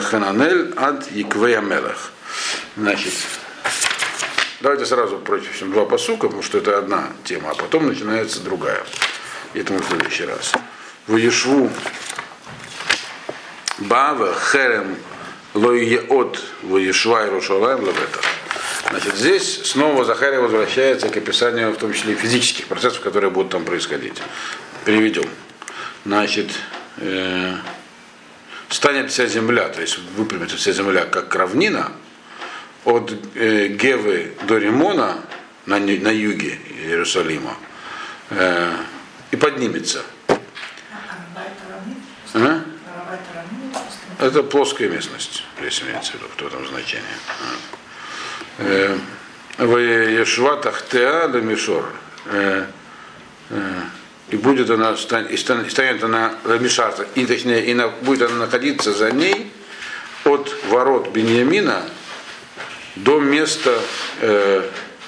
Хананель, 0.00 0.72
Ад 0.76 1.10
Яквея 1.12 1.60
Мелах. 1.60 2.12
Значит, 2.76 3.12
давайте 4.60 4.86
сразу 4.86 5.18
прочтем 5.18 5.72
два 5.72 5.84
посука, 5.84 6.26
потому 6.26 6.42
что 6.42 6.58
это 6.58 6.78
одна 6.78 7.08
тема, 7.24 7.50
а 7.50 7.54
потом 7.54 7.86
начинается 7.86 8.40
другая. 8.40 8.84
Это 9.54 9.72
мы 9.72 9.80
в 9.80 9.86
следующий 9.86 10.24
раз. 10.24 10.52
В 11.06 11.16
Ешву 11.16 11.70
Бава, 13.78 14.34
Херем, 14.52 14.96
Лоиеот, 15.54 16.42
Воешва 16.62 17.26
и 17.26 17.30
Рушалаем, 17.30 17.80
Лавета. 17.80 18.20
Значит, 18.90 19.16
здесь 19.16 19.60
снова 19.64 20.04
Захария 20.04 20.40
возвращается 20.40 21.08
к 21.08 21.16
описанию, 21.16 21.72
в 21.72 21.76
том 21.76 21.92
числе 21.92 22.14
физических 22.14 22.66
процессов, 22.66 23.00
которые 23.00 23.30
будут 23.30 23.52
там 23.52 23.64
происходить. 23.64 24.16
Переведем. 24.84 25.28
Значит, 26.04 26.50
э, 26.96 27.54
станет 28.68 29.10
вся 29.10 29.26
земля, 29.26 29.68
то 29.68 29.80
есть 29.80 29.98
выпрямится 30.16 30.56
вся 30.56 30.72
земля 30.72 31.04
как 31.04 31.34
равнина, 31.34 31.92
от 32.88 33.12
э, 33.34 33.68
Гевы 33.68 34.32
до 34.46 34.56
Римона 34.56 35.22
на, 35.66 35.78
на 35.78 36.10
юге 36.10 36.58
Иерусалима 36.84 37.54
э, 38.30 38.72
и 39.30 39.36
поднимется. 39.36 40.02
А? 42.34 42.62
Это 44.20 44.42
плоская 44.42 44.88
местность, 44.88 45.44
здесь 45.60 45.82
имеется 45.82 46.12
в 46.12 46.14
виду, 46.14 46.28
в 46.38 46.46
этом 46.46 46.66
значении. 46.66 47.04
Э, 48.56 48.96
в 49.58 49.76
Ешва 49.76 50.56
Тахтеа 50.56 51.28
Ламишор. 51.28 51.92
Э, 52.24 52.64
э, 53.50 53.80
и 54.30 54.36
будет 54.36 54.70
она, 54.70 54.92
и 54.92 55.36
станет 55.36 56.04
она 56.04 56.34
Ламишарта, 56.44 57.06
и 57.14 57.26
точнее, 57.26 57.66
и 57.66 57.74
будет 58.02 58.30
она 58.30 58.46
находиться 58.46 58.92
за 58.92 59.10
ней 59.10 59.52
от 60.24 60.54
ворот 60.68 61.12
Беньямина 61.12 61.82
до 63.04 63.20
места 63.20 63.78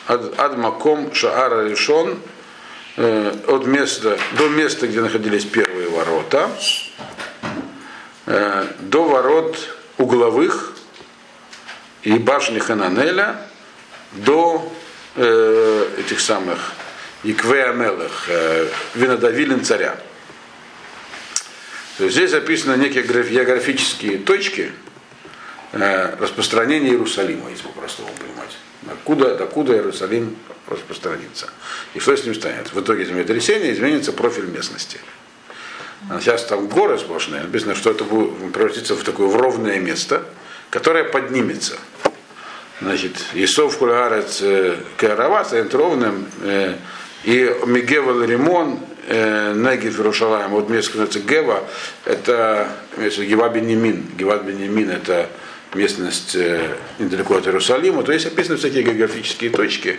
Адмаком 0.07 1.14
Шаара 1.14 1.68
Решон, 1.68 2.18
от 2.97 3.66
места, 3.66 4.18
до 4.36 4.49
места, 4.49 4.86
где 4.86 5.01
находились 5.01 5.45
первые 5.45 5.88
ворота, 5.88 6.51
Э, 8.32 8.64
до 8.78 9.09
ворот 9.09 9.59
угловых 9.99 10.74
и 12.05 12.12
башни 12.12 12.61
Хананеля 12.61 13.45
до 14.12 14.72
э, 15.16 15.88
этих 15.99 16.20
самых 16.20 16.74
Иквеамелых, 17.24 18.26
э, 18.28 18.68
винодавилин 18.95 19.64
царя. 19.64 19.99
То 21.99 22.05
есть 22.05 22.16
здесь 22.16 22.30
записаны 22.30 22.80
некие 22.80 23.03
географические 23.03 24.18
точки 24.18 24.70
э, 25.73 26.16
распространения 26.16 26.91
Иерусалима, 26.91 27.51
если 27.51 27.64
по-простому 27.64 28.09
понимать. 28.18 28.57
Откуда, 28.91 29.37
докуда 29.37 29.75
Иерусалим 29.75 30.37
распространится. 30.66 31.51
И 31.95 32.01
что 32.01 32.16
с 32.16 32.25
ним 32.25 32.35
станет? 32.35 32.73
В 32.73 32.81
итоге 32.81 33.05
землетрясения 33.05 33.73
изменится 33.73 34.12
профиль 34.12 34.47
местности. 34.47 34.99
А 36.09 36.21
сейчас 36.21 36.45
там 36.45 36.66
горы 36.66 36.99
сплошные, 36.99 37.43
написано, 37.43 37.75
что 37.75 37.91
это 37.91 38.05
будет 38.05 38.53
превратиться 38.53 38.95
в 38.95 39.03
такое 39.03 39.29
в 39.29 39.37
ровное 39.37 39.79
место, 39.79 40.23
которое 40.71 41.05
поднимется. 41.05 41.77
Значит, 42.81 43.12
Исов 43.35 43.77
Кулаарец 43.77 44.41
э, 44.41 44.77
Карава 44.97 45.45
станет 45.45 45.75
ровным, 45.75 46.27
э, 46.43 46.77
и 47.25 47.55
Мигева 47.66 48.25
Римон, 48.25 48.81
Негив 49.09 49.99
Иерушалаем, 49.99 50.51
вот 50.51 50.68
место 50.68 50.99
называется 50.99 51.21
Гева, 51.21 51.64
это 52.05 52.68
Гева 52.97 53.49
Бенемин. 53.49 54.07
Гева 54.16 54.39
Бенемин 54.39 54.91
это 54.91 55.29
местность 55.75 56.37
недалеко 56.99 57.37
от 57.37 57.47
Иерусалима, 57.47 58.03
то 58.03 58.12
есть 58.12 58.27
описаны 58.27 58.59
всякие 58.59 58.83
географические 58.83 59.51
точки, 59.51 59.99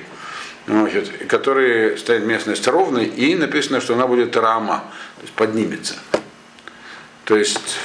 значит, 0.67 1.09
которые 1.27 1.97
станет 1.97 2.25
местность 2.25 2.67
ровной, 2.67 3.05
и 3.05 3.35
написано, 3.35 3.81
что 3.81 3.93
она 3.93 4.07
будет 4.07 4.35
Рама, 4.35 4.83
то 5.17 5.21
есть 5.21 5.33
поднимется. 5.33 5.95
То 7.25 7.37
есть 7.37 7.77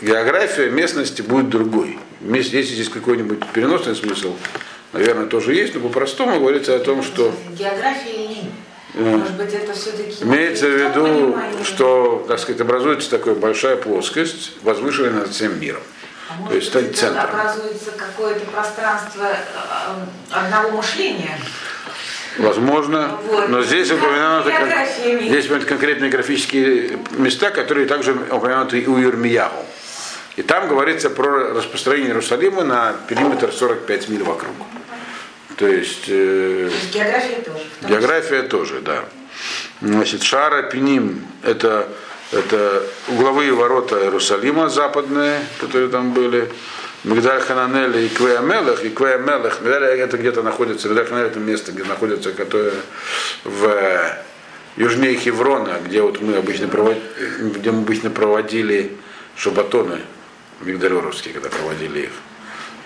география 0.00 0.70
местности 0.70 1.22
будет 1.22 1.48
другой. 1.50 1.98
Если 2.20 2.62
здесь 2.62 2.88
какой-нибудь 2.88 3.46
переносный 3.52 3.94
смысл, 3.94 4.36
наверное, 4.92 5.26
тоже 5.26 5.54
есть, 5.54 5.74
но 5.74 5.80
по-простому 5.80 6.38
говорится 6.38 6.74
о 6.74 6.78
том, 6.78 7.02
что... 7.02 7.34
География 7.58 8.24
или 8.24 8.50
может 8.94 9.36
быть, 9.36 9.52
это 9.54 9.72
все-таки... 9.72 10.24
Имеется 10.24 10.66
в 10.66 10.70
виду, 10.70 11.36
что, 11.64 12.24
так 12.26 12.40
сказать, 12.40 12.60
образуется 12.60 13.10
такая 13.10 13.34
большая 13.34 13.76
плоскость, 13.76 14.52
возвышенная 14.62 15.20
над 15.20 15.28
всем 15.30 15.60
миром. 15.60 15.82
А 16.30 16.48
То 16.48 16.54
есть 16.54 16.68
стать 16.68 16.96
центром. 16.96 17.24
образуется 17.30 17.90
какое-то 17.92 18.44
пространство 18.46 19.26
э, 19.26 19.34
одного 20.30 20.70
мышления. 20.76 21.38
Возможно. 22.38 23.18
Вот. 23.24 23.48
Но 23.48 23.62
здесь 23.62 23.90
упомянуты, 23.90 24.52
здесь 25.26 25.46
упомянуты 25.46 25.66
конкретные 25.68 26.10
графические 26.10 26.98
места, 27.12 27.50
которые 27.50 27.86
также 27.86 28.12
упомянуты 28.12 28.78
и 28.78 28.86
у 28.86 28.96
Юрмияху. 28.96 29.64
И 30.36 30.42
там 30.42 30.68
говорится 30.68 31.10
про 31.10 31.52
распространение 31.54 32.10
Иерусалима 32.10 32.62
на 32.62 32.94
периметр 33.08 33.52
45 33.52 34.08
миль 34.08 34.22
вокруг. 34.22 34.54
То 35.56 35.66
есть, 35.66 36.04
э, 36.08 36.70
география 36.92 37.42
тоже. 37.42 37.64
География 37.82 38.42
тоже, 38.42 38.80
да. 38.80 39.04
Значит, 39.82 40.22
Шара 40.22 40.62
Пиним 40.62 41.26
это, 41.42 41.88
это 42.32 42.86
угловые 43.08 43.52
ворота 43.52 44.00
Иерусалима 44.02 44.68
западные, 44.68 45.40
которые 45.58 45.88
там 45.88 46.12
были. 46.12 46.50
Мигдаль 47.02 47.40
Хананель 47.40 47.96
и 47.96 48.08
Квея 48.08 48.40
Мелех, 48.40 48.84
и 48.84 48.90
Квея 48.90 49.18
Мелех, 49.18 49.60
Мигдаль 49.62 49.84
это 49.84 50.18
где-то 50.18 50.42
находится, 50.42 50.88
Мигдаль 50.88 51.06
Хананель 51.06 51.30
это 51.30 51.40
место, 51.40 51.72
где 51.72 51.84
находится, 51.84 52.32
которое 52.32 52.74
в 53.44 54.16
южнее 54.76 55.16
Хеврона, 55.16 55.78
где 55.84 56.02
вот 56.02 56.20
мы 56.20 56.36
обычно 56.36 56.68
проводили, 56.68 57.02
где 57.40 57.70
мы 57.70 57.82
обычно 57.82 58.10
проводили 58.10 58.96
шабатоны 59.36 60.00
мигдалеровские, 60.60 61.34
когда 61.34 61.48
проводили 61.48 62.00
их 62.00 62.10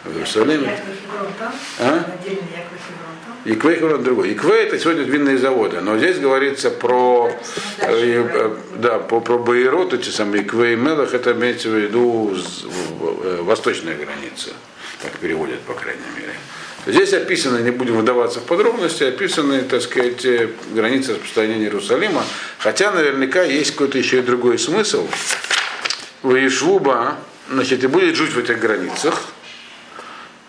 в 0.04 0.12
Иерусалиме. 0.12 0.78
А? 1.78 2.04
Иквей 3.44 3.76
Хеврон 3.76 4.02
другой. 4.02 4.32
Иквей 4.32 4.64
это 4.64 4.78
сегодня 4.78 5.02
винные 5.02 5.36
заводы, 5.36 5.80
но 5.80 5.98
здесь 5.98 6.18
говорится 6.18 6.70
про, 6.70 7.30
э, 7.78 7.86
э, 7.88 8.56
да, 8.76 8.98
по, 8.98 9.20
про 9.20 9.38
Баирот, 9.38 9.92
эти 9.92 10.08
самые 10.08 10.44
Иквей 10.44 10.76
Мелах, 10.76 11.12
это 11.12 11.32
имеется 11.32 11.68
в 11.68 11.74
виду 11.74 12.34
э, 12.34 13.38
восточная 13.42 13.96
граница, 13.96 14.50
как 15.02 15.12
переводят, 15.18 15.60
по 15.60 15.74
крайней 15.74 16.00
мере. 16.16 16.32
Здесь 16.86 17.12
описаны, 17.12 17.58
не 17.62 17.70
будем 17.70 17.96
выдаваться 17.96 18.40
в 18.40 18.44
подробности, 18.44 19.04
описаны, 19.04 19.62
так 19.62 19.82
сказать, 19.82 20.26
границы 20.74 21.12
распространения 21.12 21.64
Иерусалима, 21.64 22.24
хотя 22.58 22.92
наверняка 22.92 23.42
есть 23.42 23.72
какой-то 23.72 23.98
еще 23.98 24.18
и 24.18 24.22
другой 24.22 24.58
смысл. 24.58 25.06
В 26.22 26.34
Ишвуба, 26.34 27.16
значит, 27.50 27.84
и 27.84 27.86
будет 27.86 28.16
жить 28.16 28.32
в 28.32 28.38
этих 28.38 28.58
границах, 28.58 29.20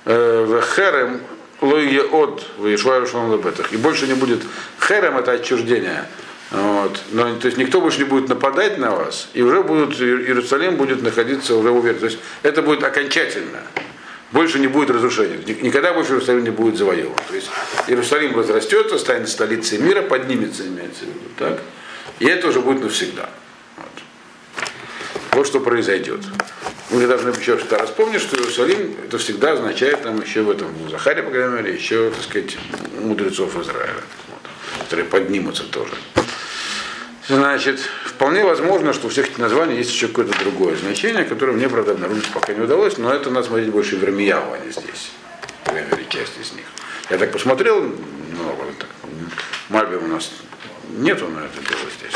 в 0.06 0.62
Херем, 0.76 1.20
лоие 1.62 2.04
от 2.04 2.44
в 2.58 2.68
И 3.72 3.78
больше 3.78 4.08
не 4.08 4.14
будет 4.14 4.42
херем, 4.80 5.18
это 5.18 5.32
отчуждение. 5.32 6.06
Вот. 6.52 7.00
Но, 7.12 7.36
то 7.36 7.48
есть 7.48 7.58
никто 7.58 7.82
больше 7.82 7.98
не 8.00 8.04
будет 8.04 8.30
нападать 8.30 8.78
на 8.78 8.92
вас, 8.92 9.30
и 9.34 9.42
уже 9.42 9.64
будут, 9.64 10.00
Иерусалим 10.00 10.76
будет 10.76 11.02
находиться 11.02 11.56
уже 11.56 11.72
уверен. 11.72 12.00
То 12.00 12.06
есть 12.06 12.20
это 12.44 12.62
будет 12.62 12.84
окончательно. 12.84 13.60
больше 14.32 14.60
не 14.60 14.68
будет 14.68 14.90
разрушения. 14.92 15.40
Ни- 15.46 15.66
Никогда 15.68 15.94
больше 15.94 16.12
Иерусалим 16.12 16.44
не 16.44 16.50
будет 16.52 16.78
завоеван. 16.78 17.16
То 17.28 17.36
есть 17.36 17.50
Иерусалим 17.88 18.38
разрастется, 18.38 19.00
станет 19.00 19.30
столицей 19.30 19.80
мира, 19.80 20.02
поднимется, 20.02 20.68
имеется 20.68 21.06
в 21.06 21.08
виду. 21.08 21.20
Так? 21.38 21.60
И 22.20 22.26
это 22.26 22.48
уже 22.50 22.60
будет 22.60 22.84
навсегда. 22.84 23.30
Вот. 23.78 23.86
Вот 25.32 25.48
что 25.48 25.60
произойдет. 25.60 26.22
Мы 26.92 27.08
должны 27.08 27.30
еще 27.30 27.58
что-то 27.58 27.80
распомнить, 27.80 28.22
что 28.22 28.38
Иерусалим 28.38 28.96
это 29.06 29.18
всегда 29.18 29.54
означает 29.54 30.04
там 30.04 30.22
еще 30.22 30.44
в 30.44 30.52
этом 30.52 30.68
в 30.86 30.90
Захаре, 30.90 31.24
по 31.24 31.32
крайней 31.32 31.56
мере, 31.56 31.74
еще, 31.74 32.12
так 32.12 32.24
сказать, 32.24 32.58
мудрецов 33.02 33.60
Израиля, 33.60 34.04
вот, 34.30 34.84
которые 34.84 35.06
поднимутся 35.08 35.64
тоже. 35.64 35.94
Значит, 37.28 37.80
вполне 38.06 38.44
возможно, 38.44 38.94
что 38.94 39.08
у 39.08 39.10
всех 39.10 39.30
этих 39.30 39.40
названий 39.40 39.78
есть 39.78 39.90
еще 39.90 40.08
какое-то 40.10 40.38
другое 40.40 40.76
значение, 40.76 41.26
которое 41.26 41.54
мне, 41.54 41.68
правда, 41.68 41.94
обнаружить 41.94 42.32
пока 42.32 42.54
не 42.54 42.62
удалось, 42.62 42.98
но 42.98 43.12
это 43.12 43.32
надо 43.32 43.48
смотреть 43.48 43.70
больше 43.70 43.96
в 43.96 44.00
Вермияу, 44.00 44.54
а 44.54 44.60
не 44.60 44.72
здесь. 44.72 45.12
По 45.64 45.72
крайней 45.72 45.90
мере, 45.90 46.06
часть 46.08 46.40
из 46.40 46.54
них. 46.54 46.66
Я 47.10 47.18
так 47.18 47.32
посмотрел 47.32 47.82
немного, 47.82 48.64
вот 48.64 48.78
так, 48.78 48.90
Мальбе 49.70 49.98
у 49.98 50.08
нас 50.08 50.32
нету 50.90 51.28
на 51.28 51.40
это 51.40 51.68
дело 51.68 51.90
здесь. 51.98 52.14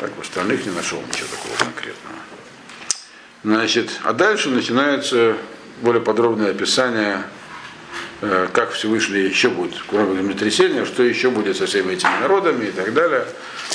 Так 0.00 0.10
в 0.16 0.20
остальных 0.20 0.66
не 0.66 0.72
нашел 0.72 1.00
ничего 1.00 1.28
такого 1.28 1.56
конкретного. 1.56 2.16
Значит, 3.44 4.00
а 4.02 4.12
дальше 4.12 4.50
начинается 4.50 5.36
более 5.80 6.02
подробное 6.02 6.50
описание, 6.50 7.22
э, 8.20 8.48
как 8.52 8.72
Всевышний 8.72 9.20
еще 9.20 9.48
будет, 9.48 9.80
кроме 9.86 10.20
землетрясения, 10.20 10.84
что 10.84 11.04
еще 11.04 11.30
будет 11.30 11.56
со 11.56 11.66
всеми 11.66 11.92
этими 11.92 12.20
народами 12.20 12.66
и 12.66 12.70
так 12.72 12.92
далее. 12.92 13.24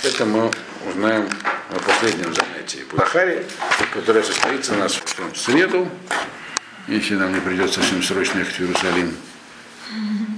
Это 0.03 0.26
мы 0.26 0.51
узнаем 0.89 1.30
на 1.72 1.80
последнем 1.80 2.34
занятии 2.34 2.84
по 2.89 2.97
Захаре, 2.97 3.45
которое 3.93 4.24
состоится 4.24 4.74
у 4.74 4.78
нас 4.78 4.99
в 5.34 5.38
среду, 5.38 5.89
если 6.88 7.16
нам 7.16 7.34
не 7.34 7.39
придется 7.39 7.80
совсем 7.80 8.03
срочно 8.03 8.39
ехать 8.39 8.55
в 8.55 8.61
Иерусалим. 8.61 9.14